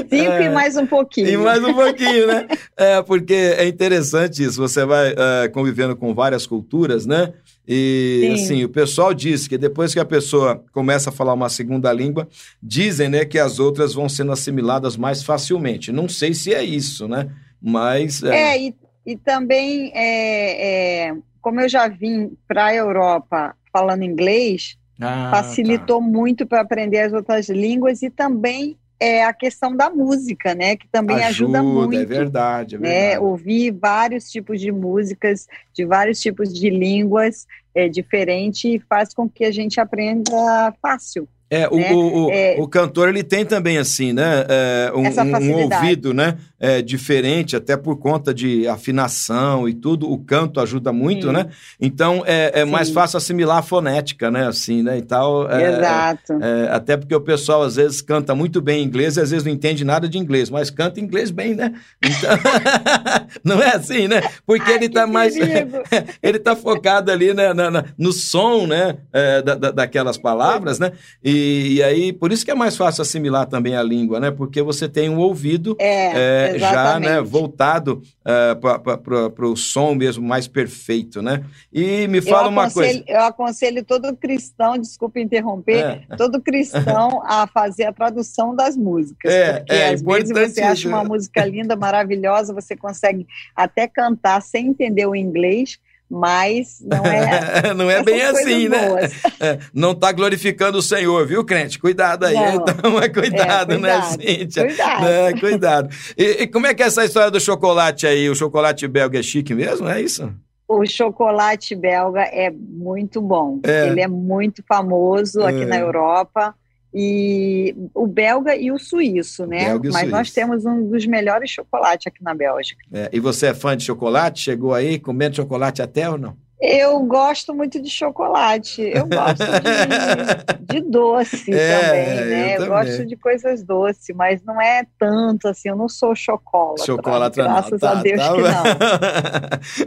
Cinco 0.07 0.31
É. 0.31 0.45
e 0.45 0.49
mais 0.51 0.77
um 0.77 0.85
pouquinho. 0.85 1.27
E 1.29 1.35
mais 1.35 1.63
um 1.63 1.73
pouquinho, 1.73 2.27
né? 2.27 2.47
É, 2.77 3.01
porque 3.01 3.33
é 3.33 3.67
interessante 3.67 4.43
isso. 4.43 4.61
Você 4.61 4.85
vai 4.85 5.15
é, 5.17 5.47
convivendo 5.47 5.95
com 5.95 6.13
várias 6.13 6.45
culturas, 6.45 7.07
né? 7.07 7.33
E, 7.67 8.21
Sim. 8.21 8.33
assim, 8.43 8.63
o 8.65 8.69
pessoal 8.69 9.11
diz 9.13 9.47
que 9.47 9.57
depois 9.57 9.91
que 9.93 9.99
a 9.99 10.05
pessoa 10.05 10.63
começa 10.71 11.09
a 11.09 11.13
falar 11.13 11.33
uma 11.33 11.49
segunda 11.49 11.91
língua, 11.91 12.27
dizem, 12.61 13.09
né, 13.09 13.25
que 13.25 13.39
as 13.39 13.57
outras 13.57 13.95
vão 13.95 14.07
sendo 14.07 14.31
assimiladas 14.31 14.95
mais 14.95 15.23
facilmente. 15.23 15.91
Não 15.91 16.07
sei 16.07 16.35
se 16.35 16.53
é 16.53 16.63
isso, 16.63 17.07
né? 17.07 17.31
Mas... 17.59 18.21
É, 18.21 18.61
e, 18.61 18.75
e 19.05 19.17
também, 19.17 19.91
é, 19.95 21.07
é, 21.07 21.15
como 21.43 21.61
eu 21.61 21.69
já 21.69 21.87
vim 21.87 22.31
para 22.47 22.65
a 22.67 22.75
Europa 22.75 23.55
falando 23.71 24.01
inglês, 24.03 24.75
Ah, 24.99 25.29
facilitou 25.31 25.99
muito 26.01 26.45
para 26.47 26.61
aprender 26.61 26.99
as 27.01 27.13
outras 27.13 27.49
línguas 27.49 28.01
e 28.01 28.09
também 28.09 28.77
é 28.99 29.25
a 29.25 29.33
questão 29.33 29.75
da 29.75 29.89
música, 29.89 30.55
né? 30.55 30.77
Que 30.77 30.87
também 30.89 31.21
ajuda, 31.23 31.61
muito. 31.61 31.95
É 31.97 32.05
verdade, 32.05 32.75
é 32.75 32.79
né? 32.79 32.89
verdade. 32.89 33.25
Ouvir 33.25 33.71
vários 33.71 34.29
tipos 34.31 34.61
de 34.61 34.71
músicas, 34.71 35.47
de 35.73 35.83
vários 35.85 36.21
tipos 36.21 36.53
de 36.53 36.69
línguas 36.69 37.45
é, 37.75 37.89
diferentes, 37.89 38.81
faz 38.87 39.13
com 39.13 39.27
que 39.27 39.43
a 39.43 39.51
gente 39.51 39.79
aprenda 39.81 40.73
fácil. 40.81 41.27
É, 41.49 41.67
o, 41.67 41.75
né? 41.75 41.91
o, 41.93 42.25
o, 42.27 42.31
É. 42.31 42.55
o 42.57 42.67
cantor 42.67 43.09
ele 43.09 43.23
tem 43.23 43.45
também 43.45 43.77
assim, 43.77 44.11
né? 44.13 44.45
é, 44.49 44.91
um, 44.95 45.01
um- 45.01 45.63
ouvido, 45.63 46.13
né? 46.13 46.37
É, 46.65 46.81
diferente, 46.81 47.57
até 47.57 47.75
por 47.75 47.97
conta 47.97 48.33
de 48.33 48.65
afinação 48.69 49.67
e 49.67 49.73
tudo. 49.73 50.09
O 50.09 50.17
canto 50.17 50.61
ajuda 50.61 50.93
muito, 50.93 51.27
Sim. 51.27 51.33
né? 51.33 51.47
Então 51.77 52.23
é, 52.25 52.61
é 52.61 52.63
mais 52.65 52.89
fácil 52.89 53.17
assimilar 53.17 53.57
a 53.57 53.61
fonética, 53.61 54.31
né? 54.31 54.47
Assim, 54.47 54.81
né? 54.81 54.97
E 54.97 55.01
tal. 55.01 55.51
é, 55.51 55.73
Exato. 55.73 56.33
é, 56.41 56.69
até 56.71 56.95
porque 56.95 57.13
o 57.13 57.19
pessoal 57.19 57.63
às 57.63 57.75
vezes 57.75 58.01
canta 58.01 58.33
muito 58.33 58.61
bem 58.61 58.81
inglês 58.81 59.17
e 59.17 59.19
às 59.19 59.31
vezes 59.31 59.43
não 59.45 59.51
entende 59.51 59.83
nada 59.83 60.07
de 60.07 60.17
inglês, 60.17 60.49
mas 60.49 60.69
canta 60.69 61.01
inglês 61.01 61.31
bem, 61.31 61.53
né? 61.53 61.73
Então, 62.01 62.31
não 63.43 63.61
é 63.61 63.75
assim, 63.75 64.07
né? 64.07 64.21
Porque 64.45 64.71
Ai, 64.71 64.75
ele 64.75 64.87
tá 64.89 65.05
mais 65.05 65.35
ele 66.23 66.39
tá 66.39 66.55
focado 66.55 67.11
ali 67.11 67.33
né, 67.33 67.53
na- 67.53 67.69
na- 67.69 67.83
no 67.97 68.13
som, 68.13 68.65
né, 68.67 68.97
é, 69.11 69.41
da- 69.41 69.55
da- 69.55 69.71
daquelas 69.71 70.17
palavras, 70.17 70.79
né, 70.79 70.91
e, 71.23 71.73
e 71.75 71.83
aí 71.83 72.13
por 72.13 72.31
isso 72.31 72.45
que 72.45 72.51
é 72.51 72.55
mais 72.55 72.77
fácil 72.77 73.01
assimilar 73.01 73.47
também 73.47 73.75
a 73.75 73.83
língua, 73.83 74.19
né, 74.19 74.31
porque 74.31 74.61
você 74.61 74.87
tem 74.87 75.09
um 75.09 75.17
ouvido 75.17 75.75
É, 75.79 76.52
é, 76.55 76.59
já, 76.59 76.99
né, 76.99 77.21
voltado 77.21 78.01
para 78.23 79.45
o 79.45 79.55
som 79.55 79.93
mesmo 79.95 80.25
mais 80.25 80.47
perfeito, 80.47 81.21
né. 81.21 81.43
E 81.71 82.07
me 82.07 82.21
fala 82.21 82.49
uma 82.49 82.69
coisa. 82.69 83.03
eu 83.07 83.21
aconselho 83.21 83.83
todo 83.83 84.15
cristão, 84.15 84.77
desculpa 84.77 85.19
interromper, 85.19 86.03
É. 86.09 86.15
todo 86.15 86.41
cristão 86.41 87.21
a 87.25 87.47
fazer 87.47 87.85
a 87.85 87.93
tradução 87.93 88.55
das 88.55 88.75
músicas. 88.77 89.31
É, 89.31 89.59
porque 89.59 89.73
é 89.73 89.89
às 89.89 90.01
vezes 90.01 90.53
você 90.55 90.61
acha 90.61 90.87
uma 90.87 91.03
música 91.03 91.45
linda, 91.45 91.75
maravilhosa, 91.75 92.53
você 92.53 92.75
consegue 92.75 93.27
até 93.55 93.87
cantar 93.87 94.41
sem 94.41 94.67
entender 94.67 95.05
o 95.05 95.15
inglês, 95.15 95.79
mas 96.13 96.77
não 96.81 97.03
é. 97.05 97.73
não 97.73 97.89
é 97.89 98.03
bem 98.03 98.21
assim, 98.21 98.69
né? 98.69 98.87
boas. 98.87 99.11
É, 99.39 99.59
não 99.73 99.95
tá 99.95 100.11
glorificando 100.11 100.77
o 100.77 100.81
Senhor, 100.81 101.25
viu, 101.25 101.43
crente? 101.43 101.79
Cuidado 101.79 102.25
aí. 102.25 102.35
Não. 102.35 102.55
Então, 102.55 102.99
é 103.01 103.09
cuidado, 103.09 103.73
É, 103.73 103.77
né, 103.77 103.89
cuidado. 103.99 104.21
Cíntia? 104.21 104.65
Cuidado. 104.65 105.01
Né, 105.03 105.33
cuidado. 105.39 105.89
E, 106.17 106.23
e 106.43 106.47
como 106.47 106.67
é 106.67 106.73
que 106.73 106.83
é 106.83 106.85
essa 106.85 107.03
história 107.03 107.31
do 107.31 107.39
chocolate 107.39 108.05
aí? 108.05 108.29
O 108.29 108.35
chocolate 108.35 108.87
belga 108.87 109.19
é 109.19 109.23
chique 109.23 109.53
mesmo? 109.55 109.87
É 109.89 109.99
isso? 110.01 110.31
O 110.67 110.85
chocolate 110.85 111.75
belga 111.75 112.21
é 112.21 112.49
muito 112.51 113.21
bom. 113.21 113.59
É. 113.63 113.87
Ele 113.87 114.01
é 114.01 114.07
muito 114.07 114.63
famoso 114.67 115.41
aqui 115.43 115.63
É. 115.63 115.65
na 115.65 115.77
Europa. 115.77 116.55
E 116.93 117.75
o 117.93 118.05
belga 118.05 118.55
e 118.55 118.71
o 118.71 118.77
suíço, 118.77 119.45
né? 119.47 119.75
o 119.75 119.81
Mas 119.91 120.09
nós 120.09 120.27
suíço. 120.27 120.35
temos 120.35 120.65
um 120.65 120.87
dos 120.89 121.05
melhores 121.05 121.49
chocolates 121.49 122.07
aqui 122.07 122.23
na 122.23 122.35
Bélgica. 122.35 122.83
É, 122.93 123.09
e 123.11 123.19
você 123.19 123.47
é 123.47 123.53
fã 123.53 123.75
de 123.75 123.83
chocolate? 123.83 124.41
Chegou 124.41 124.73
aí 124.73 124.99
comendo 124.99 125.35
chocolate 125.35 125.81
até 125.81 126.09
ou 126.09 126.17
não? 126.17 126.35
Eu 126.65 126.97
gosto 127.01 127.53
muito 127.53 127.81
de 127.81 127.89
chocolate. 127.89 128.81
Eu 128.81 129.05
gosto 129.05 129.37
de, 129.43 130.79
de 130.81 130.89
doce 130.89 131.51
É, 131.53 131.77
também, 131.81 132.05
né? 132.25 132.45
eu 132.47 132.51
Eu, 132.51 132.57
também. 132.59 132.69
gosto 132.69 133.05
de 133.05 133.15
coisas 133.17 133.63
doces, 133.63 134.15
mas 134.15 134.41
não 134.45 134.61
é 134.61 134.85
tanto 134.97 135.49
assim. 135.49 135.67
Eu 135.69 135.75
não 135.75 135.89
sou 135.89 136.15
chocolate. 136.15 136.85
Chocolate 136.85 137.37
não. 137.39 137.45
Graças 137.45 137.81
Tá, 137.81 137.91
a 137.91 137.95
Deus 137.95 138.17
tá. 138.21 138.33
que 138.33 138.41
não. 138.41 138.63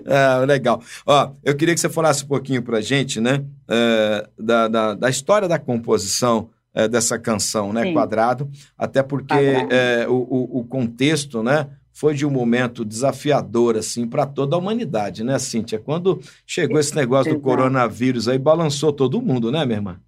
Ah, 0.14 0.38
legal. 0.46 0.82
Ó, 1.06 1.30
eu 1.42 1.56
queria 1.56 1.72
que 1.74 1.80
você 1.80 1.88
falasse 1.88 2.24
um 2.24 2.28
pouquinho 2.28 2.62
pra 2.62 2.80
gente, 2.82 3.20
né? 3.22 3.42
é, 3.70 4.28
da, 4.38 4.68
da, 4.68 4.94
da 4.94 5.08
história 5.08 5.48
da 5.48 5.58
composição 5.58 6.50
é, 6.76 6.86
dessa 6.86 7.18
canção, 7.18 7.72
né? 7.72 7.84
Sim. 7.84 7.94
Quadrado. 7.94 8.50
Até 8.76 9.02
porque 9.02 9.34
Quadrado. 9.34 9.74
é, 9.74 10.06
o, 10.06 10.58
o, 10.58 10.64
contexto, 10.64 11.42
né? 11.42 11.68
Foi 11.90 12.14
de 12.14 12.26
um 12.26 12.30
momento 12.30 12.84
desafiador, 12.84 13.78
assim, 13.78 14.06
para 14.06 14.26
toda 14.26 14.54
a 14.54 14.58
humanidade, 14.58 15.24
né, 15.24 15.38
Cíntia? 15.38 15.78
Quando 15.78 16.20
chegou 16.46 16.78
esse 16.78 16.94
negócio 16.94 17.32
do 17.32 17.38
Exato. 17.38 17.42
coronavírus 17.42 18.28
aí, 18.28 18.38
balançou 18.38 18.92
todo 18.92 19.22
mundo, 19.22 19.50
né, 19.50 19.64
minha 19.64 19.78
irmã? 19.78 19.98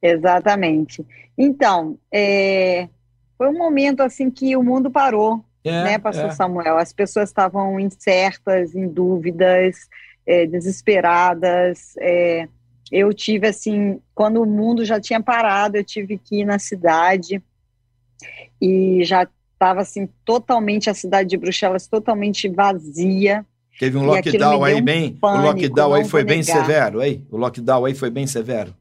Exatamente. 0.00 1.04
Então, 1.36 1.98
é, 2.14 2.88
foi 3.36 3.48
um 3.48 3.58
momento 3.58 4.00
assim 4.02 4.30
que 4.30 4.56
o 4.56 4.62
mundo 4.62 4.88
parou, 4.88 5.44
É, 5.64 5.82
né, 5.82 5.98
Pastor 5.98 6.26
é. 6.26 6.30
Samuel? 6.30 6.78
As 6.78 6.92
pessoas 6.92 7.28
estavam 7.28 7.80
incertas, 7.80 8.76
em 8.76 8.86
dúvidas, 8.86 9.88
é, 10.24 10.46
desesperadas. 10.46 11.96
é, 11.98 12.46
eu 12.90 13.12
tive 13.12 13.48
assim, 13.48 14.00
quando 14.14 14.40
o 14.42 14.46
mundo 14.46 14.84
já 14.84 15.00
tinha 15.00 15.20
parado, 15.20 15.76
eu 15.76 15.84
tive 15.84 16.18
que 16.18 16.40
ir 16.40 16.44
na 16.44 16.58
cidade 16.58 17.42
e 18.60 19.04
já 19.04 19.28
estava 19.52 19.80
assim 19.80 20.08
totalmente 20.24 20.88
a 20.88 20.94
cidade 20.94 21.30
de 21.30 21.36
Bruxelas 21.36 21.86
totalmente 21.86 22.48
vazia. 22.48 23.44
Teve 23.78 23.98
um 23.98 24.04
lockdown 24.04 24.64
aí 24.64 24.74
um 24.76 24.82
bem. 24.82 25.12
pânico, 25.14 25.42
o 25.42 25.46
lockdown 25.46 25.94
aí 25.94 26.04
foi 26.04 26.24
bem 26.24 26.38
negar. 26.40 26.60
severo, 26.64 27.00
aí? 27.00 27.22
O 27.30 27.36
lockdown 27.36 27.84
aí 27.84 27.94
foi 27.94 28.10
bem 28.10 28.26
severo. 28.26 28.74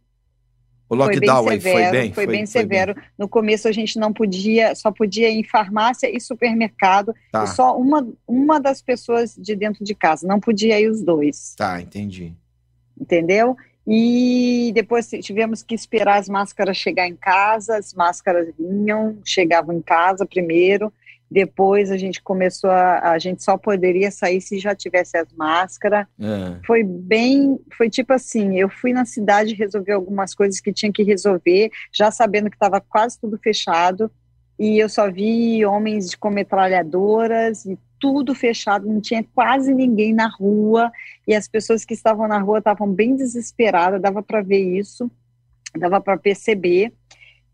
O 0.88 0.96
Foi 0.96 1.08
bem 1.08 1.16
lockdown 1.28 1.50
aí 1.50 1.60
severo, 1.60 1.84
foi 1.90 1.92
bem? 1.92 2.14
foi 2.14 2.28
bem 2.28 2.46
severo. 2.46 2.96
No 3.18 3.28
começo 3.28 3.68
a 3.68 3.72
gente 3.72 3.98
não 3.98 4.14
podia, 4.14 4.76
só 4.76 4.92
podia 4.92 5.30
ir 5.30 5.40
em 5.40 5.44
farmácia 5.44 6.16
e 6.16 6.20
supermercado, 6.22 7.14
Tá, 7.32 7.44
e 7.44 7.48
só 7.48 7.76
uma, 7.76 8.08
uma 8.28 8.60
das 8.60 8.84
pessoas 8.84 9.36
de 9.36 9.56
dentro 9.56 9.84
de 9.84 9.96
casa, 9.96 10.28
não 10.28 10.40
podia 10.40 10.80
ir 10.80 10.88
os 10.88 11.02
dois, 11.02 11.56
tá, 11.58 11.82
entendi. 11.82 12.34
entendeu? 13.00 13.58
E 13.88 14.72
depois 14.74 15.08
tivemos 15.10 15.62
que 15.62 15.76
esperar 15.76 16.18
as 16.18 16.28
máscaras 16.28 16.76
chegar 16.76 17.08
em 17.08 17.16
casa, 17.16 17.78
as 17.78 17.94
máscaras 17.94 18.52
vinham, 18.58 19.20
chegavam 19.24 19.76
em 19.76 19.82
casa 19.82 20.26
primeiro, 20.26 20.92
Depois 21.30 21.92
a 21.92 21.98
gente 21.98 22.22
começou 22.22 22.70
a. 22.70 23.12
A 23.12 23.20
gente 23.20 23.44
só 23.44 23.58
poderia 23.58 24.12
sair 24.12 24.42
se 24.42 24.60
já 24.60 24.76
tivesse 24.76 25.18
as 25.18 25.28
máscaras. 25.34 26.08
É. 26.20 26.60
Foi 26.66 26.84
bem. 26.84 27.60
Foi 27.76 27.90
tipo 27.90 28.14
assim: 28.14 28.58
eu 28.60 28.70
fui 28.70 28.94
na 28.94 29.06
cidade 29.06 29.56
resolver 29.56 29.94
algumas 29.94 30.34
coisas 30.36 30.60
que 30.60 30.72
tinha 30.72 30.92
que 30.92 31.04
resolver, 31.04 31.72
já 31.92 32.12
sabendo 32.12 32.50
que 32.50 32.56
estava 32.56 32.80
quase 32.80 33.20
tudo 33.20 33.38
fechado. 33.38 34.12
E 34.58 34.80
eu 34.80 34.88
só 34.88 35.12
vi 35.12 35.66
homens 35.66 36.16
com 36.16 36.30
metralhadoras 36.30 37.66
e 37.66 37.78
tudo 38.00 38.36
fechado, 38.36 38.88
não 38.88 39.02
tinha 39.02 39.24
quase 39.34 39.74
ninguém 39.74 40.14
na 40.14 40.28
rua. 40.28 40.92
E 41.28 41.34
as 41.34 41.48
pessoas 41.48 41.84
que 41.84 41.94
estavam 41.94 42.28
na 42.28 42.40
rua 42.40 42.60
estavam 42.60 42.92
bem 42.92 43.16
desesperadas, 43.16 44.02
dava 44.02 44.22
para 44.22 44.42
ver 44.42 44.78
isso, 44.78 45.10
dava 45.78 46.00
para 46.00 46.18
perceber. 46.18 46.94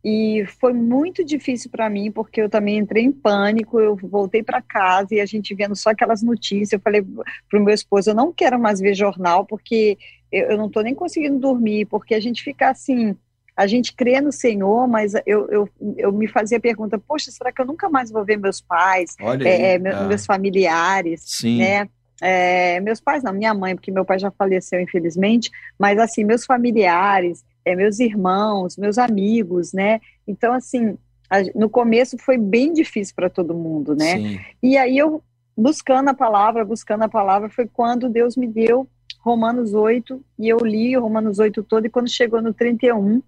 E 0.04 0.44
foi 0.60 0.74
muito 0.74 1.24
difícil 1.24 1.70
para 1.70 1.90
mim, 1.90 2.12
porque 2.12 2.42
eu 2.42 2.50
também 2.50 2.80
entrei 2.80 3.04
em 3.04 3.12
pânico. 3.12 3.80
Eu 3.80 3.96
voltei 3.96 4.42
para 4.42 4.62
casa 4.62 5.14
e 5.14 5.22
a 5.22 5.26
gente 5.26 5.54
vendo 5.54 5.76
só 5.76 5.92
aquelas 5.92 6.24
notícias. 6.24 6.74
Eu 6.74 6.80
falei 6.80 7.04
para 7.50 7.60
o 7.60 7.64
meu 7.64 7.74
esposo: 7.74 8.10
eu 8.10 8.16
não 8.16 8.34
quero 8.34 8.60
mais 8.60 8.80
ver 8.80 8.96
jornal, 8.96 9.46
porque 9.46 9.98
eu, 10.32 10.58
não 10.58 10.68
estou 10.68 10.82
nem 10.82 10.96
conseguindo 10.96 11.38
dormir, 11.38 11.86
porque 11.86 12.16
a 12.16 12.20
gente 12.20 12.44
fica 12.44 12.70
assim. 12.70 13.16
A 13.56 13.68
gente 13.68 13.94
crê 13.94 14.22
no 14.22 14.32
Senhor, 14.32 14.88
mas 14.88 15.14
eu, 15.26 15.48
eu, 15.50 15.70
eu 15.98 16.12
me 16.12 16.28
fazia 16.28 16.58
a 16.58 16.62
pergunta: 16.62 16.98
poxa, 16.98 17.32
será 17.32 17.52
que 17.52 17.62
eu 17.62 17.66
nunca 17.66 17.90
mais 17.90 18.10
vou 18.10 18.24
ver 18.24 18.38
meus 18.38 18.62
pais, 18.62 19.16
é, 19.46 19.78
meus, 19.78 19.96
ah. 19.96 20.04
meus 20.04 20.26
familiares, 20.26 21.22
Sim. 21.26 21.60
né? 21.60 21.90
É, 22.22 22.80
meus 22.82 23.02
pais 23.02 23.24
não, 23.24 23.34
minha 23.34 23.54
mãe, 23.54 23.76
porque 23.76 23.92
meu 23.92 24.06
pai 24.06 24.20
já 24.20 24.30
faleceu, 24.30 24.80
infelizmente, 24.80 25.50
mas 25.78 25.98
assim, 25.98 26.24
meus 26.24 26.46
familiares, 26.46 27.44
é, 27.66 27.76
meus 27.76 28.00
irmãos, 28.00 28.78
meus 28.78 29.00
amigos, 29.00 29.74
né? 29.74 30.00
Então, 30.28 30.54
assim, 30.54 30.96
a, 31.28 31.42
no 31.56 31.68
começo 31.70 32.18
foi 32.20 32.38
bem 32.38 32.74
difícil 32.74 33.16
para 33.16 33.30
todo 33.30 33.56
mundo, 33.56 33.96
né? 33.96 34.18
Sim. 34.18 34.40
E 34.62 34.78
aí 34.78 34.98
eu, 34.98 35.24
buscando 35.58 36.10
a 36.10 36.14
palavra, 36.14 36.64
buscando 36.64 37.04
a 37.04 37.10
palavra, 37.10 37.50
foi 37.50 37.68
quando 37.68 38.08
Deus 38.08 38.38
me 38.38 38.48
deu 38.48 38.88
Romanos 39.20 39.74
8, 39.74 40.22
e 40.38 40.50
eu 40.50 40.58
li 40.60 40.96
Romanos 40.96 41.40
8 41.40 41.64
todo, 41.64 41.86
e 41.86 41.90
quando 41.90 42.10
chegou 42.10 42.42
no 42.42 42.54
31, 42.54 43.22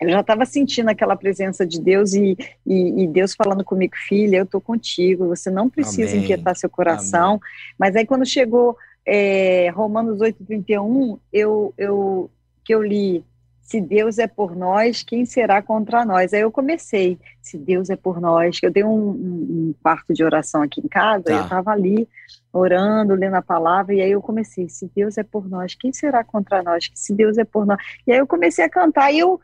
eu 0.00 0.10
já 0.10 0.20
estava 0.20 0.44
sentindo 0.44 0.88
aquela 0.88 1.16
presença 1.16 1.64
de 1.66 1.80
Deus 1.80 2.14
e, 2.14 2.36
e, 2.66 3.04
e, 3.04 3.06
Deus 3.06 3.34
falando 3.34 3.64
comigo, 3.64 3.94
filha, 4.08 4.38
eu 4.38 4.44
estou 4.44 4.60
contigo, 4.60 5.28
você 5.28 5.50
não 5.50 5.70
precisa 5.70 6.12
Amém. 6.12 6.22
inquietar 6.24 6.56
seu 6.56 6.68
coração. 6.68 7.30
Amém. 7.30 7.40
Mas 7.78 7.96
aí 7.96 8.06
quando 8.06 8.26
chegou 8.26 8.76
é, 9.06 9.70
Romanos 9.70 10.20
8, 10.20 10.44
31, 10.44 11.18
eu, 11.32 11.72
eu, 11.78 12.30
que 12.64 12.74
eu 12.74 12.82
li, 12.82 13.24
se 13.64 13.80
Deus 13.80 14.18
é 14.18 14.26
por 14.26 14.54
nós, 14.54 15.02
quem 15.02 15.24
será 15.24 15.62
contra 15.62 16.04
nós? 16.04 16.34
Aí 16.34 16.42
eu 16.42 16.50
comecei, 16.50 17.18
se 17.40 17.56
Deus 17.56 17.88
é 17.88 17.96
por 17.96 18.20
nós, 18.20 18.58
eu 18.62 18.70
dei 18.70 18.84
um, 18.84 19.08
um, 19.08 19.74
quarto 19.82 20.12
de 20.12 20.22
oração 20.22 20.62
aqui 20.62 20.80
em 20.80 20.88
casa, 20.88 21.24
tá. 21.24 21.32
eu 21.32 21.42
estava 21.42 21.70
ali 21.70 22.06
orando, 22.52 23.14
lendo 23.14 23.34
a 23.34 23.42
palavra, 23.42 23.94
e 23.94 24.00
aí 24.00 24.12
eu 24.12 24.20
comecei, 24.20 24.68
se 24.68 24.88
Deus 24.94 25.16
é 25.16 25.22
por 25.22 25.48
nós, 25.48 25.74
quem 25.74 25.92
será 25.92 26.22
contra 26.22 26.62
nós? 26.62 26.90
Se 26.94 27.14
Deus 27.14 27.38
é 27.38 27.44
por 27.44 27.64
nós. 27.66 27.78
E 28.06 28.12
aí 28.12 28.18
eu 28.18 28.26
comecei 28.26 28.64
a 28.64 28.68
cantar, 28.68 29.10
e 29.12 29.18
eu, 29.18 29.40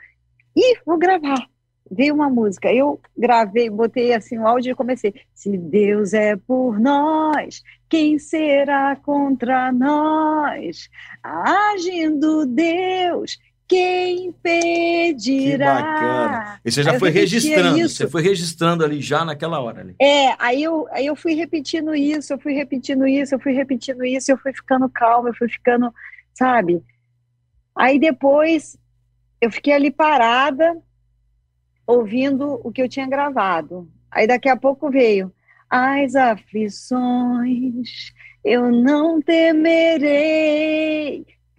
ih, 0.57 0.79
vou 0.85 0.99
gravar. 0.99 1.47
Veio 1.91 2.15
uma 2.15 2.31
música, 2.31 2.73
eu 2.73 3.01
gravei, 3.19 3.69
botei 3.69 4.15
assim 4.15 4.39
o 4.39 4.47
áudio 4.47 4.71
e 4.71 4.75
comecei. 4.77 5.13
Se 5.35 5.59
Deus 5.59 6.13
é 6.13 6.37
por 6.37 6.79
nós, 6.79 7.65
quem 7.89 8.17
será 8.17 8.95
contra 8.95 9.73
nós? 9.73 10.89
Agindo 11.21 12.47
Deus, 12.47 13.37
quem 13.71 14.33
pedirá? 14.43 15.77
Que 15.77 15.83
bacana. 15.83 16.61
E 16.65 16.73
você 16.73 16.83
já 16.83 16.99
foi 16.99 17.11
registrando, 17.11 17.79
isso. 17.79 17.97
você 17.97 18.09
foi 18.09 18.21
registrando 18.23 18.85
ali 18.85 19.01
já 19.01 19.25
naquela 19.25 19.61
hora 19.61 19.81
ali. 19.81 19.95
É, 20.01 20.35
aí 20.41 20.61
eu, 20.61 20.89
aí 20.91 21.07
eu 21.07 21.15
fui 21.15 21.35
repetindo 21.35 21.95
isso, 21.95 22.33
eu 22.33 22.39
fui 22.41 22.53
repetindo 22.53 23.07
isso, 23.07 23.33
eu 23.33 23.39
fui 23.39 23.53
repetindo 23.53 24.05
isso, 24.05 24.31
eu 24.31 24.39
fui 24.39 24.53
ficando 24.53 24.89
calma, 24.89 25.29
eu 25.29 25.35
fui 25.35 25.49
ficando, 25.49 25.95
sabe? 26.35 26.83
Aí 27.77 27.99
depois 28.01 28.77
eu 29.41 29.51
fiquei 29.51 29.73
ali 29.73 29.91
parada, 29.91 30.77
ouvindo 31.87 32.61
o 32.63 32.71
que 32.71 32.83
eu 32.83 32.89
tinha 32.89 33.09
gravado. 33.09 33.91
Aí 34.11 34.27
daqui 34.27 34.49
a 34.49 34.57
pouco 34.57 34.91
veio 34.91 35.33
as 35.69 36.15
aflições, 36.17 38.13
eu 38.45 38.71
não 38.71 39.23
temerei 39.23 40.61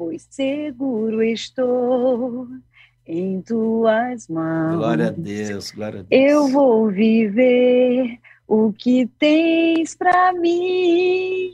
pois 0.02 0.28
seguro 0.32 1.22
estou 1.22 2.48
em 3.06 3.40
tuas 3.40 4.28
mãos. 4.28 4.78
Glória 4.78 5.10
a 5.10 5.12
Deus, 5.12 5.70
glória 5.70 6.00
a 6.00 6.02
Deus. 6.02 6.08
Eu 6.10 6.48
vou 6.48 6.90
viver 6.90 8.18
o 8.48 8.74
que 8.74 9.06
tens 9.20 9.96
para 9.96 10.34
mim. 10.34 11.54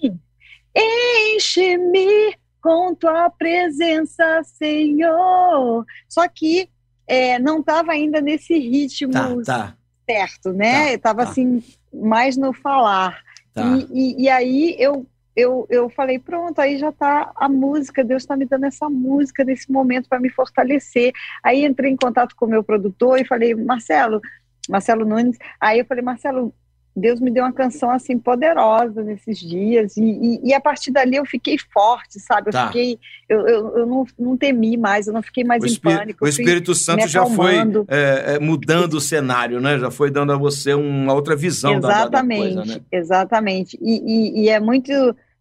Enche-me 0.73 2.37
com 2.67 2.93
tua 2.93 3.29
presença, 3.29 4.43
Senhor. 4.43 5.85
Só 6.09 6.27
que 6.27 6.69
é, 7.07 7.39
não 7.39 7.61
estava 7.61 7.93
ainda 7.93 8.19
nesse 8.19 8.59
ritmo 8.59 9.13
tá, 9.13 9.29
tá. 9.45 9.77
certo, 10.05 10.51
né? 10.51 10.95
Estava 10.95 11.19
tá, 11.19 11.25
tá, 11.25 11.31
assim, 11.31 11.63
mais 11.93 12.35
no 12.35 12.51
falar. 12.51 13.23
Tá. 13.53 13.63
E, 13.63 13.87
e, 13.89 14.23
e 14.23 14.29
aí 14.29 14.75
eu 14.77 15.07
eu, 15.33 15.67
eu 15.69 15.87
falei, 15.87 16.17
pronto, 16.17 16.59
aí 16.59 16.79
já 16.79 16.89
está 16.89 17.31
a 17.35 17.47
música, 17.47 18.03
Deus 18.03 18.23
está 18.23 18.35
me 18.35 18.43
dando 18.43 18.65
essa 18.65 18.89
música 18.89 19.43
nesse 19.43 19.71
momento 19.71 20.09
para 20.09 20.19
me 20.19 20.31
fortalecer. 20.31 21.13
Aí 21.43 21.63
entrei 21.63 21.91
em 21.91 21.95
contato 21.95 22.35
com 22.35 22.47
o 22.47 22.49
meu 22.49 22.63
produtor 22.63 23.19
e 23.19 23.23
falei, 23.23 23.53
Marcelo, 23.53 24.19
Marcelo 24.67 25.05
Nunes, 25.05 25.37
aí 25.61 25.77
eu 25.77 25.85
falei, 25.85 26.03
Marcelo, 26.03 26.51
Deus 26.97 27.19
me 27.19 27.29
deu 27.29 27.43
uma 27.43 27.53
canção 27.53 27.91
assim 27.91 28.17
poderosa 28.17 29.03
nesses 29.03 29.37
dias 29.37 29.95
e, 29.97 30.01
e, 30.01 30.47
e 30.47 30.53
a 30.53 30.59
partir 30.59 30.89
dali 30.89 31.15
eu 31.15 31.25
fiquei 31.25 31.55
forte, 31.71 32.19
sabe? 32.19 32.49
Eu 32.49 32.53
tá. 32.53 32.67
fiquei, 32.67 32.97
eu, 33.29 33.47
eu, 33.47 33.77
eu 33.77 33.85
não, 33.85 34.05
não, 34.17 34.35
temi 34.35 34.75
mais, 34.75 35.05
eu 35.05 35.13
não 35.13 35.21
fiquei 35.21 35.43
mais 35.43 35.61
o 35.61 35.67
em 35.67 35.79
pânico. 35.79 36.25
O 36.25 36.27
Espírito 36.27 36.73
Santo 36.73 37.07
já 37.07 37.23
foi 37.27 37.55
é, 37.87 38.35
é, 38.35 38.39
mudando 38.39 38.95
o 38.95 39.01
cenário, 39.01 39.61
né? 39.61 39.77
Já 39.77 39.91
foi 39.91 40.09
dando 40.09 40.33
a 40.33 40.37
você 40.37 40.73
uma 40.73 41.13
outra 41.13 41.35
visão 41.35 41.77
exatamente, 41.77 42.55
da, 42.55 42.61
da 42.61 42.65
coisa, 42.65 42.79
né? 42.79 42.81
Exatamente, 42.91 43.77
e, 43.79 44.43
e 44.43 44.49
é 44.49 44.59
muito 44.59 44.91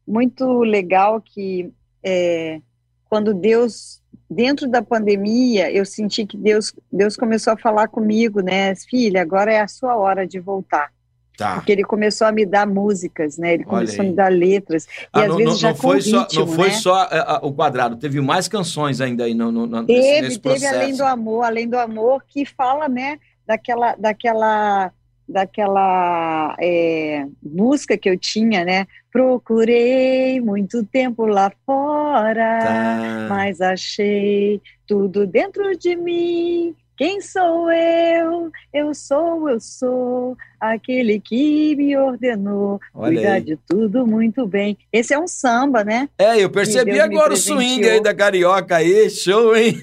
muito 0.07 0.61
legal 0.61 1.23
que 1.23 1.73
é, 2.05 2.61
quando 3.09 3.33
Deus 3.33 4.03
dentro 4.29 4.69
da 4.69 4.83
pandemia 4.83 5.73
eu 5.73 5.87
senti 5.87 6.27
que 6.27 6.37
Deus 6.37 6.75
Deus 6.93 7.17
começou 7.17 7.55
a 7.55 7.57
falar 7.57 7.89
comigo, 7.89 8.41
né, 8.41 8.75
filha, 8.75 9.23
agora 9.23 9.51
é 9.51 9.61
a 9.61 9.69
sua 9.69 9.97
hora 9.97 10.27
de 10.27 10.39
voltar. 10.39 10.95
Tá. 11.37 11.57
Porque 11.57 11.73
ele 11.73 11.85
começou 11.85 12.27
a 12.27 12.33
me 12.33 12.47
dar 12.47 12.67
músicas, 12.67 13.37
né? 13.37 13.55
Ele 13.55 13.65
começou 13.65 14.03
a 14.03 14.09
me 14.09 14.15
dar 14.15 14.33
letras. 14.33 14.87
Ah, 15.13 15.21
e 15.21 15.23
às 15.25 15.29
não, 15.29 15.37
vezes 15.37 15.53
não, 15.53 15.59
já 15.59 15.69
não 15.69 15.77
foi 15.77 15.97
ritmo, 15.99 16.27
só 16.31 16.41
Não 16.41 16.47
foi 16.47 16.69
né? 16.69 16.75
só 16.75 17.05
uh, 17.05 17.47
o 17.47 17.53
quadrado, 17.53 17.97
teve 17.97 18.21
mais 18.21 18.49
canções 18.49 19.01
ainda 19.01 19.25
aí 19.25 19.35
no, 19.35 19.53
no, 19.53 19.85
teve, 19.85 20.01
nesse, 20.01 20.23
nesse 20.23 20.39
Teve 20.39 20.67
Além 20.67 20.97
do 20.97 21.05
Amor, 21.05 21.45
Além 21.45 21.69
do 21.69 21.79
Amor, 21.79 22.25
que 22.27 22.47
fala, 22.47 22.89
né, 22.89 23.19
daquela, 23.47 23.95
daquela 23.97 24.93
daquela 25.29 26.57
é, 26.61 27.27
busca 27.43 27.99
que 27.99 28.09
eu 28.09 28.17
tinha, 28.17 28.65
né? 28.65 28.87
Procurei 29.11 30.41
muito 30.41 30.85
tempo 30.85 31.27
lá 31.27 31.51
fora, 31.65 32.61
tá. 32.61 33.27
mas 33.29 33.61
achei 33.61 34.63
tudo 34.87 35.27
dentro 35.27 35.77
de 35.77 35.97
mim 35.97 36.77
quem 36.97 37.21
sou 37.21 37.71
eu? 37.71 38.51
Eu 38.73 38.95
sou, 38.95 39.49
eu 39.51 39.61
sou 39.61 40.37
aquele 40.59 41.21
que 41.21 41.77
me 41.77 41.97
ordenou 41.97 42.81
Olha 42.95 43.15
cuidar 43.15 43.33
aí. 43.35 43.41
de 43.43 43.57
tudo 43.69 44.07
muito 44.07 44.47
bem. 44.47 44.79
Esse 44.93 45.13
é 45.13 45.19
um 45.19 45.29
samba, 45.29 45.85
né? 45.85 46.09
É, 46.19 46.43
eu 46.43 46.49
percebi 46.49 46.99
agora 46.99 47.35
o 47.35 47.37
swing 47.37 47.87
aí 47.87 48.03
da 48.03 48.15
carioca 48.15 48.77
aí, 48.77 49.11
show, 49.11 49.55
hein? 49.55 49.79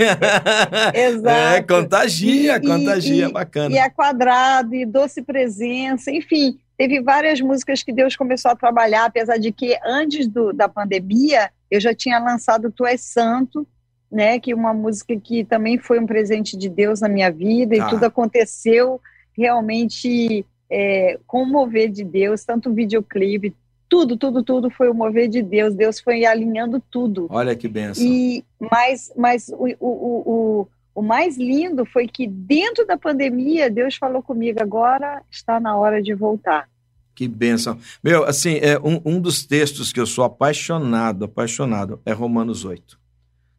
Exato. 0.93 1.55
É, 1.55 1.61
contagia, 1.61 2.55
e, 2.55 2.61
contagia, 2.61 3.27
e, 3.27 3.31
bacana. 3.31 3.75
E 3.75 3.77
é 3.77 3.89
quadrado, 3.89 4.73
e 4.73 4.85
doce 4.85 5.21
presença, 5.21 6.11
enfim, 6.11 6.57
teve 6.77 7.01
várias 7.01 7.39
músicas 7.39 7.83
que 7.83 7.93
Deus 7.93 8.15
começou 8.15 8.51
a 8.51 8.55
trabalhar, 8.55 9.05
apesar 9.05 9.37
de 9.37 9.51
que 9.51 9.77
antes 9.85 10.27
do, 10.27 10.51
da 10.51 10.67
pandemia 10.67 11.51
eu 11.69 11.79
já 11.79 11.93
tinha 11.93 12.19
lançado 12.19 12.71
Tu 12.71 12.85
És 12.85 13.01
Santo, 13.01 13.67
né? 14.13 14.39
Que 14.39 14.53
uma 14.53 14.73
música 14.73 15.19
que 15.19 15.43
também 15.43 15.77
foi 15.77 15.99
um 15.99 16.05
presente 16.05 16.55
de 16.55 16.69
Deus 16.69 17.01
na 17.01 17.09
minha 17.09 17.31
vida 17.31 17.75
ah. 17.75 17.77
e 17.77 17.89
tudo 17.89 18.03
aconteceu 18.05 19.01
realmente 19.35 20.45
é, 20.69 21.19
com 21.25 21.43
o 21.43 21.45
mover 21.45 21.89
de 21.89 22.03
Deus, 22.03 22.45
tanto 22.45 22.69
o 22.69 22.73
videoclipe, 22.73 23.55
tudo, 23.89 24.15
tudo, 24.17 24.43
tudo 24.43 24.69
foi 24.69 24.89
o 24.89 24.93
mover 24.93 25.27
de 25.27 25.41
Deus. 25.41 25.75
Deus 25.75 25.99
foi 25.99 26.25
alinhando 26.25 26.81
tudo. 26.91 27.27
Olha 27.29 27.55
que 27.55 27.67
benção. 27.67 28.03
E 28.03 28.43
mas, 28.59 29.11
mas 29.15 29.49
o, 29.49 29.67
o, 29.79 29.81
o, 29.81 30.67
o 30.95 31.01
mais 31.01 31.37
lindo 31.37 31.85
foi 31.85 32.07
que 32.07 32.27
dentro 32.27 32.85
da 32.87 32.97
pandemia 32.97 33.69
Deus 33.69 33.95
falou 33.95 34.23
comigo 34.23 34.61
agora 34.61 35.21
está 35.29 35.59
na 35.59 35.75
hora 35.75 36.01
de 36.01 36.13
voltar. 36.13 36.67
Que 37.13 37.27
benção. 37.27 37.77
Meu, 38.03 38.23
assim, 38.23 38.55
é 38.55 38.79
um, 38.79 38.99
um 39.05 39.21
dos 39.21 39.45
textos 39.45 39.93
que 39.93 39.99
eu 39.99 40.07
sou 40.07 40.23
apaixonado, 40.23 41.25
apaixonado, 41.25 42.01
é 42.03 42.11
Romanos 42.11 42.65
8. 42.65 43.02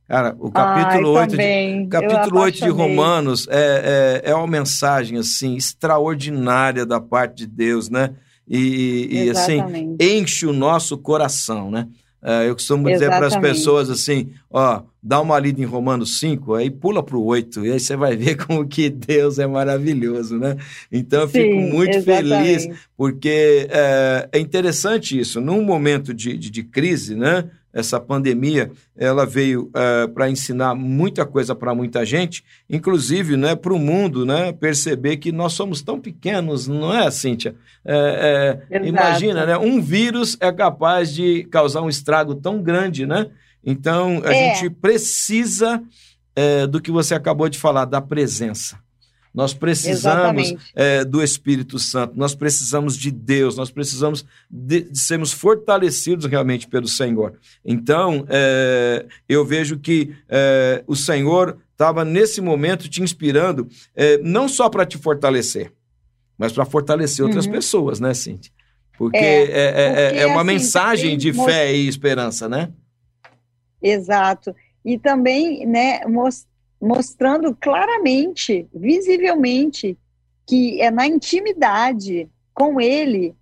Cara, 0.07 0.37
o 0.39 0.51
capítulo 0.51 1.17
Ai, 1.17 1.23
8, 1.23 1.37
de, 1.37 1.87
capítulo 1.89 2.41
8 2.41 2.59
de 2.59 2.69
Romanos 2.69 3.49
é, 3.49 4.23
é, 4.25 4.31
é 4.31 4.35
uma 4.35 4.47
mensagem 4.47 5.19
assim 5.19 5.57
extraordinária 5.57 6.85
da 6.85 7.01
parte 7.01 7.39
de 7.39 7.47
Deus, 7.47 7.89
né? 7.89 8.15
e, 8.49 9.09
e 9.11 9.31
assim, 9.31 9.97
enche 10.01 10.47
o 10.47 10.53
nosso 10.53 10.99
coração, 10.99 11.71
né? 11.71 11.89
É, 12.27 12.49
eu 12.49 12.55
costumo 12.55 12.89
dizer 12.91 13.09
para 13.09 13.27
as 13.27 13.37
pessoas 13.37 13.91
assim, 13.91 14.31
ó, 14.51 14.81
dá 15.03 15.21
uma 15.21 15.39
lida 15.39 15.61
em 15.61 15.67
Romanos 15.67 16.19
5, 16.21 16.55
aí 16.55 16.71
pula 16.71 17.03
para 17.03 17.19
o 17.19 17.23
8, 17.23 17.67
e 17.67 17.73
aí 17.73 17.79
você 17.79 17.97
vai 17.97 18.17
ver 18.17 18.37
como 18.47 18.67
que 18.67 18.89
Deus 18.89 19.39
é 19.39 19.47
maravilhoso, 19.47 20.39
né? 20.39 20.57
Então 20.91 21.23
eu 21.23 21.29
fico 21.29 21.45
Sim, 21.45 21.71
muito 21.71 21.97
exatamente. 21.99 22.63
feliz, 22.63 22.79
porque 22.97 23.69
é, 23.71 24.29
é, 24.33 24.39
interessante 24.39 25.19
isso, 25.19 25.39
num 25.39 25.63
momento 25.63 26.15
de, 26.15 26.39
de, 26.39 26.51
de 26.51 26.63
crise, 26.63 27.15
né? 27.15 27.51
Essa 27.75 27.99
pandemia 27.99 28.71
ela 28.97 29.27
veio 29.27 29.65
uh, 29.65 30.09
para 30.15 30.31
ensinar 30.31 30.77
muita 30.77 31.27
coisa 31.27 31.55
para 31.55 31.75
muita 31.75 32.07
gente, 32.07 32.45
inclusive 32.71 33.37
né, 33.37 33.57
para 33.57 33.75
o 33.75 33.79
mundo 33.79 34.25
né, 34.25 34.53
perceber 34.53 35.17
que 35.17 35.33
nós 35.33 35.55
somos 35.55 35.83
tão 35.83 36.01
pequenos, 36.01 36.69
não 36.69 36.95
é, 36.95 37.11
Cíntia? 37.11 37.57
É, 37.85 38.61
é, 38.71 38.87
imagina, 38.87 39.45
né, 39.45 39.59
um 39.59 39.81
vírus 39.83 40.37
é 40.41 40.53
capaz 40.53 41.13
de 41.13 41.45
causar 41.51 41.83
um 41.83 41.89
estrago 41.89 42.37
tão 42.37 42.63
grande, 42.63 43.05
né? 43.05 43.27
Então 43.65 44.23
a 44.25 44.33
é. 44.33 44.55
gente 44.55 44.71
precisa 44.71 45.83
é, 46.37 46.67
do 46.67 46.81
que 46.81 46.93
você 46.93 47.15
acabou 47.15 47.49
de 47.49 47.59
falar, 47.59 47.87
da 47.87 48.01
presença. 48.01 48.79
Nós 49.35 49.53
precisamos 49.53 50.55
é, 50.77 51.05
do 51.05 51.21
Espírito 51.21 51.77
Santo, 51.77 52.17
nós 52.17 52.37
precisamos 52.37 52.97
de 52.97 53.11
Deus, 53.11 53.57
nós 53.57 53.69
precisamos 53.69 54.25
de, 54.49 54.83
de 54.83 54.99
sermos 54.99 55.33
fortalecidos 55.33 56.27
realmente 56.27 56.69
pelo 56.69 56.87
Senhor. 56.87 57.37
Então, 57.65 58.25
é, 58.29 59.05
eu 59.29 59.45
vejo 59.45 59.77
que 59.77 60.15
é, 60.29 60.85
o 60.87 60.95
Senhor 60.95 61.59
estava 61.73 62.05
nesse 62.05 62.41
momento 62.41 62.89
te 62.89 63.03
inspirando, 63.03 63.69
é, 63.97 64.19
não 64.19 64.49
só 64.49 64.69
para 64.71 64.87
te 64.87 64.97
fortalecer, 64.97 65.73
mas 66.39 66.53
para 66.53 66.65
fortalecer 66.65 67.25
outras 67.25 67.47
uhum. 67.47 67.53
pessoas, 67.53 67.99
né, 67.99 68.15
Cintia? 68.15 68.53
Porque 68.97 69.17
é, 69.17 69.51
é, 69.51 70.07
é, 70.07 70.11
porque, 70.11 70.25
uma 70.27 70.43
assim, 70.43 70.47
mensagem 70.47 71.19
de 71.19 71.33
fé 71.33 71.75
e 71.75 71.89
esperança, 71.89 72.49
né? 72.49 72.71
Exato. 73.83 74.55
E 74.85 74.97
também, 74.97 75.67
né, 75.67 76.05
mostrar 76.07 76.54
mostrando 76.81 77.55
claramente, 77.55 78.67
visivelmente, 78.75 79.97
que 80.47 80.81
é 80.81 80.91
na 80.91 81.07
intimidade 81.07 82.29
com 82.53 82.81
Ele 82.81 83.35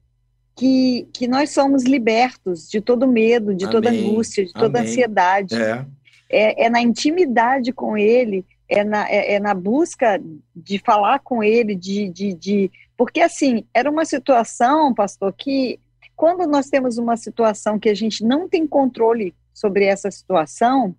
que, 0.56 1.08
que 1.12 1.26
nós 1.26 1.50
somos 1.50 1.84
libertos 1.84 2.68
de 2.68 2.80
todo 2.80 3.08
medo, 3.08 3.54
de 3.54 3.64
Amém. 3.64 3.72
toda 3.72 3.90
angústia, 3.90 4.44
de 4.44 4.52
toda 4.52 4.78
Amém. 4.78 4.90
ansiedade. 4.90 5.54
É. 5.54 5.86
É, 6.28 6.64
é. 6.64 6.70
na 6.70 6.80
intimidade 6.80 7.72
com 7.72 7.96
Ele, 7.96 8.44
é 8.68 8.82
na, 8.84 9.08
é, 9.08 9.34
é, 9.34 9.40
na 9.40 9.54
busca 9.54 10.20
de 10.54 10.78
falar 10.78 11.18
com 11.18 11.42
Ele, 11.42 11.74
de, 11.74 12.08
de, 12.08 12.34
de. 12.34 12.70
Porque, 12.96 13.20
assim, 13.20 13.64
era 13.74 13.90
uma 13.90 14.04
situação, 14.04 14.94
pastor, 14.94 15.32
que 15.32 15.78
quando 16.16 16.46
nós 16.46 16.68
temos 16.68 16.98
uma 16.98 17.16
situação 17.16 17.78
que 17.78 17.88
a 17.88 17.94
gente 17.94 18.24
não 18.24 18.48
tem 18.48 18.66
controle 18.66 19.34
sobre 19.52 19.84
essa 19.84 20.10
situação, 20.10 20.94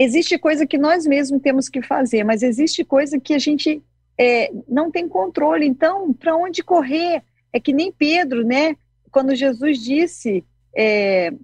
existe 0.00 0.38
coisa 0.38 0.66
que 0.66 0.78
nós 0.78 1.06
mesmos 1.06 1.42
temos 1.42 1.68
que 1.68 1.82
fazer, 1.82 2.24
mas 2.24 2.42
existe 2.42 2.82
coisa 2.82 3.20
que 3.20 3.34
a 3.34 3.38
gente 3.38 3.82
é, 4.18 4.50
não 4.66 4.90
tem 4.90 5.06
controle. 5.06 5.66
Então, 5.66 6.10
para 6.14 6.34
onde 6.34 6.62
correr? 6.62 7.22
É 7.52 7.60
que 7.60 7.70
nem 7.74 7.92
Pedro, 7.92 8.42
né? 8.42 8.76
Quando 9.12 9.34
Jesus 9.34 9.78
disse, 9.78 10.42
é, 10.74 11.34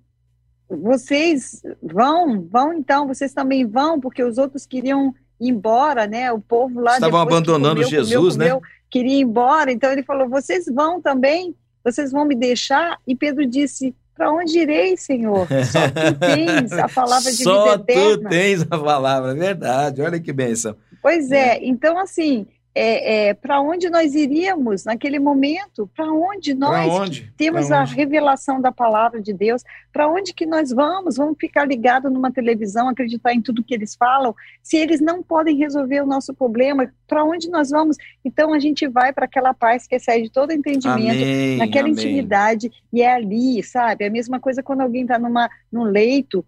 vocês 0.70 1.62
vão, 1.82 2.48
vão 2.50 2.72
então, 2.72 3.06
vocês 3.06 3.34
também 3.34 3.66
vão, 3.66 4.00
porque 4.00 4.22
os 4.24 4.38
outros 4.38 4.64
queriam 4.64 5.14
ir 5.38 5.50
embora, 5.50 6.06
né? 6.06 6.32
O 6.32 6.40
povo 6.40 6.80
lá 6.80 6.94
estavam 6.94 7.20
abandonando 7.20 7.82
comeu, 7.82 7.88
Jesus, 7.88 8.36
comeu, 8.36 8.54
comeu, 8.54 8.60
né? 8.60 8.68
Queria 8.88 9.18
ir 9.18 9.20
embora, 9.20 9.70
então 9.70 9.92
ele 9.92 10.02
falou: 10.02 10.30
vocês 10.30 10.64
vão 10.66 11.02
também, 11.02 11.54
vocês 11.84 12.10
vão 12.10 12.24
me 12.24 12.34
deixar. 12.34 12.98
E 13.06 13.14
Pedro 13.14 13.44
disse: 13.44 13.94
para 14.16 14.32
onde 14.32 14.58
irei, 14.58 14.96
Senhor? 14.96 15.46
Só 15.70 15.88
tu 15.88 16.18
tens 16.18 16.72
a 16.72 16.88
palavra 16.88 17.30
de 17.30 17.36
Só 17.44 17.76
vida 17.76 17.92
eterna. 17.92 18.10
Só 18.10 18.16
tu 18.16 18.28
tens 18.28 18.62
a 18.62 18.78
palavra, 18.78 19.34
verdade. 19.34 20.02
Olha 20.02 20.18
que 20.18 20.32
bênção. 20.32 20.74
Pois 21.02 21.30
é, 21.30 21.56
é. 21.56 21.66
então 21.66 21.98
assim, 21.98 22.46
é, 22.78 23.28
é, 23.28 23.34
para 23.34 23.58
onde 23.58 23.88
nós 23.88 24.14
iríamos 24.14 24.84
naquele 24.84 25.18
momento? 25.18 25.90
Para 25.96 26.12
onde 26.12 26.52
nós 26.52 26.92
onde? 26.92 27.32
temos 27.34 27.72
a 27.72 27.82
revelação 27.84 28.60
da 28.60 28.70
palavra 28.70 29.22
de 29.22 29.32
Deus? 29.32 29.62
Para 29.90 30.06
onde 30.06 30.34
que 30.34 30.44
nós 30.44 30.70
vamos? 30.70 31.16
Vamos 31.16 31.38
ficar 31.40 31.66
ligados 31.66 32.12
numa 32.12 32.30
televisão, 32.30 32.86
acreditar 32.86 33.32
em 33.32 33.40
tudo 33.40 33.64
que 33.64 33.72
eles 33.72 33.94
falam? 33.94 34.34
Se 34.62 34.76
eles 34.76 35.00
não 35.00 35.22
podem 35.22 35.56
resolver 35.56 36.02
o 36.02 36.06
nosso 36.06 36.34
problema, 36.34 36.92
para 37.08 37.24
onde 37.24 37.48
nós 37.48 37.70
vamos? 37.70 37.96
Então 38.22 38.52
a 38.52 38.58
gente 38.58 38.86
vai 38.86 39.10
para 39.10 39.24
aquela 39.24 39.54
paz 39.54 39.86
que 39.86 39.94
excede 39.94 40.30
todo 40.30 40.52
entendimento, 40.52 41.22
amém, 41.22 41.56
naquela 41.56 41.88
amém. 41.88 41.94
intimidade, 41.94 42.70
e 42.92 43.00
é 43.00 43.10
ali, 43.10 43.62
sabe? 43.62 44.04
É 44.04 44.08
a 44.08 44.12
mesma 44.12 44.38
coisa 44.38 44.62
quando 44.62 44.82
alguém 44.82 45.02
está 45.02 45.18
num 45.18 45.82
leito 45.82 46.44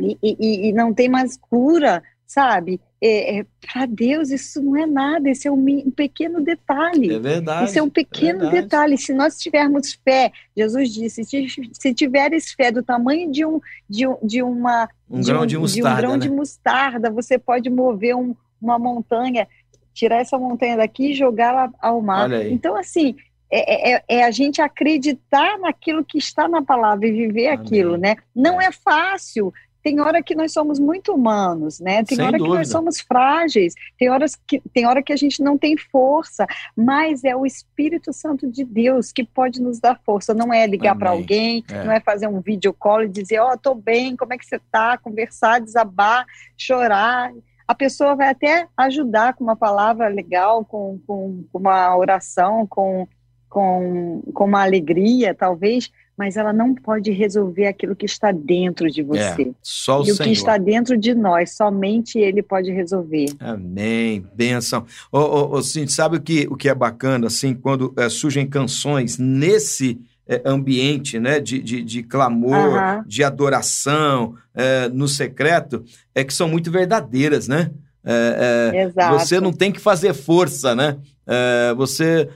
e, 0.00 0.16
e, 0.22 0.68
e 0.68 0.72
não 0.72 0.94
tem 0.94 1.10
mais 1.10 1.36
cura, 1.36 2.02
sabe? 2.26 2.80
É, 3.02 3.38
é 3.38 3.46
para 3.60 3.86
Deus 3.86 4.30
isso 4.30 4.62
não 4.62 4.76
é 4.76 4.84
nada, 4.84 5.30
esse 5.30 5.48
é 5.48 5.50
um, 5.50 5.56
um, 5.56 5.90
pequeno 5.90 6.42
detalhe. 6.42 7.14
É 7.14 7.18
verdade. 7.18 7.70
Isso 7.70 7.78
é 7.78 7.82
um 7.82 7.86
é 7.86 7.90
pequeno 7.90 8.44
é 8.46 8.50
detalhe. 8.50 8.98
Se 8.98 9.14
nós 9.14 9.38
tivermos 9.38 9.98
fé, 10.04 10.30
Jesus 10.54 10.92
disse, 10.92 11.24
se, 11.24 11.94
tiveres 11.94 12.52
fé 12.52 12.70
do 12.70 12.82
tamanho 12.82 13.30
de 13.30 13.44
um 13.44 13.60
de, 13.88 14.06
um, 14.06 14.18
de 14.22 14.42
uma 14.42 14.88
um 15.08 15.20
de 15.20 15.30
grão 15.30 15.42
um, 15.42 15.46
de 15.46 15.56
mostarda, 15.58 15.88
de, 15.88 15.94
um 15.94 15.96
grão 15.96 16.12
né? 16.12 16.18
de 16.18 16.30
mostarda, 16.30 17.10
você 17.10 17.38
pode 17.38 17.70
mover 17.70 18.14
um, 18.14 18.36
uma 18.60 18.78
montanha, 18.78 19.48
tirar 19.94 20.20
essa 20.20 20.38
montanha 20.38 20.76
daqui 20.76 21.12
e 21.12 21.14
jogá-la 21.14 21.70
ao 21.80 22.02
mar. 22.02 22.30
Então 22.50 22.76
assim, 22.76 23.16
é, 23.50 23.94
é, 23.94 24.04
é, 24.08 24.24
a 24.24 24.30
gente 24.30 24.62
acreditar 24.62 25.58
naquilo 25.58 26.04
que 26.04 26.18
está 26.18 26.46
na 26.46 26.62
palavra 26.62 27.06
e 27.08 27.12
viver 27.12 27.48
Amém. 27.48 27.58
aquilo, 27.58 27.96
né? 27.96 28.16
Não 28.34 28.60
é. 28.60 28.66
é 28.66 28.72
fácil 28.72 29.52
tem 29.82 30.00
hora 30.00 30.22
que 30.22 30.34
nós 30.34 30.52
somos 30.52 30.78
muito 30.78 31.14
humanos, 31.14 31.80
né? 31.80 32.04
Tem 32.04 32.16
Sem 32.16 32.26
hora 32.26 32.36
dúvida. 32.36 32.54
que 32.54 32.58
nós 32.58 32.68
somos 32.68 33.00
frágeis, 33.00 33.74
tem 33.98 34.10
horas 34.10 34.36
que 34.46 34.60
tem 34.72 34.86
hora 34.86 35.02
que 35.02 35.12
a 35.12 35.16
gente 35.16 35.42
não 35.42 35.56
tem 35.56 35.76
força, 35.76 36.46
mas 36.76 37.24
é 37.24 37.34
o 37.34 37.46
Espírito 37.46 38.12
Santo 38.12 38.50
de 38.50 38.64
Deus 38.64 39.12
que 39.12 39.24
pode 39.24 39.60
nos 39.60 39.80
dar 39.80 39.98
força. 40.04 40.34
Não 40.34 40.52
é 40.52 40.66
ligar 40.66 40.96
para 40.96 41.10
alguém, 41.10 41.64
é. 41.70 41.84
não 41.84 41.92
é 41.92 42.00
fazer 42.00 42.26
um 42.26 42.40
vídeo 42.40 42.72
call 42.72 43.04
e 43.04 43.08
dizer, 43.08 43.40
ó, 43.40 43.52
oh, 43.52 43.58
tô 43.58 43.74
bem, 43.74 44.16
como 44.16 44.32
é 44.34 44.38
que 44.38 44.46
você 44.46 44.60
tá? 44.70 44.98
Conversar, 44.98 45.60
desabar, 45.60 46.26
chorar. 46.56 47.32
A 47.66 47.74
pessoa 47.74 48.16
vai 48.16 48.28
até 48.28 48.66
ajudar 48.76 49.34
com 49.34 49.44
uma 49.44 49.56
palavra 49.56 50.08
legal, 50.08 50.64
com, 50.64 50.98
com, 51.06 51.44
com 51.52 51.58
uma 51.58 51.96
oração, 51.96 52.66
com, 52.66 53.06
com, 53.48 54.22
com 54.34 54.44
uma 54.44 54.62
alegria, 54.62 55.34
talvez, 55.34 55.90
mas 56.20 56.36
ela 56.36 56.52
não 56.52 56.74
pode 56.74 57.10
resolver 57.10 57.66
aquilo 57.66 57.96
que 57.96 58.04
está 58.04 58.30
dentro 58.30 58.90
de 58.90 59.02
você. 59.02 59.42
É, 59.42 59.50
só 59.62 60.00
o 60.00 60.02
e 60.02 60.04
Senhor. 60.04 60.20
o 60.20 60.24
que 60.24 60.30
está 60.32 60.58
dentro 60.58 60.98
de 60.98 61.14
nós, 61.14 61.56
somente 61.56 62.18
Ele 62.18 62.42
pode 62.42 62.70
resolver. 62.70 63.24
Amém, 63.40 64.22
benção. 64.34 64.84
Ô, 65.10 65.18
ô, 65.18 65.52
ô 65.54 65.62
Cintia, 65.62 65.88
sabe 65.88 66.18
o 66.18 66.20
que, 66.20 66.46
o 66.50 66.56
que 66.56 66.68
é 66.68 66.74
bacana, 66.74 67.28
assim, 67.28 67.54
quando 67.54 67.94
é, 67.96 68.10
surgem 68.10 68.46
canções 68.46 69.16
nesse 69.16 69.98
é, 70.28 70.42
ambiente, 70.44 71.18
né, 71.18 71.40
de, 71.40 71.58
de, 71.58 71.82
de 71.82 72.02
clamor, 72.02 72.54
uhum. 72.54 73.02
de 73.06 73.24
adoração, 73.24 74.34
é, 74.54 74.90
no 74.90 75.08
secreto, 75.08 75.82
é 76.14 76.22
que 76.22 76.34
são 76.34 76.46
muito 76.46 76.70
verdadeiras, 76.70 77.48
né? 77.48 77.70
É, 78.04 78.90
é, 78.94 79.08
você 79.08 79.40
não 79.40 79.54
tem 79.54 79.72
que 79.72 79.80
fazer 79.80 80.12
força, 80.12 80.74
né? 80.74 80.98
É, 81.32 81.72
você 81.74 82.28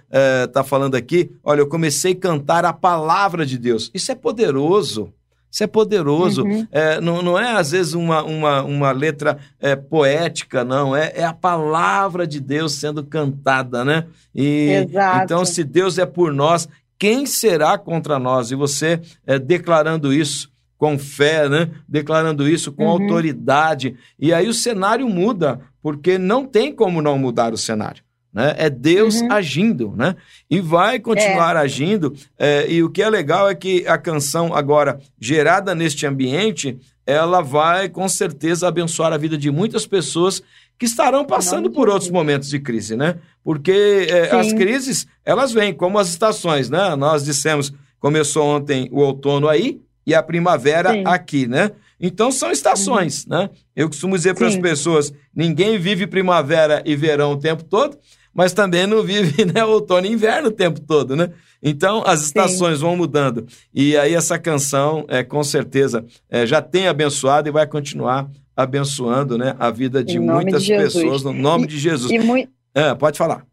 está 0.46 0.60
é, 0.60 0.64
falando 0.64 0.94
aqui, 0.94 1.32
olha, 1.42 1.60
eu 1.60 1.66
comecei 1.66 2.12
a 2.12 2.16
cantar 2.16 2.64
a 2.64 2.72
palavra 2.72 3.44
de 3.44 3.58
Deus. 3.58 3.90
Isso 3.92 4.12
é 4.12 4.14
poderoso. 4.14 5.12
Isso 5.50 5.64
é 5.64 5.66
poderoso. 5.66 6.44
Uhum. 6.44 6.66
É, 6.70 7.00
não, 7.00 7.20
não 7.20 7.38
é, 7.38 7.52
às 7.52 7.72
vezes, 7.72 7.92
uma, 7.94 8.22
uma, 8.22 8.62
uma 8.62 8.92
letra 8.92 9.36
é, 9.60 9.74
poética, 9.74 10.64
não. 10.64 10.94
É, 10.94 11.12
é 11.16 11.24
a 11.24 11.32
palavra 11.32 12.24
de 12.24 12.38
Deus 12.38 12.74
sendo 12.74 13.02
cantada, 13.02 13.84
né? 13.84 14.06
E, 14.32 14.86
Exato. 14.88 15.24
Então, 15.24 15.44
se 15.44 15.64
Deus 15.64 15.98
é 15.98 16.06
por 16.06 16.32
nós, 16.32 16.68
quem 16.96 17.26
será 17.26 17.76
contra 17.76 18.18
nós? 18.18 18.52
E 18.52 18.54
você 18.54 19.00
é, 19.26 19.38
declarando 19.40 20.12
isso 20.12 20.52
com 20.78 20.96
fé, 20.98 21.48
né? 21.48 21.70
Declarando 21.88 22.48
isso 22.48 22.70
com 22.70 22.84
uhum. 22.84 22.90
autoridade. 22.90 23.96
E 24.18 24.32
aí 24.32 24.48
o 24.48 24.54
cenário 24.54 25.08
muda, 25.08 25.60
porque 25.82 26.16
não 26.16 26.46
tem 26.46 26.72
como 26.72 27.02
não 27.02 27.18
mudar 27.18 27.52
o 27.52 27.58
cenário. 27.58 28.04
Né? 28.34 28.54
É 28.58 28.68
Deus 28.68 29.20
uhum. 29.20 29.30
agindo, 29.30 29.94
né? 29.96 30.16
E 30.50 30.60
vai 30.60 30.98
continuar 30.98 31.54
é. 31.54 31.60
agindo. 31.60 32.12
É, 32.36 32.66
e 32.68 32.82
o 32.82 32.90
que 32.90 33.00
é 33.00 33.08
legal 33.08 33.48
é 33.48 33.54
que 33.54 33.86
a 33.86 33.96
canção 33.96 34.52
agora 34.52 34.98
gerada 35.20 35.72
neste 35.72 36.04
ambiente, 36.04 36.76
ela 37.06 37.40
vai 37.40 37.88
com 37.88 38.08
certeza 38.08 38.66
abençoar 38.66 39.12
a 39.12 39.16
vida 39.16 39.38
de 39.38 39.52
muitas 39.52 39.86
pessoas 39.86 40.42
que 40.76 40.84
estarão 40.84 41.24
passando 41.24 41.70
por 41.70 41.88
outros 41.88 42.10
momentos 42.10 42.48
de 42.48 42.58
crise, 42.58 42.96
né? 42.96 43.16
Porque 43.44 44.08
é, 44.10 44.34
as 44.34 44.52
crises 44.52 45.06
elas 45.24 45.52
vêm 45.52 45.72
como 45.72 45.98
as 45.98 46.08
estações, 46.08 46.68
né? 46.68 46.96
Nós 46.96 47.24
dissemos 47.24 47.72
começou 48.00 48.44
ontem 48.44 48.88
o 48.92 49.00
outono 49.00 49.48
aí 49.48 49.80
e 50.06 50.14
a 50.14 50.22
primavera 50.22 50.92
Sim. 50.92 51.04
aqui, 51.06 51.46
né? 51.46 51.70
Então 51.98 52.30
são 52.30 52.50
estações, 52.50 53.24
uhum. 53.24 53.38
né? 53.38 53.50
Eu 53.74 53.88
costumo 53.88 54.16
dizer 54.16 54.34
para 54.34 54.48
as 54.48 54.56
pessoas: 54.56 55.12
ninguém 55.34 55.78
vive 55.78 56.06
primavera 56.06 56.82
e 56.84 56.94
verão 56.96 57.32
o 57.32 57.38
tempo 57.38 57.64
todo, 57.64 57.96
mas 58.34 58.52
também 58.52 58.86
não 58.86 59.02
vive 59.02 59.44
né, 59.52 59.64
outono 59.64 60.06
e 60.06 60.12
inverno 60.12 60.48
o 60.48 60.52
tempo 60.52 60.80
todo, 60.80 61.14
né? 61.14 61.30
Então 61.62 62.02
as 62.04 62.22
estações 62.22 62.78
Sim. 62.78 62.84
vão 62.84 62.96
mudando. 62.96 63.46
E 63.72 63.96
aí 63.96 64.14
essa 64.14 64.38
canção, 64.38 65.04
é, 65.08 65.22
com 65.22 65.42
certeza, 65.42 66.04
é, 66.28 66.44
já 66.44 66.60
tem 66.60 66.88
abençoado 66.88 67.48
e 67.48 67.52
vai 67.52 67.66
continuar 67.66 68.28
abençoando 68.56 69.38
né, 69.38 69.56
a 69.58 69.70
vida 69.70 70.04
de 70.04 70.18
muitas 70.18 70.64
de 70.64 70.76
pessoas, 70.76 71.22
no 71.22 71.32
nome 71.32 71.64
e, 71.64 71.68
de 71.68 71.78
Jesus. 71.78 72.10
E 72.10 72.48
é, 72.74 72.94
pode 72.94 73.16
falar. 73.16 73.46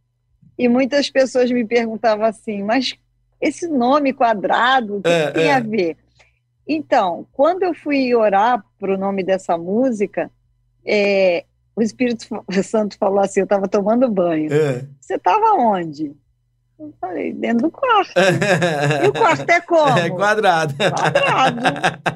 E 0.58 0.68
muitas 0.68 1.10
pessoas 1.10 1.50
me 1.50 1.66
perguntavam 1.66 2.26
assim, 2.26 2.64
mas 2.64 2.96
esse 3.40 3.68
nome 3.68 4.14
quadrado, 4.14 4.98
o 4.98 5.02
que, 5.02 5.10
é, 5.10 5.32
tem 5.32 5.46
é. 5.46 5.54
a 5.54 5.60
ver? 5.60 5.98
Então, 6.68 7.26
quando 7.32 7.64
eu 7.64 7.74
fui 7.74 8.14
orar 8.14 8.64
para 8.80 8.94
o 8.94 8.98
nome 8.98 9.24
dessa 9.24 9.58
música, 9.58 10.30
é, 10.86 11.46
o 11.82 11.84
Espírito 11.84 12.26
Santo 12.64 12.98
falou 12.98 13.20
assim: 13.20 13.42
eu 13.42 13.46
estava 13.46 13.68
tomando 13.68 14.10
banho. 14.10 14.52
É. 14.54 14.86
Você 15.00 15.16
estava 15.16 15.54
onde? 15.54 16.16
Eu 16.80 16.92
falei, 17.00 17.32
dentro 17.32 17.68
do 17.68 17.72
quarto. 17.72 18.12
e 19.04 19.08
o 19.08 19.14
quarto 19.14 19.48
é 19.48 19.62
como? 19.62 20.00
É 20.00 20.10
quadrado. 20.10 20.74
Quadrado. 20.76 21.62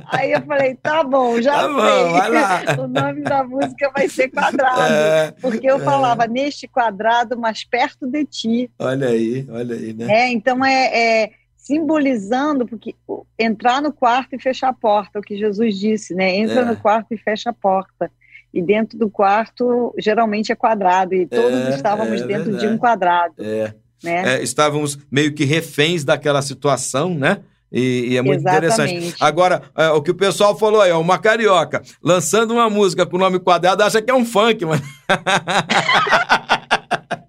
Aí 0.08 0.32
eu 0.32 0.42
falei, 0.42 0.74
tá 0.74 1.04
bom, 1.04 1.40
já 1.40 1.54
tá 1.54 1.62
sei. 1.62 2.76
Bom, 2.76 2.82
o 2.86 2.88
nome 2.88 3.22
da 3.22 3.44
música 3.44 3.92
vai 3.96 4.10
ser 4.10 4.30
quadrado. 4.30 4.82
É, 4.82 5.32
porque 5.40 5.70
eu 5.70 5.76
é. 5.76 5.80
falava, 5.80 6.26
neste 6.26 6.68
quadrado, 6.68 7.38
mais 7.38 7.64
perto 7.64 8.08
de 8.08 8.26
ti. 8.26 8.72
Olha 8.80 9.10
aí, 9.10 9.46
olha 9.52 9.76
aí, 9.76 9.94
né? 9.94 10.08
É, 10.10 10.32
então 10.32 10.66
é, 10.66 11.24
é 11.24 11.32
simbolizando, 11.56 12.66
porque 12.66 12.96
entrar 13.38 13.84
no 13.84 13.94
quarto 13.94 14.36
e 14.36 14.42
fechar 14.42 14.70
a 14.70 14.74
porta, 14.74 15.20
o 15.20 15.22
que 15.22 15.38
Jesus 15.38 15.78
disse, 15.78 16.16
né? 16.16 16.36
Entra 16.36 16.62
é. 16.62 16.66
no 16.66 16.76
quarto 16.76 17.14
e 17.14 17.18
fecha 17.18 17.52
a 17.52 17.54
porta 17.54 18.10
e 18.56 18.62
dentro 18.62 18.98
do 18.98 19.10
quarto 19.10 19.94
geralmente 20.00 20.50
é 20.50 20.56
quadrado 20.56 21.14
e 21.14 21.28
todos 21.28 21.60
é, 21.60 21.76
estávamos 21.76 22.22
é, 22.22 22.26
dentro 22.26 22.46
verdade. 22.46 22.68
de 22.68 22.74
um 22.74 22.78
quadrado. 22.78 23.34
É. 23.38 23.74
Né? 24.02 24.36
É, 24.36 24.44
estávamos 24.44 24.98
meio 25.12 25.34
que 25.34 25.44
reféns 25.44 26.06
daquela 26.06 26.42
situação, 26.42 27.14
né? 27.14 27.40
E, 27.72 28.12
e, 28.12 28.18
é 28.18 28.22
muito 28.22 28.40
Exatamente. 28.40 28.94
interessante. 28.94 29.16
Agora, 29.20 29.64
é, 29.76 29.90
o 29.90 30.02
que 30.02 30.12
o 30.12 30.16
pessoal 30.16 30.58
falou 30.58 30.80
aí, 30.80 30.94
uma 30.94 31.18
carioca 31.18 31.82
lançando 32.02 32.52
uma 32.54 32.70
música 32.70 33.06
com 33.06 33.18
nome 33.18 33.40
quadrado, 33.40 33.84
acha 33.84 34.02
que 34.02 34.10
é 34.10 34.14
um 34.14 34.24
funk, 34.24 34.64
mas. 34.64 34.82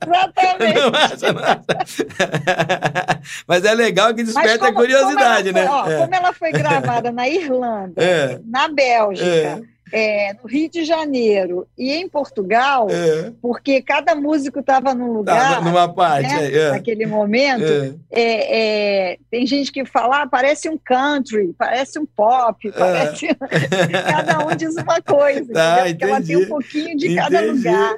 Exatamente. 0.06 0.78
Não 0.78 0.94
acha, 0.94 1.32
não 1.32 1.42
acha. 1.42 3.20
Mas 3.46 3.64
é 3.64 3.74
legal 3.74 4.14
que 4.14 4.22
desperta 4.22 4.58
como, 4.58 4.70
a 4.70 4.74
curiosidade, 4.74 5.52
como 5.52 5.64
né? 5.64 5.70
Ó, 5.70 5.90
é. 5.90 5.98
Como 5.98 6.14
ela 6.14 6.32
foi 6.32 6.52
gravada 6.52 7.10
na 7.10 7.28
Irlanda, 7.28 7.94
é. 8.00 8.38
na 8.44 8.68
Bélgica 8.68 9.62
é 9.92 10.34
no 10.34 10.48
Rio 10.48 10.68
de 10.68 10.84
Janeiro 10.84 11.66
e 11.78 11.92
em 11.92 12.08
Portugal, 12.08 12.88
é. 12.90 13.32
porque 13.40 13.80
cada 13.80 14.14
músico 14.14 14.60
estava 14.60 14.94
num 14.94 15.12
lugar. 15.12 15.56
Tá, 15.56 15.60
numa 15.60 15.92
parte, 15.92 16.28
né, 16.28 16.52
é. 16.52 16.70
Naquele 16.72 17.06
momento. 17.06 17.64
É. 17.64 17.94
É, 18.10 19.12
é. 19.12 19.18
tem 19.30 19.46
gente 19.46 19.70
que 19.70 19.84
fala, 19.84 20.22
ah, 20.22 20.26
parece 20.26 20.68
um 20.68 20.78
country, 20.78 21.54
parece 21.56 21.98
um 21.98 22.06
pop, 22.06 22.70
parece. 22.72 23.28
cada 23.36 24.46
um 24.46 24.56
diz 24.56 24.74
uma 24.74 25.00
coisa, 25.00 25.52
tá, 25.52 25.84
porque 25.86 26.04
ela 26.04 26.20
tem 26.20 26.36
um 26.36 26.46
pouquinho 26.46 26.96
de 26.96 27.06
entendi. 27.06 27.16
cada 27.16 27.40
lugar. 27.40 27.94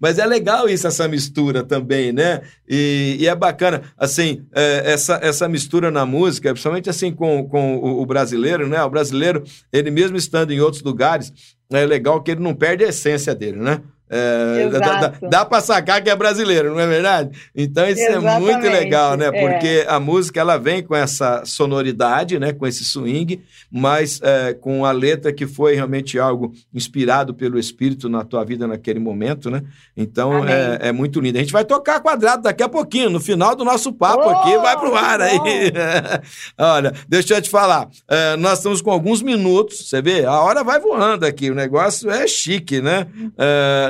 Mas 0.00 0.18
é 0.18 0.26
legal 0.26 0.68
isso, 0.68 0.86
essa 0.86 1.08
mistura 1.08 1.64
também, 1.64 2.12
né? 2.12 2.42
E, 2.68 3.16
e 3.20 3.26
é 3.26 3.34
bacana, 3.34 3.82
assim, 3.96 4.46
essa, 4.84 5.18
essa 5.22 5.48
mistura 5.48 5.90
na 5.90 6.04
música, 6.04 6.50
principalmente 6.50 6.90
assim 6.90 7.12
com, 7.12 7.48
com 7.48 7.76
o, 7.76 8.02
o 8.02 8.06
brasileiro, 8.06 8.68
né? 8.68 8.82
O 8.82 8.90
brasileiro, 8.90 9.42
ele 9.72 9.90
mesmo 9.90 10.16
estando 10.16 10.52
em 10.52 10.60
outros 10.60 10.82
lugares, 10.82 11.07
lugares, 11.08 11.32
é 11.70 11.86
legal 11.86 12.22
que 12.22 12.30
ele 12.30 12.40
não 12.40 12.54
perde 12.54 12.84
a 12.84 12.88
essência 12.88 13.34
dele, 13.34 13.58
né? 13.58 13.82
É, 14.10 14.68
dá, 14.70 14.78
dá, 14.78 15.28
dá 15.28 15.44
para 15.44 15.60
sacar 15.60 16.02
que 16.02 16.08
é 16.08 16.16
brasileiro, 16.16 16.72
não 16.72 16.80
é 16.80 16.86
verdade? 16.86 17.30
Então 17.54 17.86
isso 17.86 18.00
Exatamente. 18.00 18.26
é 18.26 18.38
muito 18.40 18.66
legal, 18.66 19.16
né? 19.16 19.30
Porque 19.30 19.84
é. 19.86 19.86
a 19.88 20.00
música 20.00 20.40
ela 20.40 20.56
vem 20.56 20.82
com 20.82 20.94
essa 20.94 21.44
sonoridade, 21.44 22.38
né? 22.38 22.52
Com 22.52 22.66
esse 22.66 22.84
swing, 22.84 23.42
mas 23.70 24.20
é, 24.22 24.54
com 24.54 24.84
a 24.84 24.92
letra 24.92 25.32
que 25.32 25.46
foi 25.46 25.74
realmente 25.74 26.18
algo 26.18 26.52
inspirado 26.72 27.34
pelo 27.34 27.58
Espírito 27.58 28.08
na 28.08 28.24
tua 28.24 28.44
vida 28.44 28.66
naquele 28.66 28.98
momento, 28.98 29.50
né? 29.50 29.62
Então 29.96 30.46
é, 30.46 30.78
é, 30.88 30.92
muito 30.92 31.20
lindo. 31.20 31.36
A 31.36 31.40
gente 31.40 31.52
vai 31.52 31.64
tocar 31.64 32.00
quadrado 32.00 32.42
daqui 32.42 32.62
a 32.62 32.68
pouquinho, 32.68 33.10
no 33.10 33.20
final 33.20 33.54
do 33.54 33.64
nosso 33.64 33.92
papo 33.92 34.24
oh, 34.24 34.30
aqui, 34.30 34.56
vai 34.58 34.78
pro 34.78 34.94
ar 34.94 35.20
aí. 35.20 35.38
Olha, 36.56 36.92
deixa 37.08 37.34
eu 37.34 37.42
te 37.42 37.50
falar, 37.50 37.88
é, 38.08 38.36
nós 38.36 38.58
estamos 38.58 38.80
com 38.80 38.90
alguns 38.90 39.20
minutos, 39.20 39.88
você 39.88 40.00
vê? 40.00 40.24
A 40.24 40.40
hora 40.40 40.64
vai 40.64 40.80
voando 40.80 41.26
aqui, 41.26 41.50
o 41.50 41.54
negócio 41.54 42.10
é 42.10 42.26
chique, 42.26 42.80
né? 42.80 43.06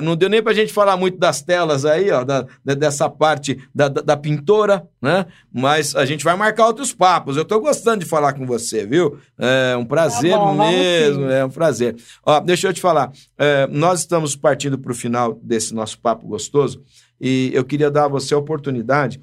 Não 0.09 0.17
deu 0.17 0.29
nem 0.29 0.43
para 0.43 0.53
a 0.53 0.55
gente 0.55 0.73
falar 0.73 0.97
muito 0.97 1.19
das 1.19 1.43
telas 1.43 1.85
aí, 1.85 2.11
ó, 2.11 2.25
da, 2.25 2.47
dessa 2.65 3.09
parte 3.11 3.59
da, 3.75 3.89
da, 3.89 4.01
da, 4.01 4.17
pintora, 4.17 4.89
né? 5.01 5.27
Mas 5.53 5.95
a 5.95 6.07
gente 6.07 6.25
vai 6.25 6.35
marcar 6.35 6.67
outros 6.67 6.95
papos. 6.95 7.37
Eu 7.37 7.43
estou 7.43 7.61
gostando 7.61 8.03
de 8.03 8.07
falar 8.07 8.33
com 8.33 8.47
você, 8.47 8.87
viu? 8.87 9.19
É 9.39 9.77
um 9.77 9.85
prazer 9.85 10.33
tá 10.33 10.39
bom, 10.39 10.55
mesmo, 10.55 11.25
é 11.27 11.45
um 11.45 11.51
prazer. 11.51 11.97
Ó, 12.25 12.41
deixa 12.41 12.69
eu 12.69 12.73
te 12.73 12.81
falar, 12.81 13.13
é, 13.37 13.67
nós 13.67 14.01
estamos 14.01 14.35
partindo 14.35 14.79
para 14.79 14.93
o 14.93 14.95
final 14.95 15.39
desse 15.43 15.75
nosso 15.75 16.01
papo 16.01 16.27
gostoso 16.27 16.83
e 17.21 17.51
eu 17.53 17.65
queria 17.65 17.91
dar 17.91 18.07
a 18.07 18.09
você 18.09 18.33
a 18.33 18.39
oportunidade 18.39 19.21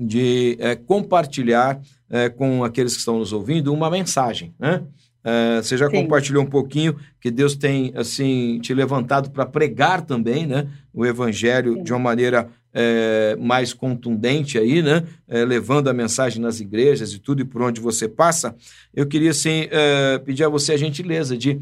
de 0.00 0.56
é, 0.60 0.76
compartilhar 0.76 1.80
é, 2.08 2.28
com 2.28 2.64
aqueles 2.64 2.94
que 2.94 3.00
estão 3.00 3.18
nos 3.18 3.32
ouvindo 3.32 3.72
uma 3.72 3.90
mensagem, 3.90 4.54
né? 4.58 4.82
Uh, 5.28 5.62
você 5.62 5.76
já 5.76 5.90
Sim. 5.90 5.96
compartilhou 5.96 6.42
um 6.42 6.46
pouquinho 6.46 6.96
que 7.20 7.30
Deus 7.30 7.54
tem 7.54 7.92
assim 7.94 8.58
te 8.60 8.72
levantado 8.72 9.30
para 9.30 9.44
pregar 9.44 10.00
também, 10.06 10.46
né? 10.46 10.68
O 10.94 11.04
Evangelho 11.04 11.74
Sim. 11.74 11.82
de 11.82 11.92
uma 11.92 11.98
maneira 11.98 12.48
é, 12.72 13.36
mais 13.38 13.74
contundente 13.74 14.56
aí, 14.58 14.80
né? 14.80 15.04
É, 15.26 15.44
levando 15.44 15.88
a 15.88 15.92
mensagem 15.92 16.40
nas 16.40 16.60
igrejas 16.60 17.12
e 17.12 17.18
tudo 17.18 17.42
e 17.42 17.44
por 17.44 17.60
onde 17.60 17.78
você 17.78 18.08
passa. 18.08 18.54
Eu 18.94 19.06
queria 19.06 19.30
assim 19.30 19.68
é, 19.70 20.18
pedir 20.18 20.44
a 20.44 20.48
você 20.48 20.72
a 20.72 20.76
gentileza 20.78 21.36
de 21.36 21.60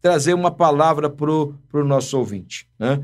trazer 0.00 0.32
uma 0.32 0.50
palavra 0.50 1.10
para 1.10 1.30
o 1.30 1.84
nosso 1.84 2.16
ouvinte, 2.16 2.68
né? 2.78 3.00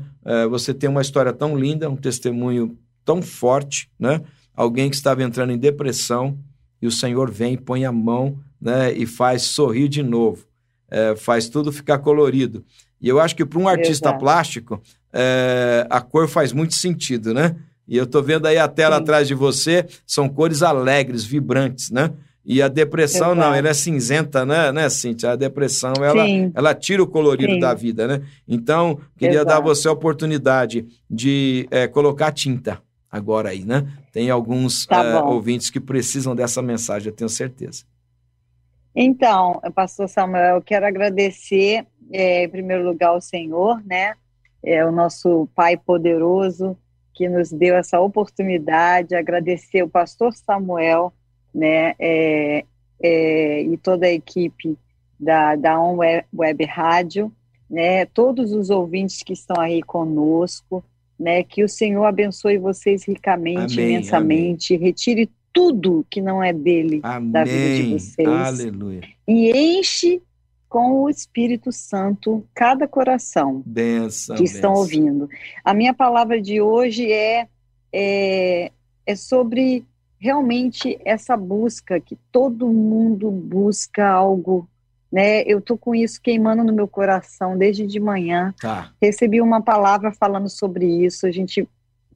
você 0.49 0.73
tem 0.73 0.89
uma 0.89 1.01
história 1.01 1.33
tão 1.33 1.57
linda, 1.57 1.89
um 1.89 1.95
testemunho 1.97 2.77
tão 3.03 3.21
forte, 3.21 3.89
né? 3.99 4.21
Alguém 4.55 4.89
que 4.89 4.95
estava 4.95 5.21
entrando 5.21 5.51
em 5.51 5.57
depressão 5.57 6.37
e 6.81 6.87
o 6.87 6.91
Senhor 6.91 7.29
vem 7.29 7.55
e 7.55 7.57
põe 7.57 7.83
a 7.83 7.91
mão 7.91 8.39
né, 8.65 8.91
e 8.91 9.05
faz 9.05 9.43
sorrir 9.43 9.87
de 9.87 10.01
novo, 10.01 10.43
é, 10.89 11.15
faz 11.15 11.47
tudo 11.47 11.71
ficar 11.71 11.99
colorido. 11.99 12.65
E 12.99 13.07
eu 13.07 13.19
acho 13.19 13.35
que 13.35 13.45
para 13.45 13.59
um 13.59 13.67
artista 13.67 14.09
Exato. 14.09 14.19
plástico, 14.19 14.81
é, 15.13 15.85
a 15.87 16.01
cor 16.01 16.27
faz 16.27 16.51
muito 16.51 16.73
sentido, 16.73 17.31
né? 17.31 17.55
E 17.87 17.95
eu 17.95 18.05
estou 18.05 18.23
vendo 18.23 18.47
aí 18.47 18.57
a 18.57 18.67
tela 18.67 18.95
Sim. 18.95 19.03
atrás 19.03 19.27
de 19.27 19.35
você, 19.35 19.85
são 20.07 20.27
cores 20.27 20.63
alegres, 20.63 21.23
vibrantes, 21.23 21.91
né? 21.91 22.11
E 22.43 22.61
a 22.61 22.67
depressão, 22.67 23.33
Exato. 23.33 23.39
não, 23.41 23.53
ela 23.53 23.69
é 23.69 23.73
cinzenta, 23.73 24.45
né, 24.45 24.71
né, 24.71 24.89
Cíntia? 24.89 25.31
A 25.31 25.35
depressão, 25.35 25.93
ela, 26.01 26.23
ela 26.53 26.73
tira 26.73 27.03
o 27.03 27.07
colorido 27.07 27.53
Sim. 27.53 27.59
da 27.59 27.73
vida, 27.73 28.07
né? 28.07 28.21
Então, 28.47 28.99
queria 29.17 29.41
Exato. 29.41 29.49
dar 29.49 29.57
a 29.57 29.61
você 29.61 29.87
a 29.87 29.91
oportunidade 29.91 30.85
de 31.09 31.67
é, 31.69 31.87
colocar 31.87 32.31
tinta 32.31 32.81
agora 33.11 33.49
aí, 33.49 33.63
né? 33.63 33.87
Tem 34.11 34.29
alguns 34.29 34.85
tá 34.85 35.03
é, 35.03 35.21
ouvintes 35.21 35.69
que 35.69 35.79
precisam 35.79 36.35
dessa 36.35 36.61
mensagem, 36.61 37.09
eu 37.09 37.15
tenho 37.15 37.29
certeza. 37.29 37.83
Então, 38.95 39.59
pastor 39.73 40.07
Samuel, 40.07 40.55
eu 40.55 40.61
quero 40.61 40.85
agradecer, 40.85 41.85
é, 42.11 42.45
em 42.45 42.49
primeiro 42.49 42.85
lugar, 42.85 43.09
ao 43.09 43.19
Senhor, 43.19 43.83
né? 43.85 44.13
É, 44.63 44.85
o 44.85 44.91
nosso 44.91 45.47
Pai 45.53 45.75
poderoso 45.75 46.77
que 47.13 47.29
nos 47.29 47.49
deu 47.51 47.75
essa 47.75 47.99
oportunidade, 47.99 49.15
agradecer 49.15 49.83
o 49.83 49.89
pastor 49.89 50.33
Samuel, 50.33 51.13
né? 51.53 51.93
É, 51.99 52.65
é, 53.01 53.61
e 53.63 53.77
toda 53.77 54.05
a 54.05 54.11
equipe 54.11 54.77
da, 55.19 55.55
da 55.55 55.79
On 55.79 55.97
Web, 55.97 56.25
Web 56.33 56.65
Rádio, 56.65 57.31
né? 57.69 58.05
Todos 58.05 58.53
os 58.53 58.69
ouvintes 58.69 59.23
que 59.23 59.33
estão 59.33 59.59
aí 59.59 59.81
conosco, 59.83 60.83
né? 61.19 61.43
Que 61.43 61.63
o 61.63 61.69
Senhor 61.69 62.05
abençoe 62.05 62.57
vocês 62.57 63.05
ricamente, 63.05 63.79
amém, 63.79 63.95
imensamente, 63.95 64.73
amém. 64.73 64.85
retire 64.85 65.29
tudo 65.55 66.05
que 66.09 66.21
não 66.21 66.43
é 66.43 66.51
dele 66.51 66.99
Amém. 67.01 67.31
da 67.31 67.45
vida 67.45 67.75
de 67.77 67.93
vocês. 67.93 68.27
Aleluia. 68.27 69.01
E 69.25 69.79
enche 69.79 70.21
com 70.67 71.01
o 71.01 71.09
Espírito 71.09 71.71
Santo 71.71 72.45
cada 72.53 72.85
coração 72.85 73.63
benção, 73.65 74.35
que 74.35 74.43
estão 74.43 74.73
benção. 74.73 74.81
ouvindo. 74.81 75.29
A 75.63 75.73
minha 75.73 75.93
palavra 75.93 76.41
de 76.41 76.59
hoje 76.59 77.09
é, 77.09 77.47
é, 77.93 78.69
é 79.05 79.15
sobre 79.15 79.85
realmente 80.19 80.99
essa 81.05 81.37
busca 81.37 82.01
que 82.01 82.17
todo 82.33 82.67
mundo 82.67 83.31
busca 83.31 84.05
algo 84.05 84.67
né? 85.09 85.43
Eu 85.43 85.61
tô 85.61 85.77
com 85.77 85.95
isso 85.95 86.19
queimando 86.21 86.61
no 86.61 86.73
meu 86.73 86.89
coração 86.89 87.57
desde 87.57 87.87
de 87.87 88.01
manhã. 88.01 88.53
Tá. 88.59 88.91
Recebi 89.01 89.39
uma 89.39 89.61
palavra 89.61 90.11
falando 90.11 90.49
sobre 90.49 90.85
isso. 91.05 91.25
A 91.25 91.31
gente 91.31 91.65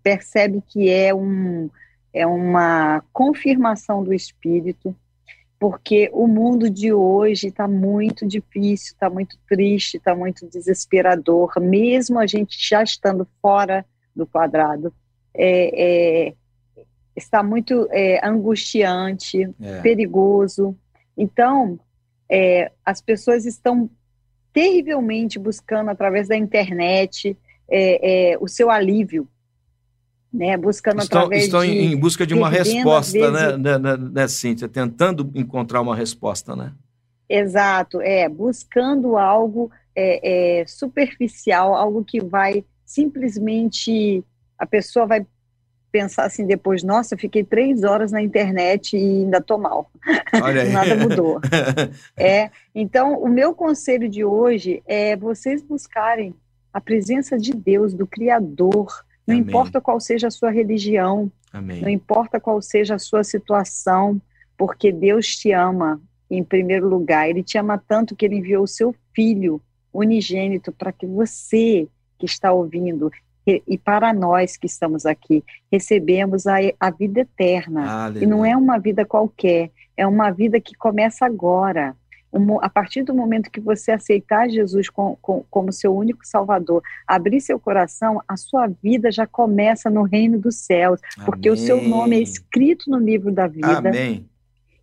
percebe 0.03 0.61
que 0.67 0.89
é 0.89 1.15
um 1.15 1.69
é 2.13 2.25
uma 2.25 3.03
confirmação 3.13 4.03
do 4.03 4.13
Espírito, 4.13 4.95
porque 5.59 6.09
o 6.13 6.25
mundo 6.25 6.69
de 6.69 6.93
hoje 6.93 7.47
está 7.47 7.67
muito 7.67 8.25
difícil, 8.25 8.93
está 8.93 9.09
muito 9.09 9.37
triste, 9.47 9.97
está 9.97 10.15
muito 10.15 10.47
desesperador, 10.47 11.59
mesmo 11.59 12.17
a 12.17 12.25
gente 12.25 12.57
já 12.57 12.81
estando 12.81 13.27
fora 13.41 13.85
do 14.15 14.25
quadrado. 14.25 14.93
É, 15.33 16.29
é, 16.29 16.33
está 17.15 17.43
muito 17.43 17.87
é, 17.91 18.25
angustiante, 18.25 19.49
É. 19.61 19.81
perigoso. 19.81 20.75
Então, 21.17 21.77
é, 22.29 22.71
as 22.85 23.01
pessoas 23.01 23.45
estão 23.45 23.89
terrivelmente 24.53 25.37
buscando 25.37 25.89
através 25.89 26.29
da 26.29 26.37
internet 26.37 27.37
é, 27.71 28.35
o 28.41 28.47
seu 28.47 28.71
alívio, 28.71 29.27
né? 30.31 30.55
Buscando 30.57 31.01
Estão, 31.01 31.21
através 31.21 31.45
estão 31.45 31.61
de 31.61 31.71
em 31.71 31.97
busca 31.97 32.25
de 32.25 32.33
uma 32.33 32.49
resposta, 32.49 33.31
né, 33.31 33.45
vezes- 33.47 33.59
né, 33.59 33.77
né, 33.77 33.97
né, 33.97 34.27
Cíntia? 34.27 34.67
Tentando 34.67 35.29
encontrar 35.35 35.81
uma 35.81 35.95
resposta, 35.95 36.55
né? 36.55 36.73
Exato, 37.27 38.01
é, 38.01 38.27
buscando 38.27 39.17
algo 39.17 39.71
é, 39.95 40.61
é, 40.61 40.65
superficial, 40.65 41.75
algo 41.75 42.03
que 42.03 42.23
vai 42.23 42.63
simplesmente, 42.85 44.23
a 44.57 44.65
pessoa 44.65 45.05
vai 45.05 45.25
pensar 45.91 46.25
assim 46.25 46.45
depois, 46.45 46.83
nossa, 46.83 47.15
eu 47.15 47.19
fiquei 47.19 47.43
três 47.43 47.83
horas 47.83 48.11
na 48.11 48.21
internet 48.21 48.95
e 48.95 48.99
ainda 48.99 49.41
tô 49.41 49.57
mal, 49.57 49.91
nada 50.71 50.95
mudou. 50.95 51.39
É, 52.15 52.49
então, 52.73 53.21
o 53.21 53.27
meu 53.27 53.53
conselho 53.53 54.07
de 54.07 54.23
hoje 54.23 54.81
é 54.85 55.15
vocês 55.15 55.61
buscarem 55.61 56.33
a 56.71 56.79
presença 56.79 57.37
de 57.37 57.51
Deus, 57.53 57.93
do 57.93 58.05
Criador, 58.05 59.03
não 59.29 59.35
Amém. 59.35 59.47
importa 59.47 59.79
qual 59.79 59.99
seja 59.99 60.27
a 60.27 60.31
sua 60.31 60.49
religião, 60.49 61.31
Amém. 61.53 61.81
não 61.81 61.89
importa 61.89 62.39
qual 62.39 62.61
seja 62.61 62.95
a 62.95 62.99
sua 62.99 63.23
situação, 63.23 64.19
porque 64.57 64.91
Deus 64.91 65.27
te 65.27 65.51
ama 65.51 66.01
em 66.29 66.43
primeiro 66.43 66.87
lugar. 66.87 67.29
Ele 67.29 67.43
te 67.43 67.57
ama 67.57 67.77
tanto 67.77 68.15
que 68.15 68.25
ele 68.25 68.37
enviou 68.37 68.63
o 68.63 68.67
seu 68.67 68.93
filho 69.13 69.61
unigênito 69.93 70.71
para 70.71 70.91
que 70.91 71.05
você 71.05 71.87
que 72.17 72.25
está 72.25 72.51
ouvindo 72.51 73.11
e, 73.47 73.63
e 73.67 73.77
para 73.77 74.13
nós 74.13 74.57
que 74.57 74.65
estamos 74.65 75.05
aqui 75.05 75.43
recebemos 75.71 76.45
a, 76.45 76.57
a 76.79 76.91
vida 76.91 77.21
eterna. 77.21 78.11
E 78.19 78.25
não 78.25 78.43
é 78.45 78.55
uma 78.55 78.77
vida 78.77 79.05
qualquer, 79.05 79.71
é 79.95 80.05
uma 80.05 80.31
vida 80.31 80.59
que 80.59 80.75
começa 80.75 81.25
agora. 81.25 81.95
A 82.61 82.69
partir 82.69 83.03
do 83.03 83.13
momento 83.13 83.49
que 83.49 83.59
você 83.59 83.91
aceitar 83.91 84.47
Jesus 84.49 84.87
com- 84.89 85.17
com- 85.21 85.43
como 85.49 85.71
seu 85.73 85.95
único 85.95 86.25
Salvador, 86.25 86.83
abrir 87.07 87.41
seu 87.41 87.59
coração, 87.59 88.21
a 88.27 88.37
sua 88.37 88.67
vida 88.67 89.11
já 89.11 89.25
começa 89.25 89.89
no 89.89 90.03
reino 90.03 90.37
dos 90.39 90.57
céus 90.57 91.01
porque 91.25 91.49
o 91.49 91.57
seu 91.57 91.81
nome 91.81 92.17
é 92.17 92.21
escrito 92.21 92.89
no 92.89 92.97
livro 92.99 93.31
da 93.31 93.47
vida 93.47 93.79
Amém. 93.79 94.29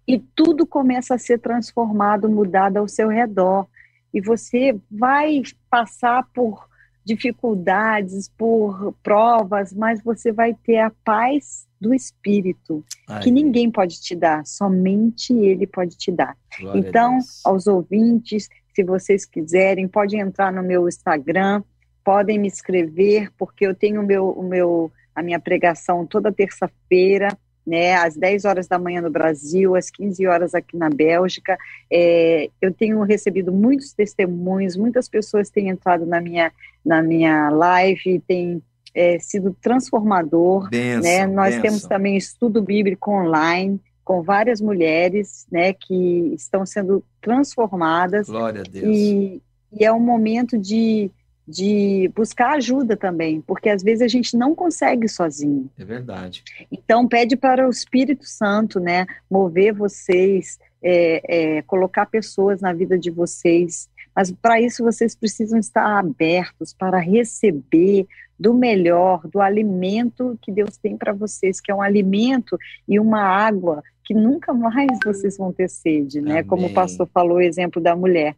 e 0.08 0.18
tudo 0.18 0.66
começa 0.66 1.14
a 1.14 1.18
ser 1.18 1.38
transformado, 1.38 2.28
mudado 2.28 2.78
ao 2.78 2.88
seu 2.88 3.08
redor. 3.08 3.66
E 4.12 4.20
você 4.20 4.76
vai 4.90 5.42
passar 5.70 6.26
por 6.34 6.66
dificuldades, 7.04 8.28
por 8.36 8.92
provas, 9.02 9.72
mas 9.72 10.02
você 10.02 10.32
vai 10.32 10.54
ter 10.54 10.78
a 10.78 10.90
paz 11.04 11.66
do 11.80 11.94
espírito, 11.94 12.84
que 13.22 13.28
Aí, 13.28 13.30
ninguém 13.30 13.70
pode 13.70 14.00
te 14.00 14.14
dar, 14.14 14.44
somente 14.46 15.32
ele 15.32 15.66
pode 15.66 15.96
te 15.96 16.10
dar. 16.10 16.36
Então, 16.74 17.18
aos 17.44 17.66
ouvintes, 17.66 18.48
se 18.74 18.82
vocês 18.82 19.24
quiserem, 19.24 19.88
podem 19.88 20.20
entrar 20.20 20.52
no 20.52 20.62
meu 20.62 20.88
Instagram, 20.88 21.62
podem 22.04 22.38
me 22.38 22.48
escrever, 22.48 23.30
porque 23.36 23.66
eu 23.66 23.74
tenho 23.74 24.00
o 24.00 24.06
meu, 24.06 24.30
o 24.30 24.42
meu, 24.42 24.92
a 25.14 25.22
minha 25.22 25.40
pregação 25.40 26.06
toda 26.06 26.32
terça-feira, 26.32 27.28
né, 27.66 27.94
às 27.94 28.16
10 28.16 28.44
horas 28.44 28.68
da 28.68 28.78
manhã 28.78 29.00
no 29.00 29.10
Brasil, 29.10 29.74
às 29.74 29.90
15 29.90 30.24
horas 30.26 30.54
aqui 30.54 30.76
na 30.76 30.88
Bélgica. 30.88 31.58
É, 31.90 32.48
eu 32.62 32.72
tenho 32.72 33.02
recebido 33.02 33.52
muitos 33.52 33.92
testemunhos, 33.92 34.76
muitas 34.76 35.08
pessoas 35.08 35.50
têm 35.50 35.68
entrado 35.68 36.06
na 36.06 36.20
minha, 36.20 36.52
na 36.84 37.02
minha 37.02 37.50
live, 37.50 38.20
têm 38.20 38.62
é, 38.96 39.18
sido 39.18 39.54
transformador 39.60 40.70
Bênção, 40.70 41.02
né? 41.02 41.26
Nós 41.26 41.50
bênção. 41.50 41.62
temos 41.62 41.82
também 41.82 42.16
estudo 42.16 42.62
bíblico 42.62 43.10
online 43.10 43.78
com 44.02 44.22
várias 44.22 44.60
mulheres, 44.60 45.46
né, 45.50 45.72
que 45.72 46.32
estão 46.32 46.64
sendo 46.64 47.04
transformadas 47.20 48.28
Glória 48.28 48.60
a 48.60 48.64
Deus. 48.64 48.86
e, 48.86 49.42
e 49.72 49.84
é 49.84 49.92
um 49.92 49.98
momento 49.98 50.56
de, 50.56 51.10
de 51.46 52.08
buscar 52.14 52.54
ajuda 52.54 52.96
também, 52.96 53.40
porque 53.40 53.68
às 53.68 53.82
vezes 53.82 54.02
a 54.02 54.08
gente 54.08 54.36
não 54.36 54.54
consegue 54.54 55.08
sozinho. 55.08 55.68
É 55.76 55.84
verdade. 55.84 56.44
Então 56.70 57.08
pede 57.08 57.36
para 57.36 57.66
o 57.66 57.70
Espírito 57.70 58.24
Santo, 58.24 58.78
né, 58.78 59.06
mover 59.28 59.74
vocês, 59.74 60.56
é, 60.80 61.56
é, 61.56 61.62
colocar 61.62 62.06
pessoas 62.06 62.60
na 62.60 62.72
vida 62.72 62.96
de 62.96 63.10
vocês. 63.10 63.88
Mas 64.14 64.30
para 64.30 64.60
isso 64.60 64.84
vocês 64.84 65.16
precisam 65.16 65.58
estar 65.58 65.98
abertos 65.98 66.72
para 66.72 66.98
receber 66.98 68.06
do 68.38 68.52
melhor, 68.52 69.26
do 69.28 69.40
alimento 69.40 70.38
que 70.42 70.52
Deus 70.52 70.76
tem 70.76 70.96
para 70.96 71.12
vocês, 71.12 71.60
que 71.60 71.70
é 71.70 71.74
um 71.74 71.82
alimento 71.82 72.58
e 72.86 73.00
uma 73.00 73.22
água 73.22 73.82
que 74.04 74.14
nunca 74.14 74.52
mais 74.52 74.98
vocês 75.04 75.36
vão 75.36 75.52
ter 75.52 75.68
sede, 75.68 76.20
né? 76.20 76.42
Como 76.42 76.62
o 76.62 76.64
Amém. 76.66 76.74
pastor 76.74 77.08
falou, 77.12 77.38
o 77.38 77.40
exemplo 77.40 77.82
da 77.82 77.96
mulher. 77.96 78.36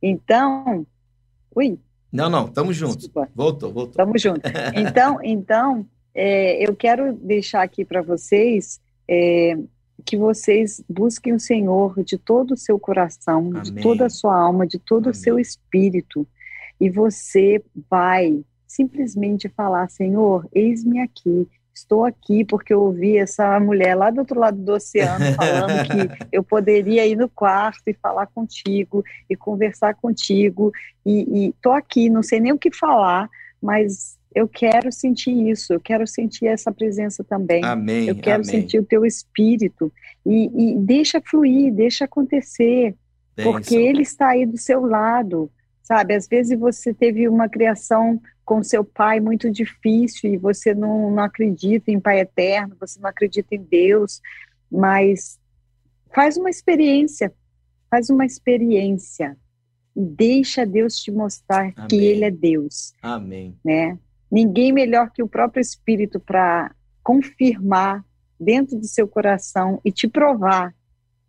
Então, 0.00 0.86
ui, 1.54 1.78
Não, 2.10 2.30
não, 2.30 2.46
estamos 2.46 2.76
juntos. 2.76 3.10
Voltou, 3.34 3.72
voltou. 3.72 3.90
Estamos 3.90 4.22
juntos. 4.22 4.50
Então, 4.74 5.18
então 5.22 5.86
é, 6.14 6.66
eu 6.66 6.74
quero 6.74 7.12
deixar 7.14 7.62
aqui 7.62 7.84
para 7.84 8.00
vocês 8.00 8.80
é, 9.08 9.58
que 10.04 10.16
vocês 10.16 10.82
busquem 10.88 11.32
o 11.32 11.40
Senhor 11.40 12.02
de 12.02 12.16
todo 12.16 12.52
o 12.52 12.56
seu 12.56 12.78
coração, 12.78 13.50
de 13.50 13.70
Amém. 13.70 13.82
toda 13.82 14.06
a 14.06 14.10
sua 14.10 14.38
alma, 14.38 14.66
de 14.66 14.78
todo 14.78 15.10
o 15.10 15.14
seu 15.14 15.34
Amém. 15.34 15.42
espírito, 15.42 16.26
e 16.80 16.90
você 16.90 17.62
vai 17.90 18.42
simplesmente 18.74 19.48
falar: 19.48 19.88
Senhor, 19.88 20.48
eis-me 20.52 21.00
aqui. 21.00 21.48
Estou 21.74 22.04
aqui 22.04 22.44
porque 22.44 22.72
eu 22.72 22.82
ouvi 22.82 23.16
essa 23.16 23.58
mulher 23.58 23.94
lá 23.94 24.10
do 24.10 24.18
outro 24.18 24.38
lado 24.38 24.58
do 24.58 24.72
oceano 24.72 25.24
falando 25.34 25.72
que 25.86 26.26
eu 26.30 26.42
poderia 26.42 27.06
ir 27.06 27.16
no 27.16 27.30
quarto 27.30 27.82
e 27.86 27.94
falar 27.94 28.26
contigo 28.26 29.02
e 29.28 29.34
conversar 29.34 29.94
contigo 29.94 30.70
e 31.04 31.48
estou 31.48 31.72
aqui, 31.72 32.10
não 32.10 32.22
sei 32.22 32.40
nem 32.40 32.52
o 32.52 32.58
que 32.58 32.70
falar, 32.70 33.26
mas 33.60 34.18
eu 34.34 34.46
quero 34.46 34.92
sentir 34.92 35.32
isso, 35.48 35.72
eu 35.72 35.80
quero 35.80 36.06
sentir 36.06 36.46
essa 36.46 36.70
presença 36.70 37.24
também. 37.24 37.64
Amém. 37.64 38.08
eu 38.08 38.16
quero 38.16 38.42
amém. 38.42 38.60
sentir 38.60 38.78
o 38.78 38.84
teu 38.84 39.04
espírito 39.04 39.92
e, 40.26 40.50
e 40.72 40.78
deixa 40.78 41.22
fluir, 41.24 41.72
deixa 41.72 42.04
acontecer, 42.04 42.94
porque 43.34 43.76
Bênção. 43.76 43.78
ele 43.78 44.02
está 44.02 44.28
aí 44.28 44.44
do 44.44 44.58
seu 44.58 44.84
lado, 44.84 45.50
sabe? 45.82 46.14
Às 46.14 46.26
vezes 46.26 46.58
você 46.58 46.94
teve 46.94 47.28
uma 47.28 47.48
criação 47.48 48.20
com 48.44 48.62
seu 48.62 48.84
pai 48.84 49.20
muito 49.20 49.50
difícil 49.50 50.32
e 50.34 50.36
você 50.36 50.74
não, 50.74 51.10
não 51.10 51.22
acredita 51.22 51.90
em 51.90 52.00
Pai 52.00 52.20
Eterno, 52.20 52.76
você 52.78 53.00
não 53.00 53.08
acredita 53.08 53.54
em 53.54 53.62
Deus, 53.62 54.20
mas 54.70 55.38
faz 56.14 56.36
uma 56.36 56.50
experiência, 56.50 57.32
faz 57.90 58.10
uma 58.10 58.24
experiência 58.26 59.36
e 59.94 60.02
deixa 60.02 60.66
Deus 60.66 60.96
te 60.96 61.10
mostrar 61.10 61.72
que 61.72 61.96
Amém. 61.96 62.06
Ele 62.06 62.24
é 62.24 62.30
Deus, 62.30 62.94
Amém. 63.02 63.56
né? 63.64 63.98
Ninguém 64.30 64.72
melhor 64.72 65.10
que 65.10 65.22
o 65.22 65.28
próprio 65.28 65.60
Espírito 65.60 66.18
para 66.18 66.74
confirmar 67.02 68.04
dentro 68.40 68.78
do 68.78 68.86
seu 68.86 69.06
coração 69.06 69.80
e 69.84 69.92
te 69.92 70.08
provar 70.08 70.74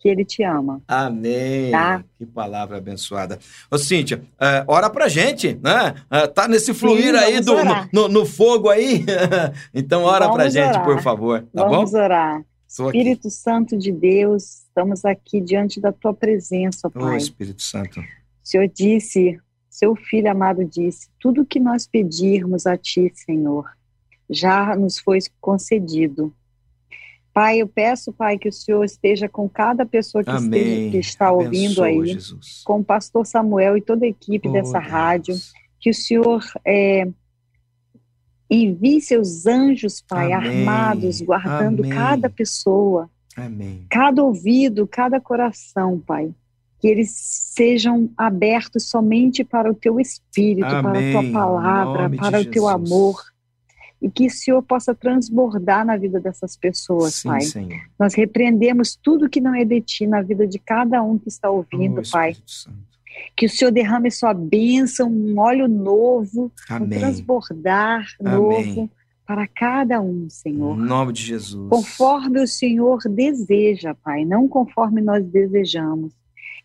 que 0.03 0.09
Ele 0.09 0.25
te 0.25 0.43
ama. 0.43 0.81
Amém. 0.85 1.71
Tá. 1.71 2.03
Que 2.17 2.25
palavra 2.25 2.77
abençoada. 2.77 3.39
Ô, 3.71 3.77
Cíntia, 3.77 4.21
é, 4.37 4.65
ora 4.67 4.89
pra 4.89 5.07
gente, 5.07 5.57
né? 5.63 5.95
É, 6.11 6.27
tá 6.27 6.45
nesse 6.45 6.73
fluir 6.73 7.13
Sim, 7.13 7.15
aí 7.15 7.39
do, 7.39 7.53
no, 7.93 8.09
no 8.09 8.25
fogo 8.25 8.69
aí. 8.69 9.05
então, 9.73 10.03
ora 10.03 10.25
pra 10.25 10.39
Vamos 10.39 10.53
gente, 10.53 10.71
orar. 10.71 10.83
por 10.83 11.01
favor. 11.01 11.45
Tá 11.53 11.63
Vamos 11.65 11.91
bom? 11.91 11.97
orar. 11.97 12.43
Espírito 12.67 13.29
Santo 13.29 13.77
de 13.77 13.93
Deus, 13.93 14.65
estamos 14.65 15.05
aqui 15.05 15.39
diante 15.39 15.79
da 15.79 15.93
tua 15.93 16.13
presença, 16.13 16.89
Pai. 16.89 17.15
Espírito 17.15 17.61
Santo. 17.61 18.01
O 18.01 18.03
Senhor 18.43 18.67
disse, 18.67 19.39
seu 19.69 19.95
filho 19.95 20.29
amado 20.29 20.65
disse: 20.65 21.07
tudo 21.17 21.45
que 21.45 21.61
nós 21.61 21.87
pedirmos 21.87 22.65
a 22.65 22.75
ti, 22.75 23.09
Senhor, 23.15 23.69
já 24.29 24.75
nos 24.75 24.99
foi 24.99 25.19
concedido. 25.39 26.33
Pai, 27.33 27.57
eu 27.59 27.67
peço, 27.67 28.13
Pai, 28.13 28.37
que 28.37 28.47
o 28.47 28.53
Senhor 28.53 28.83
esteja 28.83 29.27
com 29.27 29.49
cada 29.49 29.85
pessoa 29.85 30.23
que, 30.23 30.29
esteja, 30.31 30.91
que 30.91 30.97
está 30.97 31.31
ouvindo 31.31 31.83
Abençoa, 31.83 31.85
aí, 31.87 32.05
Jesus. 32.05 32.61
com 32.63 32.79
o 32.79 32.83
pastor 32.83 33.25
Samuel 33.25 33.75
e 33.75 33.81
toda 33.81 34.05
a 34.05 34.09
equipe 34.09 34.47
Oh, 34.47 34.51
dessa 34.51 34.79
Deus. 34.79 34.91
rádio, 34.91 35.35
que 35.79 35.89
o 35.89 35.93
Senhor 35.93 36.43
é, 36.63 37.07
envie 38.49 39.01
seus 39.01 39.47
anjos, 39.47 39.99
Pai, 40.07 40.31
Amém. 40.31 40.59
armados, 40.59 41.21
guardando 41.21 41.79
Amém. 41.83 41.91
cada 41.91 42.29
pessoa, 42.29 43.09
Amém. 43.35 43.85
cada 43.89 44.23
ouvido, 44.23 44.87
cada 44.87 45.19
coração, 45.19 45.99
Pai. 45.99 46.31
Que 46.79 46.87
eles 46.89 47.11
sejam 47.15 48.09
abertos 48.17 48.89
somente 48.89 49.43
para 49.43 49.71
o 49.71 49.73
teu 49.73 49.99
espírito, 49.99 50.67
para 50.67 50.99
a 50.99 51.11
tua 51.13 51.31
palavra, 51.31 52.09
para 52.09 52.41
o 52.41 52.45
teu 52.45 52.63
Jesus. 52.69 52.69
amor. 52.69 53.32
E 54.03 54.09
que 54.11 54.27
o 54.27 54.29
Senhor 54.29 54.61
possa 54.61 54.93
transbordar 54.93 55.85
na 55.85 55.95
vida 55.95 56.19
dessas 56.19 56.57
pessoas, 56.57 57.15
Sim, 57.15 57.29
Pai. 57.29 57.41
Senhor. 57.41 57.79
Nós 57.97 58.13
repreendemos 58.13 58.95
tudo 59.01 59.29
que 59.29 59.39
não 59.39 59.55
é 59.55 59.63
de 59.63 59.79
ti 59.79 60.05
na 60.05 60.21
vida 60.21 60.45
de 60.45 60.59
cada 60.59 61.01
um 61.01 61.17
que 61.17 61.29
está 61.29 61.49
ouvindo, 61.49 62.01
Oh, 62.05 62.11
Pai. 62.11 62.35
Santo. 62.45 62.77
Que 63.37 63.45
o 63.45 63.49
Senhor 63.49 63.71
derrame 63.71 64.11
sua 64.11 64.33
bênção, 64.33 65.09
um 65.09 65.39
óleo 65.39 65.67
novo, 65.69 66.51
um 66.69 66.75
Amém. 66.75 66.99
transbordar 66.99 68.05
Amém. 68.19 68.33
novo 68.33 68.89
para 69.25 69.47
cada 69.47 70.01
um, 70.01 70.27
Senhor. 70.29 70.75
Em 70.77 70.81
nome 70.81 71.13
de 71.13 71.21
Jesus. 71.23 71.69
Conforme 71.69 72.41
o 72.41 72.47
Senhor 72.47 72.99
deseja, 73.09 73.95
Pai, 74.03 74.25
não 74.25 74.47
conforme 74.49 74.99
nós 75.01 75.23
desejamos. 75.25 76.11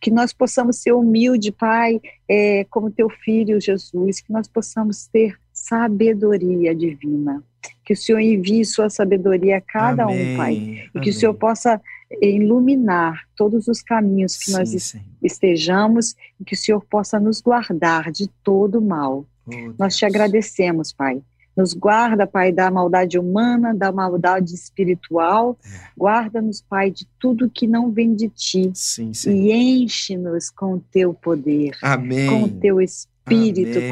Que 0.00 0.10
nós 0.10 0.32
possamos 0.32 0.76
ser 0.78 0.92
humilde, 0.92 1.52
Pai, 1.52 2.00
é, 2.28 2.64
como 2.70 2.90
teu 2.90 3.08
filho 3.10 3.60
Jesus, 3.60 4.20
que 4.20 4.32
nós 4.32 4.48
possamos 4.48 5.06
ter 5.06 5.36
sabedoria 5.68 6.74
divina. 6.74 7.42
Que 7.84 7.94
o 7.94 7.96
Senhor 7.96 8.20
envie 8.20 8.64
sua 8.64 8.90
sabedoria 8.90 9.58
a 9.58 9.60
cada 9.60 10.04
Amém. 10.04 10.34
um, 10.34 10.36
Pai. 10.36 10.54
E 10.54 10.56
Amém. 10.94 11.02
que 11.02 11.10
o 11.10 11.12
Senhor 11.12 11.34
possa 11.34 11.80
iluminar 12.22 13.22
todos 13.36 13.68
os 13.68 13.82
caminhos 13.82 14.36
que 14.36 14.50
nós 14.52 14.70
Sim, 14.70 15.00
estejamos 15.22 16.14
e 16.40 16.44
que 16.44 16.54
o 16.54 16.56
Senhor 16.56 16.84
possa 16.84 17.18
nos 17.18 17.40
guardar 17.40 18.10
de 18.10 18.28
todo 18.42 18.80
mal. 18.80 19.26
Oh, 19.46 19.72
Nós 19.78 19.96
te 19.96 20.04
agradecemos, 20.04 20.92
Pai. 20.92 21.22
Nos 21.56 21.72
guarda, 21.74 22.24
Pai, 22.26 22.52
da 22.52 22.70
maldade 22.70 23.18
humana, 23.18 23.74
da 23.74 23.90
maldade 23.90 24.54
espiritual. 24.54 25.58
É. 25.64 25.68
Guarda-nos, 25.98 26.60
Pai, 26.62 26.90
de 26.90 27.04
tudo 27.18 27.50
que 27.50 27.66
não 27.66 27.90
vem 27.90 28.14
de 28.14 28.28
ti. 28.28 28.70
Sim. 28.74 29.10
E 29.26 29.52
enche-nos 29.52 30.50
com 30.50 30.74
o 30.74 30.80
teu 30.92 31.12
poder, 31.12 31.72
Amém. 31.82 32.28
com 32.28 32.42
o 32.44 32.48
teu 32.48 32.80
espírito, 32.80 33.17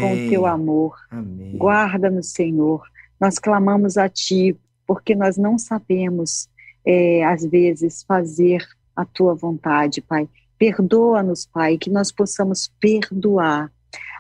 com 0.01 0.13
Amém. 0.13 0.27
o 0.27 0.31
teu 0.31 0.47
amor. 0.47 0.97
Guarda-nos, 1.57 2.33
Senhor. 2.33 2.83
Nós 3.21 3.39
clamamos 3.39 3.97
a 3.97 4.09
Ti, 4.09 4.57
porque 4.87 5.15
nós 5.15 5.37
não 5.37 5.59
sabemos, 5.59 6.49
é, 6.85 7.25
às 7.25 7.45
vezes, 7.45 8.03
fazer 8.03 8.67
a 8.95 9.05
Tua 9.05 9.35
vontade, 9.35 10.01
Pai. 10.01 10.29
Perdoa-nos, 10.59 11.47
Pai, 11.47 11.77
que 11.79 11.91
nós 11.91 12.11
possamos 12.11 12.71
perdoar. 12.81 13.71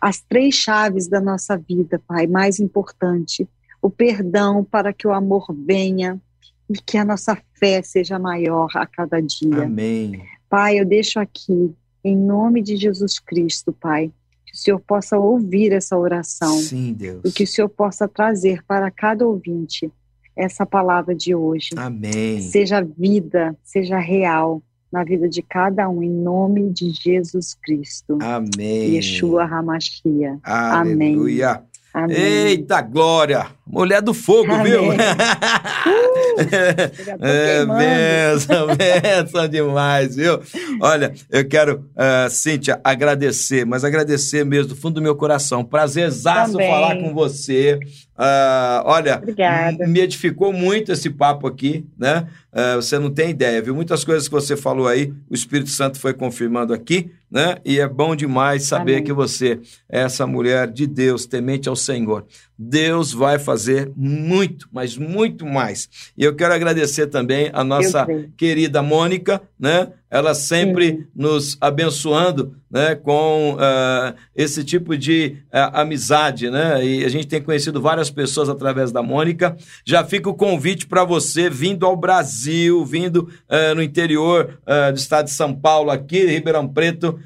As 0.00 0.20
três 0.20 0.54
chaves 0.54 1.08
da 1.08 1.20
nossa 1.20 1.56
vida, 1.56 2.00
Pai, 2.06 2.26
mais 2.26 2.60
importante, 2.60 3.48
o 3.80 3.90
perdão 3.90 4.64
para 4.64 4.92
que 4.92 5.06
o 5.06 5.12
amor 5.12 5.46
venha 5.66 6.20
e 6.68 6.74
que 6.74 6.98
a 6.98 7.04
nossa 7.04 7.38
fé 7.58 7.82
seja 7.82 8.18
maior 8.18 8.68
a 8.74 8.86
cada 8.86 9.20
dia. 9.20 9.64
Amém. 9.64 10.22
Pai, 10.48 10.78
eu 10.78 10.84
deixo 10.84 11.18
aqui, 11.18 11.74
em 12.04 12.16
nome 12.16 12.62
de 12.62 12.76
Jesus 12.76 13.18
Cristo, 13.18 13.72
Pai, 13.72 14.12
o 14.57 14.59
Senhor 14.59 14.80
possa 14.80 15.18
ouvir 15.18 15.70
essa 15.70 15.98
oração 15.98 16.57
Sim, 16.57 16.94
Deus. 16.94 17.20
e 17.26 17.30
que 17.30 17.44
o 17.44 17.46
Senhor 17.46 17.68
possa 17.68 18.09
trazer 18.09 18.64
para 18.64 18.90
cada 18.90 19.26
ouvinte 19.26 19.92
essa 20.34 20.64
palavra 20.64 21.14
de 21.14 21.34
hoje. 21.34 21.70
Amém. 21.76 22.40
Seja 22.40 22.80
vida, 22.80 23.54
seja 23.62 23.98
real 23.98 24.62
na 24.90 25.04
vida 25.04 25.28
de 25.28 25.42
cada 25.42 25.86
um, 25.90 26.02
em 26.02 26.11
nome 26.11 26.70
de 26.70 26.90
Jesus 26.90 27.52
Cristo. 27.52 28.16
Amém. 28.22 28.94
Yeshua 28.94 29.44
Hamashia. 29.44 30.38
Aleluia. 30.42 31.62
Amém. 31.92 32.16
Eita 32.16 32.80
glória! 32.80 33.55
Mulher 33.68 34.00
do 34.00 34.14
fogo, 34.14 34.52
Amém. 34.52 34.72
viu? 34.72 34.82
Já 37.04 37.18
tô 37.18 37.24
É, 37.26 37.66
benção, 37.66 38.66
benção 38.76 39.48
demais, 39.48 40.16
viu? 40.16 40.40
Olha, 40.80 41.12
eu 41.30 41.46
quero, 41.48 41.84
uh, 41.96 42.30
Cíntia, 42.30 42.80
agradecer, 42.84 43.64
mas 43.66 43.84
agradecer 43.84 44.44
mesmo 44.44 44.68
do 44.68 44.76
fundo 44.76 44.94
do 44.94 45.02
meu 45.02 45.16
coração. 45.16 45.64
Prazerzaço 45.64 46.52
Também. 46.52 46.70
falar 46.70 46.96
com 46.96 47.12
você. 47.12 47.78
Ah, 48.18 48.82
olha, 48.86 49.16
Obrigada. 49.18 49.86
me 49.86 50.00
edificou 50.00 50.50
muito 50.52 50.90
esse 50.90 51.10
papo 51.10 51.46
aqui, 51.46 51.84
né? 51.98 52.26
Ah, 52.52 52.76
você 52.76 52.98
não 52.98 53.10
tem 53.10 53.30
ideia, 53.30 53.60
viu? 53.60 53.74
Muitas 53.74 54.04
coisas 54.04 54.26
que 54.26 54.32
você 54.34 54.56
falou 54.56 54.88
aí, 54.88 55.12
o 55.30 55.34
Espírito 55.34 55.68
Santo 55.70 55.98
foi 56.00 56.14
confirmando 56.14 56.72
aqui, 56.72 57.10
né? 57.30 57.56
E 57.62 57.78
é 57.78 57.86
bom 57.86 58.16
demais 58.16 58.62
saber 58.62 58.92
Amém. 58.94 59.04
que 59.04 59.12
você 59.12 59.60
é 59.90 60.00
essa 60.00 60.26
mulher 60.26 60.68
de 60.70 60.86
Deus, 60.86 61.26
temente 61.26 61.68
ao 61.68 61.76
Senhor. 61.76 62.24
Deus 62.59 63.12
vai 63.12 63.38
fazer 63.38 63.92
muito, 63.96 64.68
mas 64.72 64.96
muito 64.96 65.44
mais. 65.44 65.88
E 66.16 66.24
eu 66.24 66.34
quero 66.34 66.54
agradecer 66.54 67.07
também 67.07 67.50
a 67.52 67.62
nossa 67.62 68.07
querida 68.36 68.82
Mônica, 68.82 69.42
né? 69.59 69.88
Ela 70.09 70.34
sempre 70.34 70.88
Sim. 70.88 71.04
nos 71.14 71.59
abençoando, 71.61 72.54
né? 72.70 72.94
Com 72.94 73.57
ah, 73.59 74.14
esse 74.34 74.62
tipo 74.64 74.96
de 74.96 75.36
ah, 75.52 75.82
amizade, 75.82 76.48
né? 76.48 76.82
E 76.82 77.04
a 77.04 77.09
gente 77.09 77.26
tem 77.26 77.42
conhecido 77.42 77.80
várias 77.80 78.09
pessoas 78.09 78.48
através 78.48 78.92
da 78.92 79.02
Mônica. 79.02 79.57
Já 79.84 80.04
fica 80.04 80.30
o 80.30 80.34
convite 80.34 80.86
para 80.86 81.04
você 81.04 81.50
vindo 81.50 81.84
ao 81.84 81.96
Brasil, 81.96 82.84
vindo 82.84 83.28
ah, 83.48 83.74
no 83.74 83.82
interior 83.82 84.59
do 84.92 84.96
estado 84.96 85.26
de 85.26 85.32
São 85.32 85.54
Paulo, 85.54 85.90
aqui, 85.90 86.24
Ribeirão 86.24 86.68
Preto, 86.68 87.18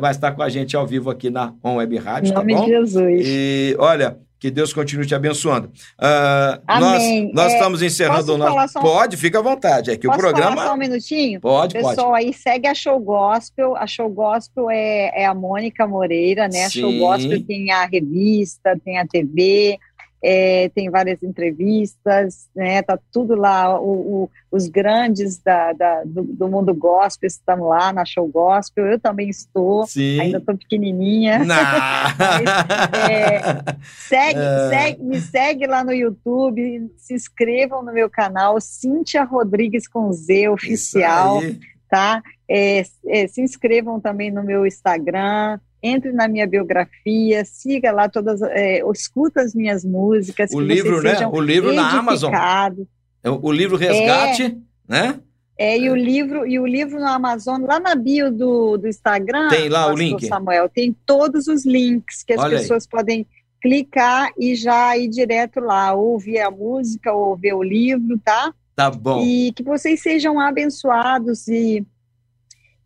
vai 0.00 0.10
estar 0.10 0.32
com 0.32 0.42
a 0.42 0.48
gente 0.48 0.76
ao 0.76 0.86
vivo 0.86 1.10
aqui 1.10 1.30
na 1.30 1.54
On 1.64 1.76
Web 1.76 1.96
Rádio, 1.96 2.30
Em 2.30 2.32
tá 2.32 2.40
nome 2.40 2.54
bom? 2.54 2.64
de 2.64 2.70
Jesus. 2.70 3.22
E 3.24 3.76
olha, 3.78 4.18
que 4.38 4.50
Deus 4.50 4.72
continue 4.72 5.06
te 5.06 5.14
abençoando. 5.14 5.70
Ah, 5.98 6.60
Amém. 6.66 7.24
Nós, 7.26 7.34
nós 7.34 7.52
É, 7.52 7.56
estamos 7.56 7.82
encerrando 7.82 8.34
o 8.34 8.38
nosso. 8.38 8.78
um- 8.78 8.82
Pode, 8.82 9.16
fica 9.16 9.38
à 9.38 9.42
vontade. 9.42 9.90
É 9.90 9.96
que 9.96 10.06
Posso 10.06 10.18
o 10.18 10.22
programa. 10.22 10.56
falar 10.56 10.68
só 10.68 10.74
um 10.74 10.78
minutinho? 10.78 11.40
Pode, 11.40 11.74
pode. 11.80 11.96
Pessoal, 11.96 12.14
aí 12.14 12.32
segue 12.32 12.68
a 12.68 12.74
Show 12.74 12.98
Gospel. 13.00 13.76
A 13.76 13.86
Show 13.86 14.08
Gospel 14.10 14.70
é, 14.70 15.22
é 15.22 15.24
a 15.24 15.34
Mônica 15.34 15.86
Moreira, 15.86 16.48
né? 16.48 16.66
A 16.66 16.70
Show 16.70 16.90
Sim. 16.90 16.98
Gospel 16.98 17.42
tem 17.46 17.70
a 17.72 17.86
revista, 17.86 18.78
tem 18.84 18.98
a 18.98 19.06
TV, 19.06 19.78
é, 20.28 20.68
tem 20.74 20.90
várias 20.90 21.22
entrevistas, 21.22 22.48
né? 22.54 22.82
Tá 22.82 22.98
tudo 23.12 23.36
lá. 23.36 23.78
O- 23.80 24.24
o- 24.24 24.30
os 24.50 24.66
grandes 24.66 25.38
da, 25.38 25.72
da- 25.72 26.02
do, 26.04 26.22
do 26.24 26.48
mundo 26.48 26.74
gospel 26.74 27.28
estão 27.28 27.62
lá 27.68 27.92
na 27.92 28.04
Show 28.04 28.26
Gospel. 28.26 28.86
Eu 28.86 28.98
também 28.98 29.28
estou. 29.28 29.86
Sim. 29.86 30.20
Ainda 30.20 30.38
estou 30.38 30.56
pequenininha. 30.56 31.38
Não. 31.44 31.54
É, 33.08 33.38
Segue, 34.08 34.38
É. 34.40 34.68
segue- 34.68 35.02
me 35.02 35.20
segue 35.20 35.66
lá 35.66 35.84
no 35.84 35.92
YouTube, 35.92 36.90
se 36.96 37.14
inscrevam 37.14 37.82
no 37.82 37.92
meu 37.92 38.08
canal, 38.10 38.60
Cíntia 38.60 39.22
Rodrigues 39.24 39.86
com 39.86 40.12
Z 40.12 40.48
oficial, 40.48 41.40
tá? 41.88 42.22
É, 42.48 42.82
é, 43.06 43.26
se 43.26 43.40
inscrevam 43.42 44.00
também 44.00 44.30
no 44.30 44.42
meu 44.42 44.66
Instagram, 44.66 45.58
entre 45.86 46.12
na 46.12 46.28
minha 46.28 46.46
biografia, 46.46 47.44
siga 47.44 47.92
lá 47.92 48.08
todas, 48.08 48.40
é, 48.42 48.80
escuta 48.92 49.40
as 49.40 49.54
minhas 49.54 49.84
músicas, 49.84 50.50
O 50.52 50.60
livro, 50.60 51.02
né? 51.02 51.26
O 51.26 51.40
livro 51.40 51.72
na 51.72 51.98
Amazon. 51.98 52.30
edificados. 52.32 52.86
O 53.42 53.52
livro 53.52 53.76
Resgate, 53.76 54.56
né? 54.88 55.20
É, 55.58 55.78
e 55.78 55.88
o 55.88 55.96
livro 55.96 56.46
e 56.46 56.58
o 56.58 56.66
livro 56.66 57.00
no 57.00 57.06
Amazon, 57.06 57.62
lá 57.62 57.80
na 57.80 57.94
bio 57.94 58.30
do, 58.30 58.76
do 58.76 58.86
Instagram, 58.86 59.48
Tem 59.48 59.70
lá 59.70 59.90
o 59.90 59.96
link? 59.96 60.26
Samuel, 60.26 60.68
tem 60.68 60.94
todos 61.06 61.46
os 61.46 61.64
links 61.64 62.22
que 62.22 62.34
as 62.34 62.40
Olha 62.40 62.56
aí. 62.56 62.62
pessoas 62.62 62.86
podem 62.86 63.26
clicar 63.62 64.30
e 64.38 64.54
já 64.54 64.96
ir 64.98 65.08
direto 65.08 65.58
lá, 65.60 65.94
ouvir 65.94 66.40
a 66.40 66.50
música, 66.50 67.12
ou 67.12 67.34
ver 67.34 67.54
o 67.54 67.62
livro, 67.62 68.20
tá? 68.22 68.52
Tá 68.76 68.90
bom. 68.90 69.22
E 69.24 69.50
que 69.52 69.62
vocês 69.62 70.02
sejam 70.02 70.38
abençoados 70.38 71.48
e, 71.48 71.82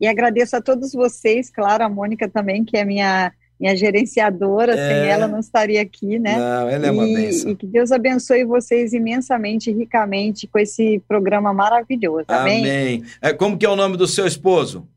e 0.01 0.07
agradeço 0.07 0.57
a 0.57 0.61
todos 0.61 0.92
vocês, 0.92 1.51
claro, 1.51 1.84
a 1.84 1.88
Mônica 1.88 2.28
também, 2.28 2.64
que 2.64 2.76
é 2.76 2.84
minha, 2.84 3.32
minha 3.59 3.76
gerenciadora, 3.76 4.72
É. 4.74 4.76
sem 5.03 5.11
ela 5.11 5.28
não 5.28 5.38
estaria 5.40 5.82
aqui, 5.82 6.18
né? 6.18 6.36
Não, 6.38 6.68
ela 6.68 6.86
é 6.86 6.90
uma 6.90 7.07
e, 7.07 7.30
e 7.48 7.55
que 7.55 7.66
Deus 7.66 7.92
abençoe 7.92 8.44
vocês 8.44 8.92
imensamente, 8.92 9.70
ricamente, 9.70 10.46
com 10.46 10.59
esse 10.59 11.03
programa 11.07 11.53
maravilhoso, 11.53 12.24
amém? 12.28 12.61
Amém. 12.61 13.05
É, 13.20 13.32
como 13.32 13.59
que 13.59 13.66
é 13.66 13.68
o 13.68 13.76
nome 13.76 13.96
do 13.96 14.07
seu 14.07 14.26
esposo? 14.26 14.88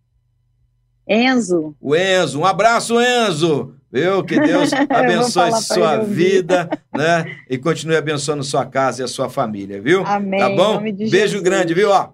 Enzo, 1.08 1.76
O 1.82 1.96
Enzo. 1.96 2.40
Um 2.40 2.46
abraço, 2.46 2.96
Enzo. 3.02 3.76
Viu? 3.92 4.24
Que 4.24 4.40
Deus 4.40 4.72
abençoe 4.90 5.52
sua 5.62 5.98
vida, 5.98 6.68
né? 6.96 7.26
E 7.50 7.58
continue 7.58 7.96
abençoando 7.98 8.44
sua 8.44 8.66
casa 8.66 9.02
e 9.02 9.06
a 9.06 9.08
sua 9.08 9.30
família, 9.30 9.82
viu? 9.82 10.04
amém. 10.06 10.40
Tá 10.40 10.50
bom? 10.50 10.80
Beijo 10.82 11.10
Jesus. 11.10 11.42
grande, 11.42 11.74
viu? 11.74 11.90
Ó, 11.92 12.10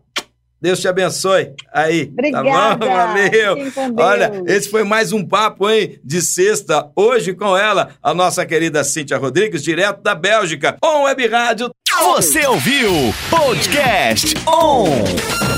Deus 0.61 0.79
te 0.79 0.87
abençoe. 0.87 1.53
Aí, 1.73 2.09
Obrigada. 2.11 2.49
tá 2.49 2.75
bom? 2.75 2.85
Valeu. 2.91 3.55
Fiquem 3.57 3.71
com 3.71 3.91
Deus. 3.91 4.07
Olha, 4.07 4.31
esse 4.47 4.69
foi 4.69 4.83
mais 4.83 5.11
um 5.13 5.25
papo, 5.25 5.69
hein? 5.69 5.99
De 6.03 6.21
sexta, 6.21 6.89
hoje 6.95 7.33
com 7.33 7.55
ela, 7.57 7.91
a 8.03 8.13
nossa 8.13 8.45
querida 8.45 8.83
Cíntia 8.83 9.17
Rodrigues, 9.17 9.63
direto 9.63 10.01
da 10.01 10.13
Bélgica, 10.15 10.77
On 10.83 11.03
Web 11.03 11.27
Rádio. 11.27 11.69
Você 12.15 12.45
ouviu 12.45 12.91
Podcast 13.29 14.33
On. 14.47 15.48